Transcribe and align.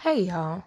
Hey 0.00 0.22
y'all, 0.22 0.64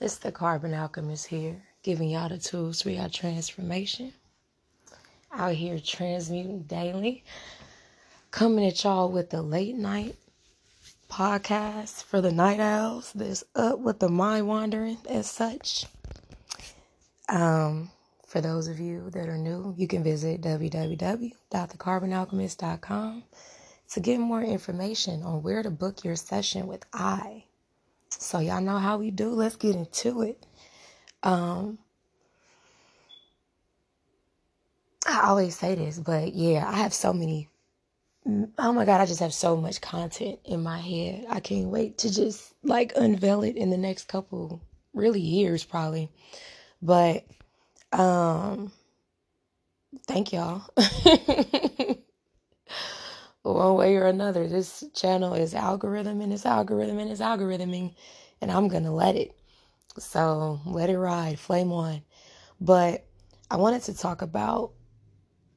it's 0.00 0.16
the 0.16 0.32
Carbon 0.32 0.74
Alchemist 0.74 1.28
here, 1.28 1.62
giving 1.84 2.10
y'all 2.10 2.28
the 2.28 2.36
tools 2.36 2.82
for 2.82 2.90
your 2.90 3.08
transformation. 3.08 4.12
Out 5.30 5.54
here 5.54 5.78
transmuting 5.78 6.62
daily, 6.62 7.22
coming 8.32 8.66
at 8.66 8.82
y'all 8.82 9.08
with 9.08 9.30
the 9.30 9.40
late 9.40 9.76
night 9.76 10.16
podcast 11.08 12.02
for 12.02 12.20
the 12.20 12.32
night 12.32 12.58
owls 12.58 13.12
that's 13.12 13.44
up 13.54 13.78
with 13.78 14.00
the 14.00 14.08
mind 14.08 14.48
wandering 14.48 14.98
as 15.08 15.30
such. 15.30 15.86
Um, 17.28 17.92
for 18.26 18.40
those 18.40 18.66
of 18.66 18.80
you 18.80 19.10
that 19.10 19.28
are 19.28 19.38
new, 19.38 19.76
you 19.78 19.86
can 19.86 20.02
visit 20.02 20.40
www.thecarbonalchemist.com 20.40 23.22
to 23.90 24.00
get 24.00 24.18
more 24.18 24.42
information 24.42 25.22
on 25.22 25.44
where 25.44 25.62
to 25.62 25.70
book 25.70 26.02
your 26.02 26.16
session 26.16 26.66
with 26.66 26.84
I 26.92 27.44
so 28.20 28.38
y'all 28.38 28.60
know 28.60 28.78
how 28.78 28.98
we 28.98 29.10
do. 29.10 29.30
Let's 29.30 29.56
get 29.56 29.74
into 29.74 30.22
it. 30.22 30.46
Um 31.22 31.78
I 35.06 35.22
always 35.28 35.56
say 35.56 35.74
this, 35.74 35.98
but 35.98 36.34
yeah, 36.34 36.68
I 36.68 36.74
have 36.76 36.92
so 36.92 37.12
many 37.12 37.48
oh 38.26 38.72
my 38.72 38.84
god, 38.84 39.00
I 39.00 39.06
just 39.06 39.20
have 39.20 39.32
so 39.34 39.56
much 39.56 39.80
content 39.80 40.38
in 40.44 40.62
my 40.62 40.78
head. 40.78 41.26
I 41.30 41.40
can't 41.40 41.68
wait 41.68 41.98
to 41.98 42.12
just 42.12 42.52
like 42.62 42.92
unveil 42.96 43.42
it 43.42 43.56
in 43.56 43.70
the 43.70 43.78
next 43.78 44.08
couple 44.08 44.60
really 44.92 45.20
years 45.20 45.64
probably. 45.64 46.10
But 46.82 47.24
um 47.92 48.72
thank 50.06 50.32
y'all. 50.32 50.62
one 53.52 53.74
way 53.74 53.96
or 53.96 54.06
another. 54.06 54.46
This 54.46 54.84
channel 54.94 55.34
is 55.34 55.54
algorithm 55.54 56.20
and 56.20 56.32
it's 56.32 56.46
algorithm 56.46 56.98
and 56.98 57.10
it's 57.10 57.20
algorithming, 57.20 57.94
and 58.40 58.50
I'm 58.50 58.68
gonna 58.68 58.94
let 58.94 59.16
it. 59.16 59.32
So 59.98 60.60
let 60.66 60.90
it 60.90 60.98
ride, 60.98 61.38
flame 61.38 61.72
on. 61.72 62.02
But 62.60 63.06
I 63.50 63.56
wanted 63.56 63.82
to 63.82 63.96
talk 63.96 64.22
about 64.22 64.72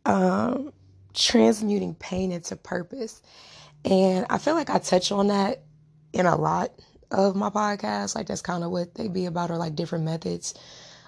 um, 0.06 0.74
transmuting 1.14 1.96
pain 1.96 2.32
into 2.32 2.56
purpose, 2.56 3.22
and 3.86 4.26
I 4.30 4.38
feel 4.38 4.56
like 4.56 4.70
I 4.70 4.80
touch 4.80 5.12
on 5.12 5.28
that 5.28 5.64
in 6.14 6.26
a 6.26 6.36
lot 6.36 6.72
of 7.12 7.36
my 7.36 7.50
podcasts. 7.50 8.16
Like 8.16 8.28
that's 8.28 8.42
kind 8.42 8.64
of 8.64 8.72
what 8.72 8.96
they 8.96 9.08
be 9.08 9.26
about, 9.26 9.52
or 9.52 9.58
like 9.58 9.76
different 9.76 10.06
methods, 10.06 10.56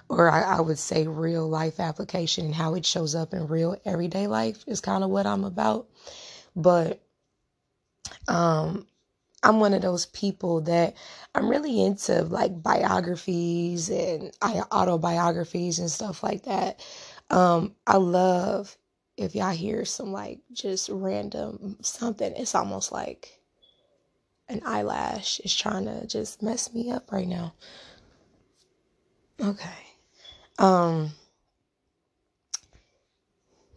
or 0.08 0.30
I, 0.30 0.58
I 0.58 0.60
would 0.60 0.78
say 0.78 1.06
real 1.06 1.48
life 1.48 1.80
application 1.80 2.46
and 2.46 2.54
how 2.54 2.74
it 2.74 2.86
shows 2.86 3.14
up 3.14 3.34
in 3.34 3.48
real 3.48 3.76
everyday 3.84 4.26
life 4.26 4.64
is 4.66 4.80
kind 4.80 5.02
of 5.02 5.10
what 5.10 5.26
I'm 5.26 5.44
about. 5.44 5.88
But 6.56 7.00
um 8.28 8.86
I'm 9.42 9.60
one 9.60 9.74
of 9.74 9.82
those 9.82 10.06
people 10.06 10.62
that 10.62 10.96
I'm 11.34 11.48
really 11.48 11.84
into 11.84 12.22
like 12.22 12.62
biographies 12.62 13.90
and 13.90 14.32
autobiographies 14.42 15.78
and 15.78 15.90
stuff 15.90 16.22
like 16.22 16.44
that. 16.44 16.80
Um 17.30 17.74
I 17.86 17.98
love 17.98 18.76
if 19.16 19.34
y'all 19.34 19.50
hear 19.50 19.84
some 19.84 20.12
like 20.12 20.40
just 20.52 20.88
random 20.88 21.76
something, 21.82 22.32
it's 22.36 22.54
almost 22.54 22.90
like 22.90 23.40
an 24.48 24.62
eyelash 24.64 25.40
is 25.40 25.54
trying 25.54 25.84
to 25.84 26.06
just 26.06 26.42
mess 26.42 26.72
me 26.72 26.90
up 26.90 27.12
right 27.12 27.28
now. 27.28 27.54
Okay. 29.40 29.68
Um 30.58 31.12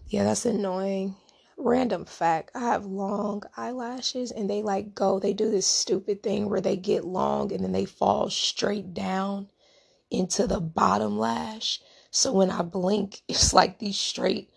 yeah, 0.07 0.23
that's 0.23 0.45
annoying 0.45 1.15
random 1.59 2.05
fact 2.05 2.51
i 2.55 2.59
have 2.59 2.85
long 2.85 3.43
eyelashes 3.57 4.31
and 4.31 4.49
they 4.49 4.63
like 4.63 4.95
go 4.95 5.19
they 5.19 5.33
do 5.33 5.51
this 5.51 5.67
stupid 5.67 6.23
thing 6.23 6.49
where 6.49 6.61
they 6.61 6.77
get 6.77 7.05
long 7.05 7.51
and 7.51 7.63
then 7.63 7.73
they 7.73 7.85
fall 7.85 8.29
straight 8.29 8.93
down 8.93 9.47
into 10.11 10.47
the 10.47 10.59
bottom 10.59 11.17
lash. 11.17 11.79
So 12.11 12.33
when 12.33 12.49
i 12.49 12.61
blink 12.61 13.21
it's 13.27 13.53
like 13.53 13.79
these 13.79 13.97
straight 13.97 14.49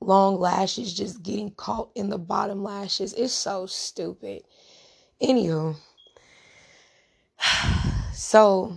long 0.00 0.38
lashes 0.38 0.94
just 0.94 1.22
getting 1.22 1.50
caught 1.52 1.90
in 1.94 2.10
the 2.10 2.18
bottom 2.18 2.62
lashes. 2.62 3.14
It's 3.14 3.32
so 3.32 3.66
stupid. 3.66 4.42
Anywho 5.22 5.76
so 8.14 8.76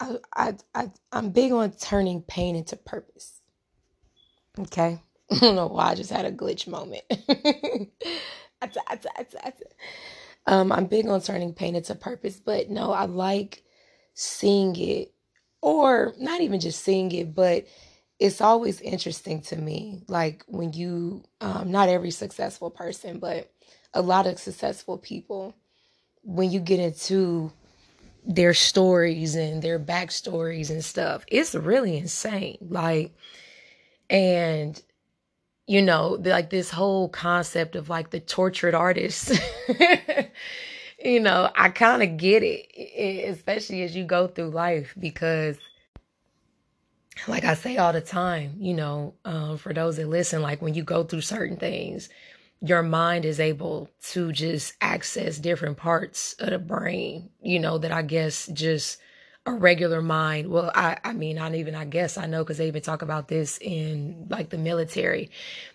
I, 0.00 0.16
I 0.34 0.54
i 0.74 0.90
i'm 1.12 1.30
big 1.30 1.52
on 1.52 1.72
turning 1.72 2.22
pain 2.22 2.56
into 2.56 2.76
purpose 2.76 3.40
okay 4.58 5.00
I 5.36 5.38
don't 5.40 5.56
know 5.56 5.68
why 5.68 5.90
I 5.90 5.94
just 5.94 6.10
had 6.10 6.26
a 6.26 6.32
glitch 6.32 6.66
moment. 6.66 7.04
um, 10.46 10.72
I'm 10.72 10.86
big 10.86 11.06
on 11.08 11.20
turning 11.22 11.54
pain 11.54 11.74
into 11.74 11.94
purpose, 11.94 12.40
but 12.40 12.70
no, 12.70 12.92
I 12.92 13.06
like 13.06 13.64
seeing 14.14 14.76
it, 14.76 15.12
or 15.62 16.14
not 16.18 16.40
even 16.40 16.60
just 16.60 16.82
seeing 16.84 17.10
it, 17.12 17.34
but 17.34 17.66
it's 18.18 18.40
always 18.40 18.80
interesting 18.80 19.40
to 19.42 19.56
me. 19.56 20.02
Like 20.08 20.44
when 20.48 20.72
you, 20.72 21.24
um, 21.40 21.70
not 21.70 21.88
every 21.88 22.10
successful 22.10 22.70
person, 22.70 23.18
but 23.18 23.50
a 23.94 24.02
lot 24.02 24.26
of 24.26 24.38
successful 24.38 24.98
people, 24.98 25.56
when 26.22 26.50
you 26.50 26.60
get 26.60 26.80
into 26.80 27.52
their 28.24 28.54
stories 28.54 29.34
and 29.34 29.62
their 29.62 29.78
backstories 29.78 30.70
and 30.70 30.84
stuff, 30.84 31.24
it's 31.28 31.54
really 31.54 31.96
insane. 31.96 32.58
Like, 32.60 33.14
and 34.10 34.80
you 35.72 35.80
know, 35.80 36.18
like 36.20 36.50
this 36.50 36.68
whole 36.68 37.08
concept 37.08 37.76
of 37.76 37.88
like 37.88 38.10
the 38.10 38.20
tortured 38.20 38.74
artist. 38.74 39.32
you 41.02 41.18
know, 41.18 41.50
I 41.56 41.70
kind 41.70 42.02
of 42.02 42.18
get 42.18 42.42
it, 42.42 43.26
especially 43.26 43.82
as 43.82 43.96
you 43.96 44.04
go 44.04 44.26
through 44.26 44.50
life, 44.50 44.94
because, 45.00 45.56
like 47.26 47.44
I 47.44 47.54
say 47.54 47.78
all 47.78 47.94
the 47.94 48.02
time, 48.02 48.56
you 48.58 48.74
know, 48.74 49.14
um, 49.24 49.56
for 49.56 49.72
those 49.72 49.96
that 49.96 50.10
listen, 50.10 50.42
like 50.42 50.60
when 50.60 50.74
you 50.74 50.82
go 50.82 51.04
through 51.04 51.22
certain 51.22 51.56
things, 51.56 52.10
your 52.60 52.82
mind 52.82 53.24
is 53.24 53.40
able 53.40 53.88
to 54.10 54.30
just 54.30 54.74
access 54.82 55.38
different 55.38 55.78
parts 55.78 56.34
of 56.34 56.50
the 56.50 56.58
brain, 56.58 57.30
you 57.40 57.58
know, 57.58 57.78
that 57.78 57.92
I 57.92 58.02
guess 58.02 58.46
just 58.48 58.98
a 59.44 59.52
regular 59.52 60.00
mind. 60.00 60.48
Well, 60.48 60.70
I, 60.74 60.98
I 61.02 61.12
mean, 61.12 61.36
not 61.36 61.54
even, 61.54 61.74
I 61.74 61.84
guess 61.84 62.16
I 62.16 62.26
know 62.26 62.44
because 62.44 62.58
they 62.58 62.68
even 62.68 62.82
talk 62.82 63.02
about 63.02 63.28
this 63.28 63.58
in 63.60 64.26
like 64.30 64.50
the 64.50 64.58
military, 64.58 65.30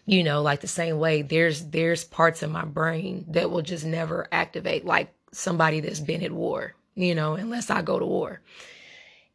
you 0.06 0.24
know, 0.24 0.42
like 0.42 0.62
the 0.62 0.68
same 0.68 1.00
way 1.00 1.22
there's, 1.22 1.66
there's 1.66 2.04
parts 2.04 2.44
of 2.44 2.52
my 2.52 2.64
brain 2.64 3.26
that 3.30 3.52
will 3.52 3.62
just 3.62 3.86
never 3.86 4.28
activate 4.32 4.86
like 4.86 5.14
somebody 5.34 5.82
that's 5.82 6.00
been 6.00 6.24
at 6.24 6.32
war, 6.32 6.76
you 6.96 7.14
know, 7.14 7.34
unless 7.34 7.70
I 7.70 7.82
go 7.82 8.00
to 8.00 8.06
war. 8.06 8.42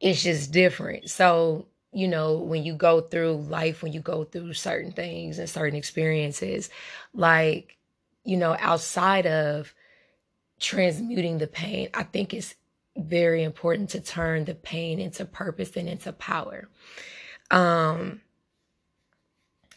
It's 0.00 0.22
just 0.22 0.50
different. 0.50 1.10
So, 1.10 1.66
you 1.93 2.09
know, 2.09 2.38
when 2.38 2.64
you 2.64 2.75
go 2.75 3.03
through 3.03 3.34
life, 3.37 3.82
when 3.82 3.93
you 3.93 4.00
go 4.00 4.25
through 4.25 4.54
certain 4.54 4.93
things 4.93 5.38
and 5.38 5.49
certain 5.49 5.76
experiences, 5.76 6.70
like, 7.12 7.76
you 8.25 8.38
know, 8.38 8.56
outside 8.59 9.26
of 9.26 9.75
transmuting 10.59 11.37
the 11.37 11.47
pain, 11.47 11.91
I 11.93 12.04
think 12.04 12.32
it's 12.32 12.54
very 12.97 13.42
important 13.42 13.91
to 13.91 14.00
turn 14.00 14.44
the 14.44 14.54
pain 14.54 14.98
into 14.98 15.25
purpose 15.25 15.76
and 15.76 15.88
into 15.88 16.12
power. 16.12 16.69
Um, 17.50 18.20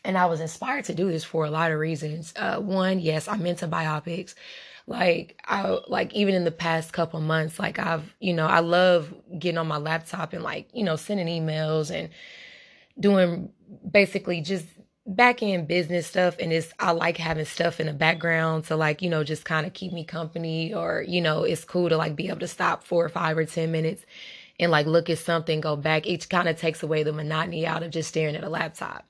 and 0.03 0.17
I 0.17 0.25
was 0.27 0.39
inspired 0.39 0.85
to 0.85 0.95
do 0.95 1.09
this 1.09 1.23
for 1.23 1.45
a 1.45 1.51
lot 1.51 1.71
of 1.71 1.79
reasons. 1.79 2.33
Uh, 2.35 2.59
one, 2.59 2.99
yes, 2.99 3.27
I'm 3.27 3.45
into 3.45 3.67
biopics. 3.67 4.35
Like 4.87 5.41
I 5.45 5.79
like 5.87 6.13
even 6.13 6.35
in 6.35 6.43
the 6.43 6.51
past 6.51 6.93
couple 6.93 7.19
months, 7.19 7.57
like 7.57 7.79
I've 7.79 8.13
you 8.19 8.33
know 8.33 8.45
I 8.45 8.59
love 8.59 9.11
getting 9.39 9.57
on 9.57 9.67
my 9.67 9.77
laptop 9.77 10.33
and 10.33 10.43
like 10.43 10.69
you 10.73 10.83
know 10.83 10.95
sending 10.95 11.25
emails 11.25 11.89
and 11.89 12.09
doing 12.99 13.49
basically 13.89 14.41
just 14.41 14.67
back 15.05 15.43
end 15.43 15.67
business 15.67 16.07
stuff 16.07 16.35
and 16.39 16.51
it's 16.51 16.73
I 16.79 16.91
like 16.91 17.17
having 17.17 17.45
stuff 17.45 17.79
in 17.79 17.87
the 17.87 17.93
background 17.93 18.65
to 18.65 18.75
like, 18.75 19.01
you 19.01 19.09
know, 19.09 19.23
just 19.23 19.45
kind 19.45 19.65
of 19.65 19.73
keep 19.73 19.93
me 19.93 20.03
company 20.03 20.73
or, 20.73 21.03
you 21.07 21.21
know, 21.21 21.43
it's 21.43 21.63
cool 21.63 21.89
to 21.89 21.97
like 21.97 22.15
be 22.15 22.27
able 22.27 22.39
to 22.39 22.47
stop 22.47 22.83
for 22.83 23.07
five 23.09 23.37
or 23.37 23.45
ten 23.45 23.71
minutes 23.71 24.03
and 24.59 24.71
like 24.71 24.87
look 24.87 25.09
at 25.09 25.19
something, 25.19 25.61
go 25.61 25.75
back. 25.75 26.07
It 26.07 26.27
kind 26.29 26.49
of 26.49 26.57
takes 26.57 26.81
away 26.81 27.03
the 27.03 27.13
monotony 27.13 27.67
out 27.67 27.83
of 27.83 27.91
just 27.91 28.09
staring 28.09 28.35
at 28.35 28.43
a 28.43 28.49
laptop. 28.49 29.07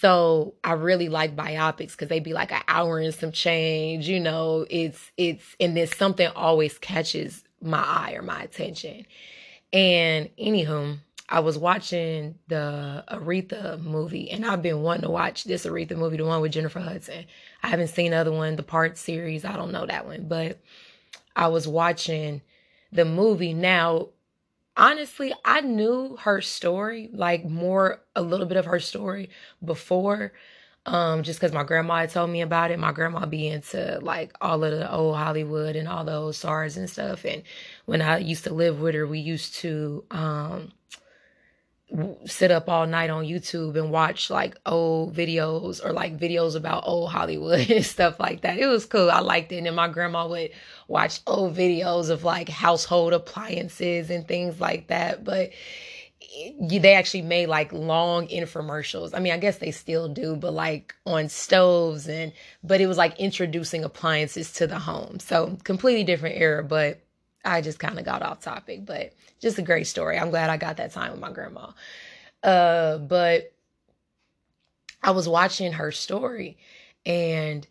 So 0.00 0.54
I 0.62 0.72
really 0.72 1.08
like 1.08 1.34
biopics 1.36 1.92
because 1.92 2.08
they 2.08 2.20
be 2.20 2.32
like 2.32 2.52
an 2.52 2.62
hour 2.68 2.98
and 2.98 3.12
some 3.12 3.32
change, 3.32 4.08
you 4.08 4.20
know, 4.20 4.64
it's 4.70 5.10
it's 5.16 5.56
and 5.60 5.76
then 5.76 5.88
something 5.88 6.28
always 6.36 6.78
catches 6.78 7.44
my 7.60 7.82
eye 7.82 8.12
or 8.14 8.22
my 8.22 8.42
attention. 8.42 9.04
And 9.72 10.30
anywho, 10.38 10.98
I 11.28 11.40
was 11.40 11.58
watching 11.58 12.38
the 12.48 13.04
Aretha 13.08 13.80
movie, 13.82 14.30
and 14.30 14.46
I've 14.46 14.62
been 14.62 14.82
wanting 14.82 15.02
to 15.02 15.10
watch 15.10 15.44
this 15.44 15.66
Aretha 15.66 15.96
movie, 15.96 16.16
the 16.16 16.24
one 16.24 16.40
with 16.40 16.52
Jennifer 16.52 16.80
Hudson. 16.80 17.26
I 17.62 17.68
haven't 17.68 17.88
seen 17.88 18.12
the 18.12 18.16
other 18.16 18.32
one, 18.32 18.56
the 18.56 18.62
part 18.62 18.96
series. 18.96 19.44
I 19.44 19.56
don't 19.56 19.72
know 19.72 19.84
that 19.84 20.06
one, 20.06 20.26
but 20.26 20.58
I 21.36 21.48
was 21.48 21.68
watching 21.68 22.40
the 22.92 23.04
movie. 23.04 23.52
Now, 23.52 24.08
honestly, 24.76 25.34
I 25.44 25.60
knew 25.60 26.16
her 26.20 26.40
story, 26.40 27.10
like 27.12 27.44
more 27.44 28.00
a 28.16 28.22
little 28.22 28.46
bit 28.46 28.56
of 28.56 28.64
her 28.64 28.80
story 28.80 29.28
before. 29.62 30.32
Um, 30.86 31.22
just 31.22 31.38
because 31.38 31.52
my 31.52 31.64
grandma 31.64 31.98
had 31.98 32.10
told 32.10 32.30
me 32.30 32.40
about 32.40 32.70
it. 32.70 32.78
My 32.78 32.92
grandma 32.92 33.26
be 33.26 33.48
into 33.48 33.98
like 34.00 34.32
all 34.40 34.64
of 34.64 34.70
the 34.70 34.90
old 34.90 35.16
Hollywood 35.16 35.76
and 35.76 35.86
all 35.86 36.02
those 36.02 36.38
stars 36.38 36.78
and 36.78 36.88
stuff. 36.88 37.26
And 37.26 37.42
when 37.84 38.00
I 38.00 38.18
used 38.18 38.44
to 38.44 38.54
live 38.54 38.80
with 38.80 38.94
her, 38.94 39.06
we 39.06 39.18
used 39.18 39.56
to 39.56 40.04
um 40.10 40.72
sit 42.26 42.50
up 42.50 42.68
all 42.68 42.86
night 42.86 43.08
on 43.08 43.24
YouTube 43.24 43.76
and 43.76 43.90
watch 43.90 44.28
like 44.28 44.56
old 44.66 45.14
videos 45.14 45.84
or 45.84 45.92
like 45.92 46.18
videos 46.18 46.54
about 46.54 46.84
old 46.86 47.10
Hollywood 47.10 47.70
and 47.70 47.84
stuff 47.84 48.20
like 48.20 48.42
that. 48.42 48.58
It 48.58 48.66
was 48.66 48.84
cool. 48.84 49.10
I 49.10 49.20
liked 49.20 49.52
it. 49.52 49.58
And 49.58 49.66
then 49.66 49.74
my 49.74 49.88
grandma 49.88 50.26
would 50.28 50.50
watch 50.86 51.20
old 51.26 51.56
videos 51.56 52.10
of 52.10 52.24
like 52.24 52.48
household 52.48 53.14
appliances 53.14 54.10
and 54.10 54.28
things 54.28 54.60
like 54.60 54.88
that. 54.88 55.24
But 55.24 55.50
they 56.60 56.94
actually 56.94 57.22
made 57.22 57.46
like 57.46 57.72
long 57.72 58.28
infomercials. 58.28 59.14
I 59.14 59.20
mean, 59.20 59.32
I 59.32 59.38
guess 59.38 59.58
they 59.58 59.70
still 59.70 60.08
do, 60.08 60.36
but 60.36 60.52
like 60.52 60.94
on 61.06 61.28
stoves 61.28 62.06
and 62.06 62.32
but 62.62 62.80
it 62.80 62.86
was 62.86 62.98
like 62.98 63.18
introducing 63.18 63.82
appliances 63.82 64.52
to 64.54 64.66
the 64.66 64.78
home. 64.78 65.20
So 65.20 65.56
completely 65.64 66.04
different 66.04 66.36
era, 66.36 66.62
but 66.62 67.00
I 67.44 67.60
just 67.60 67.78
kind 67.78 67.98
of 67.98 68.04
got 68.04 68.22
off 68.22 68.40
topic, 68.40 68.84
but 68.84 69.12
just 69.40 69.58
a 69.58 69.62
great 69.62 69.86
story. 69.86 70.18
I'm 70.18 70.30
glad 70.30 70.50
I 70.50 70.56
got 70.56 70.76
that 70.78 70.92
time 70.92 71.12
with 71.12 71.20
my 71.20 71.32
grandma. 71.32 71.70
Uh, 72.42 72.98
but 72.98 73.52
I 75.02 75.12
was 75.12 75.28
watching 75.28 75.72
her 75.72 75.92
story 75.92 76.58
and 77.06 77.66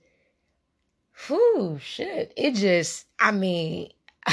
whew, 1.28 1.80
shit. 1.82 2.34
It 2.36 2.56
just, 2.56 3.06
I 3.20 3.32
mean, 3.32 3.92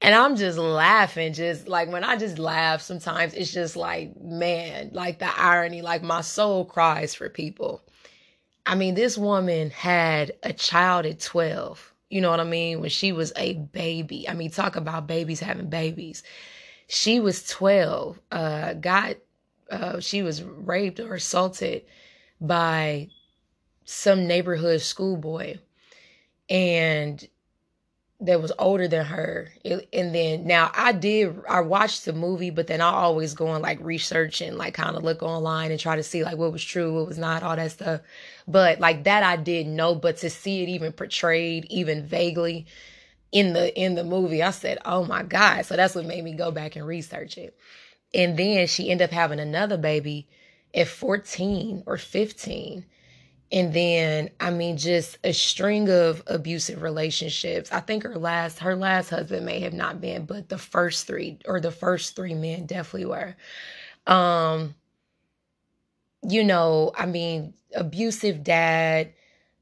and 0.00 0.14
I'm 0.14 0.36
just 0.36 0.58
laughing, 0.58 1.32
just 1.32 1.68
like 1.68 1.90
when 1.90 2.04
I 2.04 2.16
just 2.16 2.38
laugh, 2.38 2.82
sometimes 2.82 3.34
it's 3.34 3.52
just 3.52 3.76
like, 3.76 4.20
man, 4.20 4.90
like 4.92 5.18
the 5.18 5.40
irony, 5.40 5.82
like 5.82 6.02
my 6.02 6.20
soul 6.20 6.64
cries 6.64 7.14
for 7.14 7.28
people. 7.28 7.82
I 8.66 8.74
mean, 8.74 8.94
this 8.94 9.16
woman 9.16 9.70
had 9.70 10.32
a 10.42 10.52
child 10.52 11.06
at 11.06 11.20
12 11.20 11.94
you 12.10 12.20
know 12.20 12.30
what 12.30 12.40
I 12.40 12.44
mean? 12.44 12.80
When 12.80 12.90
she 12.90 13.12
was 13.12 13.32
a 13.36 13.54
baby. 13.54 14.28
I 14.28 14.34
mean, 14.34 14.50
talk 14.50 14.76
about 14.76 15.06
babies 15.06 15.40
having 15.40 15.70
babies. 15.70 16.22
She 16.88 17.20
was 17.20 17.46
12, 17.46 18.20
uh, 18.32 18.74
got, 18.74 19.16
uh, 19.70 20.00
she 20.00 20.22
was 20.22 20.42
raped 20.42 20.98
or 20.98 21.14
assaulted 21.14 21.84
by 22.40 23.08
some 23.84 24.26
neighborhood 24.26 24.80
schoolboy. 24.80 25.58
And 26.48 27.26
that 28.22 28.42
was 28.42 28.52
older 28.58 28.86
than 28.86 29.04
her. 29.06 29.48
It, 29.64 29.88
and 29.92 30.14
then 30.14 30.46
now 30.46 30.70
I 30.74 30.92
did 30.92 31.42
I 31.48 31.60
watched 31.60 32.04
the 32.04 32.12
movie, 32.12 32.50
but 32.50 32.66
then 32.66 32.80
I 32.80 32.90
always 32.90 33.34
go 33.34 33.52
and 33.54 33.62
like 33.62 33.80
research 33.80 34.40
and 34.40 34.58
like 34.58 34.74
kind 34.74 34.96
of 34.96 35.04
look 35.04 35.22
online 35.22 35.70
and 35.70 35.80
try 35.80 35.96
to 35.96 36.02
see 36.02 36.22
like 36.22 36.36
what 36.36 36.52
was 36.52 36.62
true, 36.64 36.94
what 36.94 37.06
was 37.06 37.18
not, 37.18 37.42
all 37.42 37.56
that 37.56 37.72
stuff. 37.72 38.02
But 38.46 38.80
like 38.80 39.04
that 39.04 39.22
I 39.22 39.36
didn't 39.36 39.74
know, 39.74 39.94
but 39.94 40.18
to 40.18 40.30
see 40.30 40.62
it 40.62 40.68
even 40.68 40.92
portrayed 40.92 41.66
even 41.70 42.04
vaguely 42.04 42.66
in 43.32 43.52
the 43.54 43.74
in 43.78 43.94
the 43.94 44.04
movie, 44.04 44.42
I 44.42 44.50
said, 44.50 44.78
"Oh 44.84 45.04
my 45.04 45.22
god." 45.22 45.64
So 45.66 45.76
that's 45.76 45.94
what 45.94 46.06
made 46.06 46.24
me 46.24 46.34
go 46.34 46.50
back 46.50 46.76
and 46.76 46.86
research 46.86 47.38
it. 47.38 47.56
And 48.12 48.36
then 48.36 48.66
she 48.66 48.90
ended 48.90 49.06
up 49.06 49.12
having 49.12 49.40
another 49.40 49.76
baby 49.76 50.26
at 50.74 50.88
14 50.88 51.84
or 51.86 51.96
15 51.96 52.84
and 53.52 53.72
then 53.74 54.30
i 54.40 54.50
mean 54.50 54.76
just 54.76 55.18
a 55.24 55.32
string 55.32 55.88
of 55.90 56.22
abusive 56.26 56.82
relationships. 56.82 57.70
I 57.72 57.80
think 57.80 58.04
her 58.04 58.16
last 58.18 58.60
her 58.60 58.76
last 58.76 59.10
husband 59.10 59.46
may 59.46 59.60
have 59.60 59.74
not 59.74 60.00
been 60.00 60.26
but 60.26 60.48
the 60.48 60.58
first 60.58 61.06
three 61.06 61.38
or 61.46 61.60
the 61.60 61.70
first 61.72 62.16
three 62.16 62.34
men 62.34 62.66
definitely 62.66 63.06
were. 63.06 63.36
Um 64.06 64.74
you 66.28 66.44
know 66.44 66.92
i 66.96 67.06
mean 67.06 67.54
abusive 67.74 68.44
dad 68.44 69.12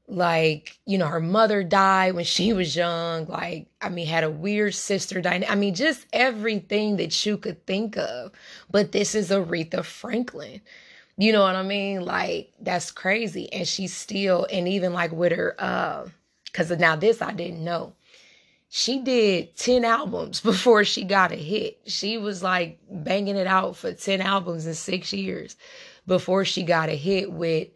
like 0.07 0.79
you 0.85 0.97
know 0.97 1.07
her 1.07 1.19
mother 1.21 1.63
died 1.63 2.15
when 2.15 2.25
she 2.25 2.53
was 2.53 2.75
young 2.75 3.27
like 3.27 3.67
i 3.81 3.89
mean 3.89 4.07
had 4.07 4.23
a 4.23 4.29
weird 4.29 4.73
sister 4.73 5.21
dynamic 5.21 5.51
i 5.51 5.55
mean 5.55 5.73
just 5.75 6.05
everything 6.13 6.97
that 6.97 7.25
you 7.25 7.37
could 7.37 7.65
think 7.65 7.97
of. 7.97 8.31
But 8.69 8.91
this 8.91 9.15
is 9.15 9.29
aretha 9.31 9.83
franklin 9.85 10.61
you 11.19 11.33
know 11.33 11.41
what 11.41 11.57
I 11.57 11.63
mean? 11.63 12.05
Like 12.05 12.53
that's 12.61 12.91
crazy. 12.91 13.51
And 13.51 13.67
she's 13.67 13.93
still, 13.93 14.47
and 14.49 14.69
even 14.69 14.93
like 14.93 15.11
with 15.11 15.33
her, 15.33 15.53
uh, 15.59 16.07
cause 16.53 16.71
now 16.71 16.95
this 16.95 17.21
I 17.21 17.33
didn't 17.33 17.61
know. 17.61 17.93
She 18.69 19.01
did 19.01 19.57
10 19.57 19.83
albums 19.83 20.39
before 20.51 20.85
she 20.85 21.03
got 21.03 21.33
a 21.33 21.35
hit. 21.35 21.81
She 21.87 22.17
was 22.17 22.41
like 22.41 22.79
banging 22.89 23.35
it 23.35 23.47
out 23.47 23.75
for 23.75 23.91
10 23.91 24.21
albums 24.21 24.65
in 24.65 24.73
six 24.75 25.11
years 25.11 25.57
before 26.07 26.45
she 26.45 26.63
got 26.63 26.87
a 26.87 26.95
hit 26.95 27.29
with, 27.29 27.67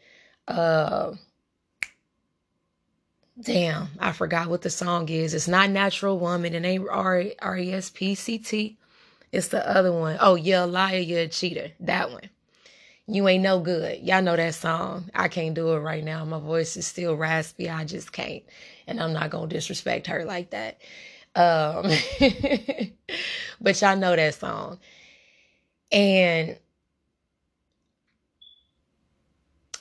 uh, 0.47 1.11
damn, 3.41 3.89
I 3.99 4.13
forgot 4.13 4.47
what 4.47 4.61
the 4.61 4.69
song 4.69 5.09
is. 5.09 5.33
It's 5.33 5.49
not 5.49 5.69
Natural 5.69 6.17
Woman. 6.17 6.53
It 6.53 6.63
ain't 6.63 6.87
R 6.89 7.19
E 7.57 7.73
S 7.73 7.89
P 7.89 8.15
C 8.15 8.37
T. 8.37 8.77
It's 9.33 9.49
the 9.49 9.69
other 9.69 9.91
one. 9.91 10.17
Oh, 10.21 10.35
yeah, 10.35 10.63
liar, 10.63 10.99
you're 10.99 11.21
a 11.21 11.27
cheater. 11.27 11.71
That 11.81 12.09
one. 12.09 12.29
You 13.07 13.27
ain't 13.27 13.43
no 13.43 13.59
good. 13.59 13.99
Y'all 14.01 14.21
know 14.21 14.35
that 14.35 14.55
song. 14.55 15.09
I 15.13 15.27
can't 15.27 15.53
do 15.55 15.73
it 15.73 15.79
right 15.79 16.03
now. 16.03 16.23
My 16.23 16.39
voice 16.39 16.77
is 16.77 16.87
still 16.87 17.15
raspy. 17.15 17.69
I 17.69 17.83
just 17.83 18.13
can't. 18.13 18.43
And 18.87 19.01
I'm 19.01 19.11
not 19.13 19.29
going 19.29 19.49
to 19.49 19.55
disrespect 19.55 20.07
her 20.07 20.23
like 20.23 20.51
that. 20.51 20.79
Um, 21.35 21.91
but 23.61 23.81
y'all 23.81 23.97
know 23.97 24.15
that 24.15 24.35
song. 24.35 24.79
And 25.91 26.57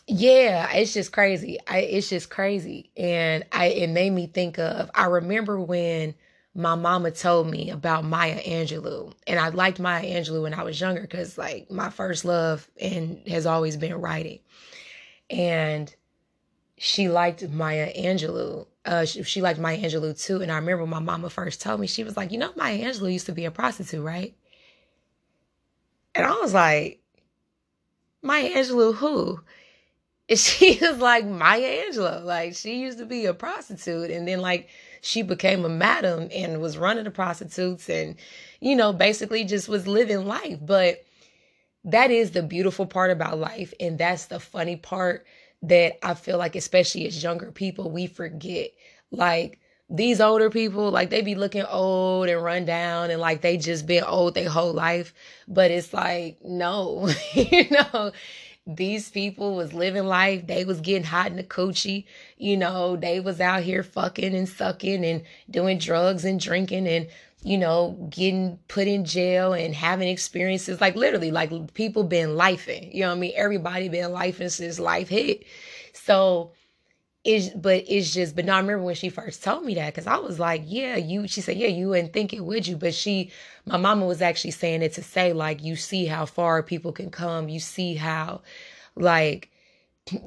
yeah, 0.09 0.71
it's 0.73 0.93
just 0.93 1.13
crazy. 1.13 1.59
I, 1.69 1.79
it's 1.79 2.09
just 2.09 2.29
crazy. 2.29 2.91
And 2.97 3.45
I, 3.53 3.67
it 3.67 3.91
made 3.91 4.11
me 4.11 4.27
think 4.27 4.59
of, 4.59 4.91
I 4.95 5.07
remember 5.07 5.61
when 5.61 6.15
my 6.55 6.75
mama 6.75 7.11
told 7.11 7.49
me 7.51 7.71
about 7.71 8.05
Maya 8.05 8.41
Angelou. 8.43 9.13
And 9.27 9.39
I 9.39 9.49
liked 9.49 9.81
Maya 9.81 10.05
Angelou 10.05 10.43
when 10.43 10.55
I 10.55 10.63
was 10.63 10.81
younger 10.81 11.01
because, 11.01 11.39
like, 11.39 11.71
my 11.71 11.89
first 11.89 12.25
love 12.25 12.69
and 12.81 13.27
has 13.27 13.47
always 13.47 13.77
been 13.77 13.95
writing. 13.95 14.41
And 15.31 15.95
she 16.77 17.09
liked 17.09 17.49
Maya 17.49 17.93
Angelou. 17.95 18.67
Uh, 18.85 19.05
she, 19.07 19.23
she 19.23 19.41
liked 19.41 19.61
Maya 19.61 19.79
Angelou 19.79 20.21
too. 20.21 20.43
And 20.43 20.53
I 20.53 20.57
remember 20.57 20.87
my 20.87 20.99
mama 20.99 21.31
first 21.31 21.63
told 21.63 21.81
me, 21.81 21.87
she 21.87 22.05
was 22.05 22.17
like, 22.17 22.33
You 22.33 22.39
know, 22.39 22.53
Maya 22.57 22.79
Angelou 22.79 23.13
used 23.13 23.27
to 23.27 23.33
be 23.33 23.47
a 23.47 23.51
prostitute, 23.51 24.05
right? 24.05 24.35
And 26.15 26.27
I 26.27 26.33
was 26.33 26.53
like, 26.53 27.01
Maya 28.21 28.51
Angelou, 28.51 28.95
who? 28.95 29.41
And 30.29 30.39
she 30.39 30.79
was 30.83 30.99
like, 30.99 31.25
Maya 31.25 31.87
Angelou. 31.87 32.25
Like, 32.25 32.57
she 32.57 32.81
used 32.81 32.99
to 32.99 33.07
be 33.07 33.25
a 33.25 33.33
prostitute. 33.33 34.11
And 34.11 34.29
then, 34.29 34.41
like, 34.41 34.69
she 35.03 35.23
became 35.23 35.65
a 35.65 35.69
madam 35.69 36.29
and 36.33 36.61
was 36.61 36.79
running 36.79 37.05
the 37.05 37.11
prostitutes 37.11 37.91
and, 37.91 38.15
you 38.61 38.77
know, 38.77 38.93
basically 38.93 39.45
just 39.45 39.69
was 39.69 39.89
living 39.89 40.27
life. 40.27 40.59
But 40.63 41.05
that 41.85 42.13
is 42.13 42.31
the 42.31 42.43
beautiful 42.43 42.87
part 42.87 43.11
about 43.11 43.39
life. 43.39 43.75
And 43.81 43.99
that's 43.99 44.27
the 44.27 44.39
funny 44.39 44.77
part 44.77 45.27
that 45.63 46.05
I 46.07 46.15
feel 46.15 46.39
like, 46.39 46.55
especially 46.55 47.07
as 47.09 47.21
younger 47.21 47.51
people, 47.51 47.91
we 47.91 48.07
forget. 48.07 48.71
Like, 49.11 49.59
these 49.91 50.21
older 50.21 50.49
people, 50.49 50.91
like 50.91 51.11
they 51.11 51.21
be 51.21 51.35
looking 51.35 51.65
old 51.65 52.29
and 52.29 52.43
run 52.43 52.65
down 52.65 53.11
and 53.11 53.21
like 53.21 53.43
they 53.43 53.59
just 53.59 53.87
been 53.87 54.05
old 54.05 54.35
their 54.35 54.49
whole 54.49 54.73
life. 54.73 55.13
But 55.47 55.71
it's 55.71 55.93
like, 55.93 56.39
no, 56.43 57.11
you 57.35 57.69
know, 57.71 58.13
these 58.67 59.11
people 59.11 59.57
was 59.57 59.73
living 59.73 60.05
life. 60.07 60.47
They 60.47 60.65
was 60.65 60.81
getting 60.81 61.05
hot 61.05 61.31
in 61.31 61.37
the 61.37 61.43
coochie. 61.43 62.05
You 62.37 62.57
know, 62.57 62.97
they 62.97 63.21
was 63.21 63.41
out 63.41 63.63
here 63.63 63.83
fucking 63.83 64.35
and 64.35 64.49
sucking 64.49 65.05
and 65.05 65.23
doing 65.51 65.79
drugs 65.79 66.25
and 66.25 66.39
drinking 66.39 66.87
and, 66.87 67.09
you 67.43 67.59
know, 67.59 68.09
getting 68.11 68.59
put 68.69 68.87
in 68.87 69.05
jail 69.05 69.53
and 69.53 69.75
having 69.75 70.09
experiences 70.09 70.81
like 70.81 70.95
literally 70.95 71.33
like 71.33 71.75
people 71.75 72.05
been 72.05 72.31
lifing. 72.31 72.95
You 72.95 73.03
know 73.03 73.09
what 73.09 73.17
I 73.17 73.21
mean? 73.21 73.33
Everybody 73.35 73.89
been 73.89 74.11
lifing 74.11 74.51
since 74.51 74.79
life 74.79 75.09
hit. 75.09 75.45
So 75.93 76.53
it's 77.25 77.51
but 77.51 77.85
it's 77.87 78.13
just 78.13 78.35
but 78.35 78.45
now 78.45 78.57
I 78.57 78.61
remember 78.61 78.83
when 78.83 78.97
she 78.97 79.09
first 79.09 79.45
told 79.45 79.65
me 79.65 79.75
that 79.75 79.95
because 79.95 80.07
I 80.07 80.17
was 80.17 80.41
like, 80.41 80.63
yeah, 80.67 80.97
you 80.97 81.29
she 81.29 81.41
said, 81.41 81.57
Yeah, 81.57 81.69
you 81.69 81.91
wouldn't 81.91 82.13
think 82.13 82.33
it 82.33 82.45
would 82.45 82.67
you. 82.67 82.77
But 82.77 82.95
she 82.95 83.31
my 83.65 83.77
mama 83.77 84.07
was 84.07 84.23
actually 84.23 84.51
saying 84.53 84.83
it 84.83 84.95
to 84.95 85.03
say, 85.03 85.33
like, 85.33 85.63
you 85.63 85.77
see 85.77 86.07
how 86.07 86.27
far 86.27 86.63
people 86.63 86.93
can 86.93 87.11
come, 87.11 87.49
you 87.49 87.61
see 87.61 87.95
how 87.95 88.43
like 88.97 89.51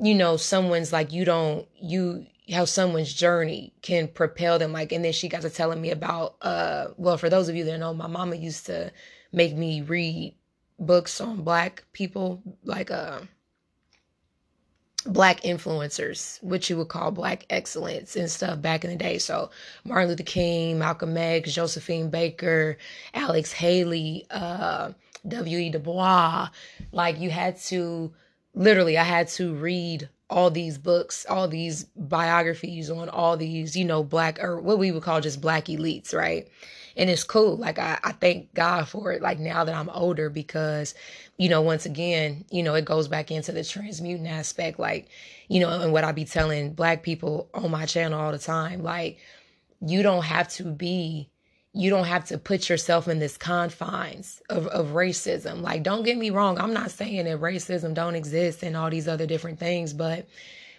you 0.02 0.16
know, 0.16 0.38
someone's 0.38 0.94
like 0.94 1.12
you 1.12 1.26
don't 1.26 1.68
you 1.82 2.26
how 2.54 2.66
someone's 2.66 3.14
journey 3.14 3.74
can 3.82 4.08
propel 4.08 4.60
them 4.60 4.72
like 4.72 4.92
and 4.92 5.04
then 5.04 5.12
she 5.14 5.28
got 5.28 5.42
to 5.42 5.50
telling 5.50 5.82
me 5.82 5.90
about 5.92 6.36
uh 6.42 6.88
well 6.98 7.18
for 7.18 7.30
those 7.30 7.50
of 7.50 7.56
you 7.56 7.64
that 7.66 7.80
know 7.80 7.94
my 7.94 8.08
mama 8.08 8.36
used 8.36 8.68
to 8.68 8.92
make 9.32 9.56
me 9.56 9.82
read 9.82 10.36
books 10.78 11.20
on 11.20 11.44
black 11.44 11.84
people 11.92 12.42
like 12.64 12.92
uh 12.92 13.20
black 15.06 15.42
influencers, 15.42 16.42
which 16.44 16.70
you 16.70 16.78
would 16.78 16.88
call 16.88 17.12
black 17.12 17.46
excellence 17.50 18.16
and 18.16 18.30
stuff 18.30 18.62
back 18.62 18.84
in 18.84 18.90
the 18.90 18.96
day. 18.96 19.18
So 19.18 19.50
Martin 19.84 20.10
Luther 20.10 20.24
King, 20.24 20.80
Malcolm 20.80 21.16
X, 21.18 21.54
Josephine 21.54 22.10
Baker, 22.10 22.78
Alex 23.14 23.52
Haley, 23.52 24.26
uh, 24.32 24.92
W.E. 25.28 25.70
Du 25.70 25.80
Bois. 25.80 26.50
Like 26.92 27.20
you 27.20 27.30
had 27.30 27.58
to 27.64 28.14
literally 28.54 28.98
I 28.98 29.04
had 29.04 29.28
to 29.30 29.54
read 29.54 30.10
all 30.30 30.50
these 30.50 30.78
books, 30.78 31.26
all 31.30 31.48
these 31.48 31.84
biographies 31.96 32.90
on 32.90 33.10
all 33.10 33.38
these, 33.38 33.76
you 33.76 33.86
know, 33.86 34.04
black 34.04 34.42
or 34.44 34.60
what 34.60 34.80
we 34.80 34.92
would 34.92 35.04
call 35.04 35.22
just 35.22 35.40
black 35.40 35.66
elites, 35.66 36.14
right? 36.14 36.48
And 36.98 37.10
it's 37.10 37.24
cool. 37.24 37.58
Like 37.58 37.80
I, 37.80 38.00
I 38.04 38.12
thank 38.14 38.54
God 38.54 38.88
for 38.88 39.12
it. 39.12 39.22
Like 39.22 39.40
now 39.40 39.64
that 39.64 39.76
I'm 39.76 39.90
older, 39.90 40.30
because, 40.30 40.96
you 41.38 41.50
know, 41.50 41.62
once 41.62 41.86
again, 41.86 42.46
you 42.52 42.64
know, 42.64 42.76
it 42.76 42.86
goes 42.86 43.08
back 43.08 43.32
into 43.32 43.52
the 43.52 43.64
transmuting 43.64 44.28
aspect. 44.28 44.80
Like, 44.80 45.10
you 45.48 45.60
know, 45.60 45.82
and 45.82 45.92
what 45.92 46.04
I 46.04 46.12
be 46.12 46.26
telling 46.26 46.74
black 46.74 47.04
people 47.04 47.50
on 47.54 47.72
my 47.72 47.86
channel 47.86 48.20
all 48.20 48.32
the 48.32 48.38
time, 48.40 48.82
like, 48.82 49.20
you 49.82 50.04
don't 50.04 50.24
have 50.24 50.48
to 50.54 50.64
be 50.64 51.30
you 51.76 51.90
don't 51.90 52.06
have 52.06 52.24
to 52.24 52.38
put 52.38 52.70
yourself 52.70 53.10
in 53.10 53.20
this 53.20 53.38
confines 53.38 54.42
of, 54.50 54.66
of 54.68 54.88
racism. 54.92 55.62
Like, 55.62 55.84
don't 55.84 56.04
get 56.04 56.18
me 56.18 56.30
wrong. 56.30 56.58
I'm 56.58 56.74
not 56.74 56.90
saying 56.90 57.26
that 57.26 57.42
racism 57.42 57.94
don't 57.94 58.16
exist 58.16 58.64
and 58.64 58.78
all 58.78 58.90
these 58.90 59.10
other 59.10 59.26
different 59.26 59.60
things, 59.60 59.92
but 59.92 60.26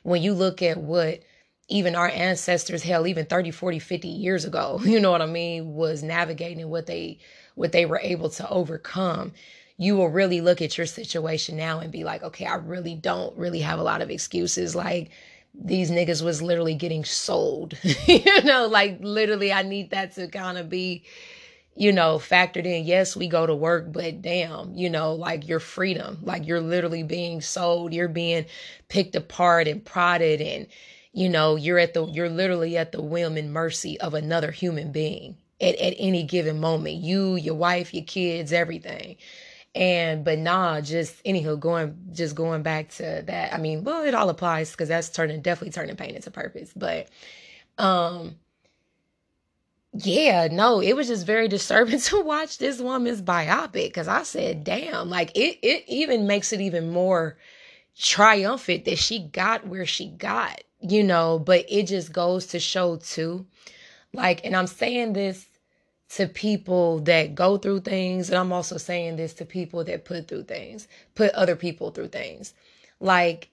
when 0.05 0.23
you 0.23 0.33
look 0.33 0.63
at 0.63 0.79
what 0.79 1.21
even 1.69 1.97
our 1.97 2.09
ancestors, 2.09 2.83
hell, 2.83 3.07
even 3.07 3.27
30, 3.27 3.51
40, 3.51 3.79
50 3.79 4.09
years 4.09 4.45
ago, 4.45 4.81
you 4.85 5.01
know 5.01 5.11
what 5.11 5.23
I 5.23 5.27
mean, 5.27 5.75
was 5.75 6.03
navigating 6.03 6.69
what 6.69 6.87
they, 6.87 7.19
what 7.55 7.73
they 7.73 7.87
were 7.87 8.01
able 8.03 8.31
to 8.31 8.49
overcome, 8.49 9.33
you 9.79 9.97
will 9.97 10.09
really 10.09 10.41
look 10.41 10.63
at 10.63 10.79
your 10.79 10.87
situation 10.87 11.57
now 11.57 11.81
and 11.81 11.93
be 11.93 12.05
like, 12.05 12.23
okay, 12.23 12.47
I 12.47 12.57
really 12.57 12.95
don't 12.95 13.37
really 13.37 13.61
have 13.61 13.79
a 13.79 13.83
lot 13.83 14.01
of 14.01 14.11
excuses. 14.11 14.75
Like, 14.75 15.11
these 15.55 15.91
niggas 15.91 16.23
was 16.23 16.43
literally 16.43 16.75
getting 16.75 17.05
sold. 17.05 17.75
you 18.07 18.43
know, 18.43 18.67
like 18.67 18.99
literally, 19.01 19.53
I 19.53 19.63
need 19.63 19.91
that 19.91 20.15
to 20.15 20.29
kind 20.29 20.59
of 20.59 20.69
be, 20.69 21.05
you 21.75 21.93
know, 21.93 22.19
factored 22.19 22.67
in. 22.67 22.85
Yes, 22.85 23.17
we 23.17 23.29
go 23.29 23.47
to 23.47 23.55
work, 23.55 23.93
but 23.93 24.23
damn, 24.23 24.75
you 24.75 24.91
know, 24.91 25.15
like 25.15 25.49
your 25.49 25.61
freedom, 25.61 26.19
like 26.23 26.47
you're 26.47 26.61
literally 26.61 27.03
being 27.03 27.41
sold, 27.41 27.93
you're 27.93 28.09
being 28.09 28.47
picked 28.89 29.15
apart 29.17 29.69
and 29.69 29.85
prodded, 29.85 30.41
and 30.41 30.67
you 31.17 31.31
know, 31.31 31.57
you're 31.57 31.79
at 31.79 31.95
the, 31.95 32.05
you're 32.09 32.29
literally 32.29 32.77
at 32.77 32.93
the 32.93 33.01
whim 33.01 33.39
and 33.39 33.51
mercy 33.51 33.99
of 34.01 34.13
another 34.13 34.51
human 34.51 34.93
being 34.93 35.39
at, 35.59 35.75
at 35.77 35.95
any 35.99 36.23
given 36.23 36.61
moment. 36.61 36.97
You, 36.97 37.37
your 37.37 37.55
wife, 37.55 37.95
your 37.95 38.05
kids, 38.05 38.53
everything. 38.53 39.17
And 39.75 40.27
but 40.27 40.39
nah, 40.39 40.83
just 40.83 41.25
anywho, 41.25 41.59
going 41.59 41.97
just 42.13 42.35
going 42.35 42.63
back 42.63 42.91
to 42.97 43.23
that. 43.27 43.55
I 43.55 43.57
mean, 43.57 43.83
well, 43.83 44.05
it 44.05 44.15
all 44.15 44.29
applies 44.29 44.73
because 44.73 44.89
that's 44.91 45.09
turning 45.09 45.41
definitely 45.41 45.73
turning 45.73 45.97
pain 45.97 46.15
into 46.15 46.31
purpose. 46.31 46.71
But 46.77 47.09
um 47.79 48.37
yeah, 49.95 50.49
no, 50.53 50.81
it 50.81 50.95
was 50.95 51.09
just 51.09 51.25
very 51.25 51.49
disturbing 51.57 52.01
to 52.01 52.21
watch 52.23 52.59
this 52.59 52.79
woman's 52.79 53.23
biopic 53.23 53.87
because 53.87 54.09
I 54.09 54.23
said, 54.23 54.65
damn, 54.65 55.09
like 55.09 55.33
it 55.35 55.59
it 55.63 55.85
even 55.89 56.27
makes 56.27 56.53
it 56.53 56.61
even 56.61 56.91
more 56.91 57.39
triumphant 57.99 58.85
that 58.85 58.99
she 58.99 59.21
got 59.21 59.67
where 59.67 59.87
she 59.87 60.09
got, 60.09 60.61
you 60.81 61.03
know, 61.03 61.39
but 61.39 61.65
it 61.69 61.85
just 61.85 62.13
goes 62.13 62.47
to 62.49 62.61
show 62.61 62.97
too. 62.97 63.47
Like, 64.13 64.45
and 64.45 64.55
I'm 64.55 64.67
saying 64.67 65.15
this 65.15 65.47
to 66.11 66.29
people 66.29 67.01
that 67.01 67.35
go 67.35 67.59
through 67.59 67.81
things. 67.81 68.29
And 68.29 68.39
I'm 68.39 68.53
also 68.53 68.77
saying 68.77 69.17
this 69.17 69.35
to 69.35 69.45
people 69.45 69.85
that 69.85 70.05
put 70.05 70.29
through 70.29 70.45
things, 70.45 70.89
put 71.15 71.33
other 71.33 71.57
people 71.57 71.91
through 71.91 72.09
things. 72.09 72.55
Like, 73.01 73.51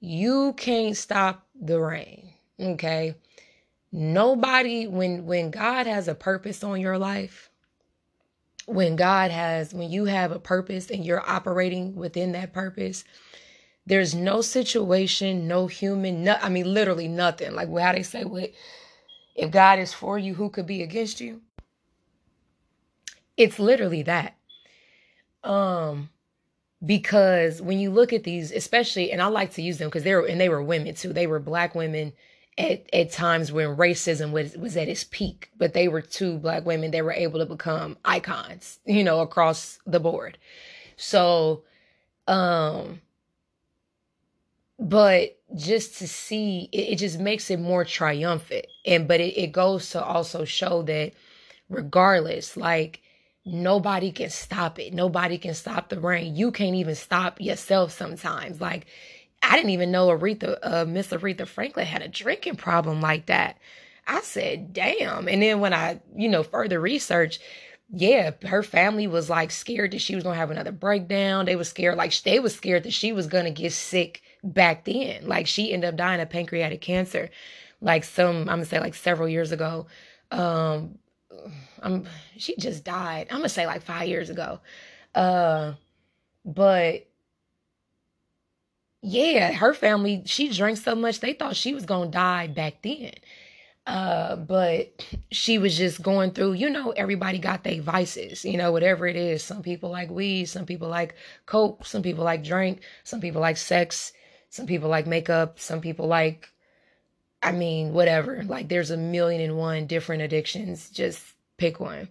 you 0.00 0.54
can't 0.54 0.96
stop 0.96 1.46
the 1.60 1.78
rain. 1.80 2.30
Okay. 2.58 3.14
Nobody, 3.92 4.86
when, 4.86 5.26
when 5.26 5.50
God 5.50 5.86
has 5.86 6.08
a 6.08 6.14
purpose 6.14 6.62
on 6.62 6.80
your 6.80 6.96
life, 6.96 7.50
when 8.66 8.94
God 8.96 9.30
has, 9.30 9.74
when 9.74 9.90
you 9.90 10.04
have 10.04 10.30
a 10.30 10.38
purpose 10.38 10.90
and 10.90 11.04
you're 11.04 11.28
operating 11.28 11.96
within 11.96 12.32
that 12.32 12.52
purpose, 12.52 13.04
there's 13.90 14.14
no 14.14 14.40
situation, 14.40 15.48
no 15.48 15.66
human, 15.66 16.22
no, 16.22 16.36
I 16.40 16.48
mean, 16.48 16.72
literally 16.72 17.08
nothing. 17.08 17.56
Like 17.56 17.68
how 17.76 17.90
they 17.90 18.04
say, 18.04 18.22
what, 18.22 18.52
if 19.34 19.50
God 19.50 19.80
is 19.80 19.92
for 19.92 20.16
you, 20.16 20.34
who 20.34 20.48
could 20.48 20.66
be 20.68 20.80
against 20.80 21.20
you? 21.20 21.40
It's 23.36 23.58
literally 23.58 24.04
that. 24.04 24.36
Um, 25.42 26.10
because 26.86 27.60
when 27.60 27.80
you 27.80 27.90
look 27.90 28.12
at 28.12 28.22
these, 28.22 28.52
especially, 28.52 29.10
and 29.10 29.20
I 29.20 29.26
like 29.26 29.54
to 29.54 29.62
use 29.62 29.78
them 29.78 29.88
because 29.88 30.04
they 30.04 30.14
were, 30.14 30.24
and 30.24 30.40
they 30.40 30.48
were 30.48 30.62
women 30.62 30.94
too. 30.94 31.12
They 31.12 31.26
were 31.26 31.40
black 31.40 31.74
women 31.74 32.12
at, 32.56 32.88
at 32.92 33.10
times 33.10 33.50
when 33.50 33.76
racism 33.76 34.30
was, 34.30 34.56
was 34.56 34.76
at 34.76 34.86
its 34.86 35.02
peak, 35.02 35.50
but 35.58 35.72
they 35.72 35.88
were 35.88 36.00
two 36.00 36.38
black 36.38 36.64
women 36.64 36.92
that 36.92 37.04
were 37.04 37.12
able 37.12 37.40
to 37.40 37.46
become 37.46 37.98
icons, 38.04 38.78
you 38.84 39.02
know, 39.02 39.18
across 39.18 39.80
the 39.84 39.98
board. 39.98 40.38
So, 40.96 41.64
um, 42.28 43.00
but 44.80 45.38
just 45.54 45.98
to 45.98 46.08
see 46.08 46.68
it, 46.72 46.94
it 46.94 46.96
just 46.96 47.20
makes 47.20 47.50
it 47.50 47.60
more 47.60 47.84
triumphant. 47.84 48.66
And, 48.86 49.06
but 49.06 49.20
it, 49.20 49.38
it 49.38 49.52
goes 49.52 49.90
to 49.90 50.02
also 50.02 50.44
show 50.44 50.82
that 50.82 51.12
regardless, 51.68 52.56
like, 52.56 53.02
nobody 53.44 54.10
can 54.10 54.30
stop 54.30 54.78
it. 54.78 54.94
Nobody 54.94 55.36
can 55.38 55.54
stop 55.54 55.90
the 55.90 56.00
rain. 56.00 56.34
You 56.34 56.50
can't 56.50 56.76
even 56.76 56.94
stop 56.94 57.40
yourself 57.40 57.92
sometimes. 57.92 58.60
Like, 58.60 58.86
I 59.42 59.56
didn't 59.56 59.70
even 59.70 59.90
know 59.90 60.08
Aretha, 60.08 60.58
uh, 60.62 60.84
Miss 60.86 61.08
Aretha 61.08 61.46
Franklin 61.46 61.86
had 61.86 62.02
a 62.02 62.08
drinking 62.08 62.56
problem 62.56 63.00
like 63.00 63.26
that. 63.26 63.58
I 64.06 64.20
said, 64.22 64.72
damn. 64.72 65.28
And 65.28 65.42
then 65.42 65.60
when 65.60 65.74
I, 65.74 66.00
you 66.16 66.28
know, 66.28 66.42
further 66.42 66.80
research, 66.80 67.38
yeah, 67.92 68.32
her 68.46 68.62
family 68.62 69.06
was 69.06 69.28
like 69.28 69.50
scared 69.50 69.92
that 69.92 70.00
she 70.00 70.14
was 70.14 70.24
gonna 70.24 70.36
have 70.36 70.50
another 70.50 70.72
breakdown. 70.72 71.46
They 71.46 71.56
was 71.56 71.68
scared, 71.68 71.96
like 71.96 72.18
they 72.22 72.38
was 72.38 72.54
scared 72.54 72.84
that 72.84 72.92
she 72.92 73.12
was 73.12 73.26
gonna 73.26 73.50
get 73.50 73.72
sick 73.72 74.22
back 74.44 74.84
then. 74.84 75.26
Like 75.26 75.46
she 75.46 75.72
ended 75.72 75.88
up 75.90 75.96
dying 75.96 76.20
of 76.20 76.30
pancreatic 76.30 76.80
cancer, 76.80 77.30
like 77.80 78.04
some 78.04 78.40
I'm 78.40 78.46
gonna 78.46 78.64
say 78.64 78.80
like 78.80 78.94
several 78.94 79.28
years 79.28 79.52
ago. 79.52 79.86
Um, 80.30 80.98
I'm 81.82 82.06
she 82.36 82.56
just 82.56 82.84
died. 82.84 83.28
I'm 83.30 83.38
gonna 83.38 83.48
say 83.48 83.66
like 83.66 83.82
five 83.82 84.08
years 84.08 84.30
ago. 84.30 84.60
Uh 85.14 85.74
but 86.44 87.06
yeah, 89.02 89.52
her 89.52 89.72
family, 89.74 90.22
she 90.26 90.48
drank 90.50 90.78
so 90.78 90.94
much 90.94 91.20
they 91.20 91.32
thought 91.32 91.56
she 91.56 91.74
was 91.74 91.86
gonna 91.86 92.10
die 92.10 92.46
back 92.48 92.82
then. 92.82 93.12
Uh, 93.86 94.36
but 94.36 95.04
she 95.32 95.58
was 95.58 95.76
just 95.76 96.02
going 96.02 96.32
through, 96.32 96.52
you 96.52 96.70
know, 96.70 96.90
everybody 96.92 97.38
got 97.38 97.64
their 97.64 97.80
vices, 97.82 98.44
you 98.44 98.56
know, 98.56 98.72
whatever 98.72 99.06
it 99.06 99.16
is. 99.16 99.42
Some 99.42 99.62
people 99.62 99.90
like 99.90 100.10
weed, 100.10 100.46
some 100.46 100.66
people 100.66 100.88
like 100.88 101.14
coke, 101.46 101.84
some 101.86 102.02
people 102.02 102.24
like 102.24 102.44
drink, 102.44 102.82
some 103.04 103.20
people 103.20 103.40
like 103.40 103.56
sex, 103.56 104.12
some 104.50 104.66
people 104.66 104.88
like 104.88 105.06
makeup, 105.06 105.58
some 105.58 105.80
people 105.80 106.06
like 106.06 106.52
I 107.42 107.52
mean, 107.52 107.94
whatever. 107.94 108.42
Like 108.44 108.68
there's 108.68 108.90
a 108.90 108.96
million 108.98 109.40
and 109.40 109.56
one 109.56 109.86
different 109.86 110.22
addictions. 110.22 110.90
Just 110.90 111.22
pick 111.56 111.80
one. 111.80 112.08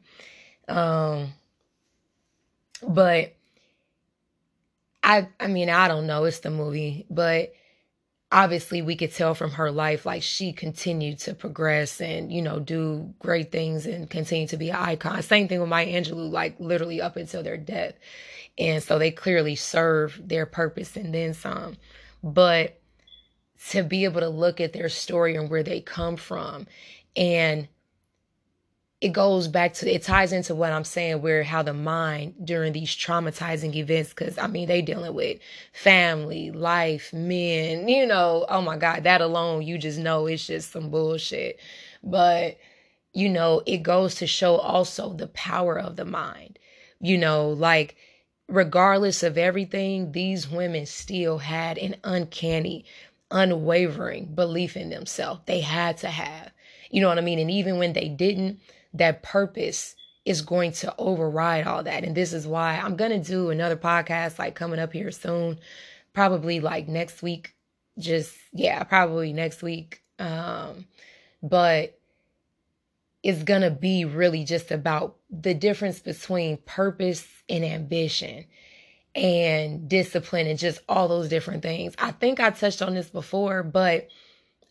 Um 0.67 1.33
but 2.81 3.35
I 5.03 5.27
I 5.39 5.47
mean, 5.47 5.69
I 5.69 5.87
don't 5.87 6.07
know, 6.07 6.23
it's 6.23 6.39
the 6.39 6.49
movie, 6.49 7.05
but 7.09 7.53
obviously 8.31 8.81
we 8.81 8.95
could 8.95 9.13
tell 9.13 9.33
from 9.33 9.51
her 9.51 9.71
life 9.71 10.05
like 10.05 10.21
she 10.21 10.53
continued 10.53 11.17
to 11.17 11.33
progress 11.33 11.99
and 11.99 12.31
you 12.31 12.41
know 12.41 12.59
do 12.59 13.11
great 13.17 13.51
things 13.51 13.87
and 13.87 14.09
continue 14.09 14.47
to 14.47 14.57
be 14.57 14.69
an 14.69 14.75
icon 14.75 15.21
same 15.23 15.47
thing 15.47 15.59
with 15.59 15.67
maya 15.67 15.87
angelou 15.87 16.31
like 16.31 16.55
literally 16.59 17.01
up 17.01 17.15
until 17.15 17.41
their 17.41 17.57
death 17.57 17.95
and 18.57 18.83
so 18.83 18.99
they 18.99 19.09
clearly 19.09 19.55
serve 19.55 20.21
their 20.23 20.45
purpose 20.45 20.95
and 20.95 21.13
then 21.13 21.33
some 21.33 21.75
but 22.23 22.79
to 23.69 23.83
be 23.83 24.05
able 24.05 24.21
to 24.21 24.29
look 24.29 24.61
at 24.61 24.73
their 24.73 24.89
story 24.89 25.35
and 25.35 25.49
where 25.49 25.63
they 25.63 25.81
come 25.81 26.15
from. 26.15 26.67
And 27.15 27.67
it 29.01 29.13
goes 29.13 29.47
back 29.47 29.73
to 29.73 29.93
it 29.93 30.03
ties 30.03 30.33
into 30.33 30.53
what 30.53 30.73
I'm 30.73 30.83
saying 30.83 31.21
where 31.21 31.43
how 31.43 31.63
the 31.63 31.73
mind 31.73 32.33
during 32.43 32.73
these 32.73 32.93
traumatizing 32.93 33.73
events 33.75 34.11
cuz 34.11 34.37
I 34.37 34.47
mean 34.47 34.67
they 34.67 34.81
dealing 34.81 35.13
with 35.13 35.39
family, 35.71 36.51
life, 36.51 37.13
men, 37.13 37.87
you 37.87 38.05
know, 38.05 38.45
oh 38.49 38.61
my 38.61 38.75
god, 38.77 39.03
that 39.05 39.21
alone 39.21 39.61
you 39.61 39.77
just 39.77 39.99
know 39.99 40.25
it's 40.27 40.47
just 40.47 40.71
some 40.71 40.89
bullshit. 40.89 41.59
But 42.03 42.57
you 43.13 43.29
know, 43.29 43.63
it 43.65 43.79
goes 43.83 44.15
to 44.15 44.27
show 44.27 44.57
also 44.57 45.13
the 45.13 45.27
power 45.27 45.79
of 45.79 45.95
the 45.95 46.05
mind. 46.05 46.59
You 46.99 47.17
know, 47.17 47.49
like 47.51 47.95
regardless 48.49 49.23
of 49.23 49.37
everything, 49.37 50.11
these 50.11 50.49
women 50.49 50.85
still 50.85 51.37
had 51.37 51.77
an 51.77 51.95
uncanny 52.03 52.85
unwavering 53.31 54.25
belief 54.25 54.75
in 54.75 54.89
themselves. 54.89 55.41
They 55.45 55.61
had 55.61 55.97
to 55.97 56.07
have. 56.07 56.51
You 56.89 57.01
know 57.01 57.07
what 57.07 57.19
I 57.19 57.21
mean? 57.21 57.39
And 57.39 57.51
even 57.51 57.77
when 57.77 57.93
they 57.93 58.09
didn't, 58.09 58.59
that 58.93 59.21
purpose 59.21 59.95
is 60.25 60.41
going 60.41 60.71
to 60.71 60.93
override 60.97 61.67
all 61.67 61.83
that. 61.83 62.03
And 62.03 62.15
this 62.15 62.33
is 62.33 62.47
why 62.47 62.77
I'm 62.77 62.95
going 62.95 63.11
to 63.11 63.19
do 63.19 63.49
another 63.49 63.77
podcast 63.77 64.39
like 64.39 64.55
coming 64.55 64.79
up 64.79 64.93
here 64.93 65.11
soon, 65.11 65.59
probably 66.13 66.59
like 66.59 66.87
next 66.87 67.21
week. 67.21 67.53
Just, 67.97 68.35
yeah, 68.53 68.83
probably 68.83 69.33
next 69.33 69.61
week. 69.61 70.01
Um, 70.17 70.85
but 71.43 71.98
it's 73.23 73.43
going 73.43 73.61
to 73.61 73.71
be 73.71 74.05
really 74.05 74.43
just 74.43 74.71
about 74.71 75.17
the 75.29 75.53
difference 75.53 75.99
between 75.99 76.57
purpose 76.57 77.27
and 77.49 77.65
ambition 77.65 78.45
and 79.15 79.89
discipline 79.89 80.47
and 80.47 80.59
just 80.59 80.79
all 80.87 81.07
those 81.07 81.29
different 81.29 81.61
things. 81.63 81.93
I 81.97 82.11
think 82.11 82.39
I 82.39 82.51
touched 82.51 82.81
on 82.81 82.93
this 82.93 83.09
before, 83.09 83.63
but 83.63 84.07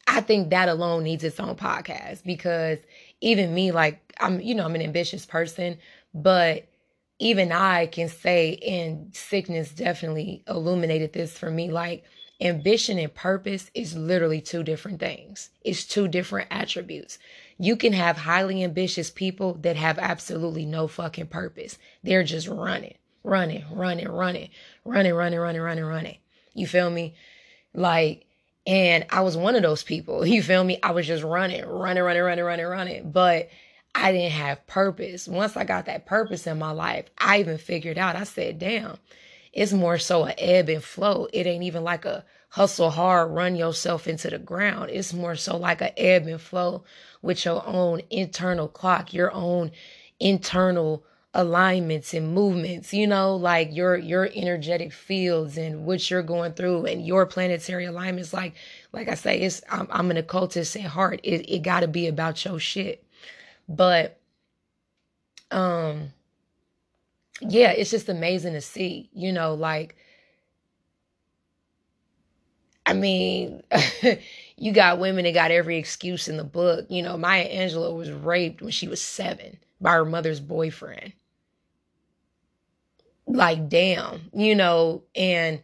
I 0.06 0.22
think 0.22 0.50
that 0.50 0.68
alone 0.68 1.04
needs 1.04 1.24
its 1.24 1.38
own 1.38 1.56
podcast 1.56 2.24
because 2.24 2.78
even 3.20 3.54
me, 3.54 3.72
like, 3.72 4.14
I'm, 4.20 4.40
you 4.40 4.54
know, 4.54 4.64
I'm 4.64 4.74
an 4.74 4.82
ambitious 4.82 5.26
person, 5.26 5.78
but 6.14 6.66
even 7.18 7.52
I 7.52 7.86
can 7.86 8.08
say, 8.08 8.56
and 8.56 9.14
sickness 9.14 9.72
definitely 9.72 10.44
illuminated 10.48 11.12
this 11.12 11.36
for 11.36 11.50
me. 11.50 11.70
Like, 11.70 12.04
ambition 12.40 12.98
and 12.98 13.12
purpose 13.12 13.70
is 13.74 13.96
literally 13.96 14.40
two 14.40 14.62
different 14.62 15.00
things, 15.00 15.50
it's 15.62 15.84
two 15.84 16.08
different 16.08 16.48
attributes. 16.50 17.18
You 17.58 17.76
can 17.76 17.92
have 17.92 18.16
highly 18.16 18.62
ambitious 18.62 19.10
people 19.10 19.54
that 19.62 19.76
have 19.76 19.98
absolutely 19.98 20.64
no 20.64 20.86
fucking 20.86 21.26
purpose. 21.26 21.78
They're 22.04 22.24
just 22.24 22.46
running, 22.46 22.94
running, 23.24 23.64
running, 23.70 24.08
running, 24.08 24.50
running, 24.84 25.14
running, 25.14 25.40
running, 25.40 25.60
running, 25.60 25.84
running. 25.84 26.18
You 26.54 26.66
feel 26.66 26.88
me? 26.88 27.14
Like, 27.74 28.26
and 28.66 29.06
I 29.10 29.22
was 29.22 29.36
one 29.36 29.56
of 29.56 29.62
those 29.62 29.82
people. 29.82 30.24
You 30.26 30.42
feel 30.42 30.62
me? 30.62 30.78
I 30.82 30.92
was 30.92 31.06
just 31.06 31.24
running, 31.24 31.66
running, 31.66 32.02
running, 32.02 32.22
running, 32.22 32.44
running, 32.44 32.66
running. 32.66 33.10
But 33.10 33.48
I 33.94 34.12
didn't 34.12 34.32
have 34.32 34.66
purpose. 34.66 35.26
Once 35.26 35.56
I 35.56 35.64
got 35.64 35.86
that 35.86 36.06
purpose 36.06 36.46
in 36.46 36.58
my 36.58 36.70
life, 36.70 37.06
I 37.18 37.40
even 37.40 37.58
figured 37.58 37.98
out, 37.98 38.14
I 38.14 38.24
said, 38.24 38.58
damn, 38.58 38.98
it's 39.52 39.72
more 39.72 39.98
so 39.98 40.26
a 40.26 40.34
ebb 40.38 40.68
and 40.68 40.84
flow. 40.84 41.26
It 41.32 41.46
ain't 41.46 41.64
even 41.64 41.82
like 41.82 42.04
a 42.04 42.24
hustle 42.50 42.90
hard, 42.90 43.30
run 43.30 43.56
yourself 43.56 44.06
into 44.06 44.30
the 44.30 44.38
ground. 44.38 44.90
It's 44.90 45.12
more 45.12 45.34
so 45.34 45.56
like 45.56 45.80
a 45.80 45.98
ebb 45.98 46.26
and 46.26 46.40
flow 46.40 46.84
with 47.22 47.44
your 47.44 47.66
own 47.66 48.02
internal 48.10 48.68
clock, 48.68 49.12
your 49.12 49.32
own 49.32 49.70
internal 50.20 51.04
alignments 51.34 52.14
and 52.14 52.34
movements 52.34 52.92
you 52.92 53.06
know 53.06 53.36
like 53.36 53.68
your 53.70 53.96
your 53.96 54.28
energetic 54.34 54.92
fields 54.92 55.58
and 55.58 55.84
what 55.84 56.10
you're 56.10 56.22
going 56.22 56.52
through 56.54 56.86
and 56.86 57.06
your 57.06 57.26
planetary 57.26 57.84
alignments. 57.84 58.32
Like 58.32 58.54
like 58.92 59.08
i 59.08 59.14
say 59.14 59.38
it's 59.40 59.60
i'm, 59.70 59.86
I'm 59.90 60.10
an 60.10 60.16
occultist 60.16 60.74
at 60.76 60.82
heart. 60.82 61.20
It, 61.22 61.48
it 61.48 61.58
got 61.62 61.80
to 61.80 61.88
be 61.88 62.06
about 62.06 62.44
your 62.44 62.58
shit. 62.58 63.04
But 63.68 64.18
um 65.50 66.12
yeah 67.40 67.70
it's 67.70 67.90
just 67.90 68.08
amazing 68.08 68.54
to 68.54 68.60
see 68.60 69.08
you 69.12 69.32
know 69.32 69.54
like 69.54 69.96
i 72.86 72.92
mean 72.92 73.62
you 74.58 74.72
got 74.72 74.98
women 74.98 75.24
that 75.24 75.34
got 75.34 75.50
every 75.50 75.78
excuse 75.78 76.28
in 76.28 76.36
the 76.36 76.44
book. 76.44 76.86
You 76.88 77.02
know 77.02 77.16
maya 77.16 77.48
angelou 77.48 77.96
was 77.96 78.10
raped 78.10 78.62
when 78.62 78.72
she 78.72 78.88
was 78.88 79.00
seven 79.00 79.58
by 79.80 79.92
her 79.92 80.04
mother's 80.04 80.40
boyfriend. 80.40 81.12
Like 83.26 83.68
damn 83.68 84.30
you 84.32 84.54
know 84.54 85.04
and 85.14 85.60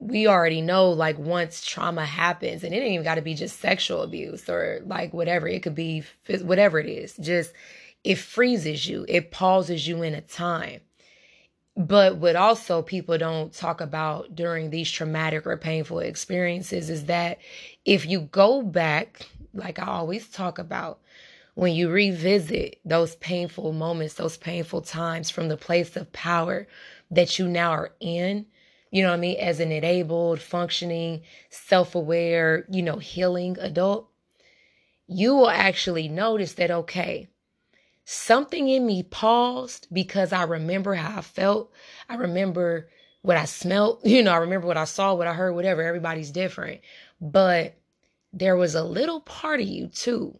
we 0.00 0.28
already 0.28 0.60
know 0.60 0.90
like 0.90 1.18
once 1.18 1.64
trauma 1.64 2.04
happens 2.04 2.62
and 2.62 2.72
it 2.72 2.78
ain't 2.78 2.92
even 2.92 3.04
got 3.04 3.16
to 3.16 3.22
be 3.22 3.34
just 3.34 3.58
sexual 3.58 4.02
abuse 4.02 4.48
or 4.48 4.80
like 4.84 5.12
whatever. 5.12 5.48
It 5.48 5.62
could 5.62 5.74
be 5.74 6.04
whatever 6.42 6.78
it 6.78 6.86
is. 6.86 7.16
Just 7.16 7.52
it 8.04 8.16
freezes 8.16 8.86
you. 8.86 9.04
It 9.08 9.30
pauses 9.30 9.88
you 9.88 10.02
in 10.02 10.14
a 10.14 10.20
time 10.20 10.80
but 11.78 12.16
what 12.16 12.36
also 12.36 12.82
people 12.82 13.16
don't 13.16 13.54
talk 13.54 13.80
about 13.80 14.34
during 14.34 14.68
these 14.70 14.90
traumatic 14.90 15.46
or 15.46 15.56
painful 15.56 16.00
experiences 16.00 16.90
is 16.90 17.06
that 17.06 17.38
if 17.86 18.04
you 18.04 18.20
go 18.20 18.62
back 18.62 19.28
like 19.54 19.78
i 19.78 19.86
always 19.86 20.28
talk 20.28 20.58
about 20.58 21.00
when 21.58 21.74
you 21.74 21.90
revisit 21.90 22.78
those 22.84 23.16
painful 23.16 23.72
moments, 23.72 24.14
those 24.14 24.36
painful 24.36 24.80
times 24.80 25.28
from 25.28 25.48
the 25.48 25.56
place 25.56 25.96
of 25.96 26.12
power 26.12 26.68
that 27.10 27.36
you 27.36 27.48
now 27.48 27.72
are 27.72 27.90
in, 27.98 28.46
you 28.92 29.02
know 29.02 29.08
what 29.08 29.16
I 29.16 29.18
mean, 29.18 29.38
as 29.40 29.58
an 29.58 29.72
enabled, 29.72 30.40
functioning, 30.40 31.22
self 31.50 31.96
aware, 31.96 32.64
you 32.70 32.80
know, 32.80 32.98
healing 32.98 33.56
adult, 33.58 34.08
you 35.08 35.34
will 35.34 35.50
actually 35.50 36.06
notice 36.06 36.52
that, 36.52 36.70
okay, 36.70 37.26
something 38.10 38.70
in 38.70 38.86
me 38.86 39.02
paused 39.02 39.86
because 39.92 40.32
I 40.32 40.44
remember 40.44 40.94
how 40.94 41.18
I 41.18 41.20
felt. 41.20 41.70
I 42.08 42.14
remember 42.14 42.88
what 43.20 43.36
I 43.36 43.44
smelt, 43.44 44.00
you 44.06 44.22
know, 44.22 44.32
I 44.32 44.38
remember 44.38 44.66
what 44.66 44.78
I 44.78 44.84
saw, 44.84 45.14
what 45.14 45.26
I 45.26 45.34
heard, 45.34 45.54
whatever. 45.54 45.82
Everybody's 45.82 46.30
different. 46.30 46.80
But 47.20 47.74
there 48.32 48.56
was 48.56 48.74
a 48.74 48.82
little 48.82 49.20
part 49.20 49.60
of 49.60 49.66
you 49.66 49.88
too 49.88 50.38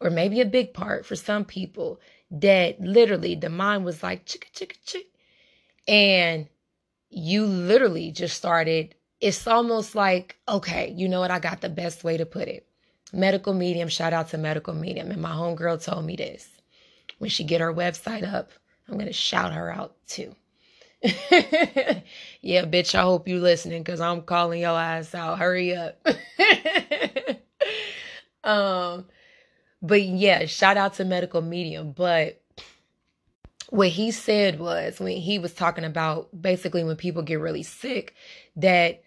or 0.00 0.10
maybe 0.10 0.40
a 0.40 0.46
big 0.46 0.72
part 0.72 1.04
for 1.04 1.16
some 1.16 1.44
people 1.44 2.00
that 2.30 2.80
literally 2.80 3.34
the 3.34 3.50
mind 3.50 3.84
was 3.84 4.02
like 4.02 4.24
chicka 4.24 4.50
chicka 4.52 4.76
chick 4.84 5.06
and 5.88 6.48
you 7.08 7.44
literally 7.44 8.10
just 8.10 8.36
started 8.36 8.94
it's 9.20 9.46
almost 9.46 9.94
like 9.94 10.36
okay 10.48 10.92
you 10.96 11.08
know 11.08 11.20
what 11.20 11.30
i 11.30 11.38
got 11.38 11.60
the 11.60 11.68
best 11.68 12.02
way 12.04 12.16
to 12.16 12.26
put 12.26 12.48
it 12.48 12.66
medical 13.12 13.52
medium 13.52 13.88
shout 13.88 14.12
out 14.12 14.28
to 14.28 14.38
medical 14.38 14.74
medium 14.74 15.10
and 15.10 15.22
my 15.22 15.32
homegirl 15.32 15.82
told 15.82 16.04
me 16.04 16.16
this 16.16 16.59
when 17.20 17.30
she 17.30 17.44
get 17.44 17.60
her 17.60 17.72
website 17.72 18.26
up 18.30 18.50
i'm 18.88 18.98
gonna 18.98 19.12
shout 19.12 19.52
her 19.52 19.72
out 19.72 19.94
too 20.06 20.34
yeah 21.02 22.64
bitch 22.64 22.94
i 22.94 23.00
hope 23.00 23.28
you 23.28 23.40
listening 23.40 23.82
because 23.82 24.00
i'm 24.00 24.20
calling 24.22 24.60
your 24.60 24.78
ass 24.78 25.14
out 25.14 25.38
hurry 25.38 25.74
up 25.74 26.04
um 28.44 29.06
but 29.82 30.02
yeah, 30.02 30.46
shout 30.46 30.76
out 30.76 30.94
to 30.94 31.04
Medical 31.04 31.40
Medium. 31.40 31.92
But 31.92 32.40
what 33.70 33.88
he 33.88 34.10
said 34.10 34.58
was 34.58 35.00
when 35.00 35.16
he 35.16 35.38
was 35.38 35.54
talking 35.54 35.84
about 35.84 36.28
basically 36.40 36.84
when 36.84 36.96
people 36.96 37.22
get 37.22 37.40
really 37.40 37.62
sick, 37.62 38.14
that 38.56 39.02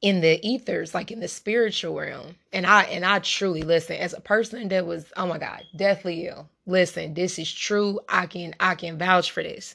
in 0.00 0.20
the 0.20 0.44
ethers, 0.46 0.94
like 0.94 1.10
in 1.10 1.20
the 1.20 1.28
spiritual 1.28 1.94
realm, 1.94 2.34
and 2.52 2.66
I 2.66 2.82
and 2.84 3.04
I 3.04 3.20
truly 3.20 3.62
listen 3.62 3.96
as 3.96 4.12
a 4.12 4.20
person 4.20 4.68
that 4.68 4.86
was, 4.86 5.10
oh 5.16 5.26
my 5.26 5.38
God, 5.38 5.62
deathly 5.76 6.26
ill. 6.26 6.48
Listen, 6.66 7.14
this 7.14 7.38
is 7.38 7.52
true. 7.52 8.00
I 8.08 8.26
can 8.26 8.54
I 8.60 8.74
can 8.74 8.98
vouch 8.98 9.30
for 9.30 9.42
this. 9.42 9.74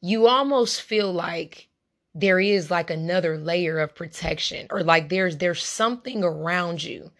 You 0.00 0.26
almost 0.26 0.82
feel 0.82 1.12
like 1.12 1.68
there 2.14 2.40
is 2.40 2.70
like 2.70 2.90
another 2.90 3.38
layer 3.38 3.78
of 3.78 3.94
protection 3.94 4.66
or 4.70 4.82
like 4.82 5.08
there's 5.08 5.36
there's 5.36 5.62
something 5.62 6.24
around 6.24 6.82
you 6.82 7.10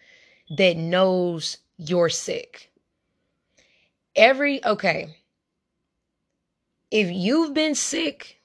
that 0.57 0.77
knows 0.77 1.57
you're 1.77 2.09
sick. 2.09 2.71
Every, 4.15 4.63
okay. 4.65 5.15
If 6.89 7.09
you've 7.09 7.53
been 7.53 7.75
sick 7.75 8.41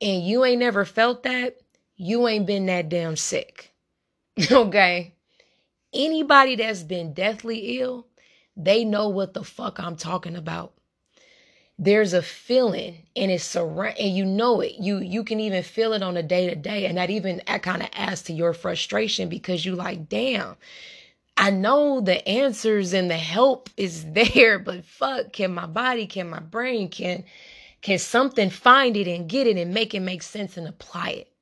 and 0.00 0.22
you 0.22 0.44
ain't 0.44 0.60
never 0.60 0.84
felt 0.84 1.22
that, 1.22 1.56
you 1.96 2.28
ain't 2.28 2.46
been 2.46 2.66
that 2.66 2.88
damn 2.88 3.16
sick. 3.16 3.72
okay. 4.50 5.14
Anybody 5.94 6.56
that's 6.56 6.82
been 6.82 7.14
deathly 7.14 7.80
ill, 7.80 8.06
they 8.58 8.84
know 8.84 9.08
what 9.08 9.34
the 9.34 9.44
fuck 9.44 9.78
I'm 9.78 9.96
talking 9.96 10.36
about. 10.36 10.74
There's 11.78 12.12
a 12.12 12.22
feeling 12.22 13.06
and 13.14 13.30
it's 13.30 13.44
surround 13.44 13.98
and 13.98 14.14
you 14.16 14.26
know 14.26 14.60
it. 14.60 14.74
You 14.80 14.98
you 14.98 15.22
can 15.22 15.38
even 15.38 15.62
feel 15.62 15.92
it 15.92 16.02
on 16.02 16.16
a 16.16 16.24
day 16.24 16.48
to 16.48 16.56
day. 16.56 16.86
And 16.86 16.98
that 16.98 17.08
even 17.08 17.40
that 17.46 17.62
kind 17.62 17.82
of 17.82 17.88
adds 17.92 18.22
to 18.22 18.32
your 18.32 18.52
frustration 18.52 19.28
because 19.28 19.64
you 19.64 19.76
like, 19.76 20.08
damn, 20.08 20.56
I 21.36 21.50
know 21.50 22.00
the 22.00 22.26
answers 22.28 22.92
and 22.92 23.08
the 23.08 23.16
help 23.16 23.70
is 23.76 24.04
there, 24.12 24.58
but 24.58 24.84
fuck, 24.84 25.32
can 25.32 25.54
my 25.54 25.66
body, 25.66 26.08
can 26.08 26.28
my 26.28 26.40
brain, 26.40 26.88
can 26.88 27.24
can 27.80 27.98
something 28.00 28.50
find 28.50 28.96
it 28.96 29.06
and 29.06 29.28
get 29.28 29.46
it 29.46 29.56
and 29.56 29.72
make 29.72 29.94
it 29.94 30.00
make 30.00 30.24
sense 30.24 30.56
and 30.56 30.66
apply 30.66 31.10
it? 31.10 31.32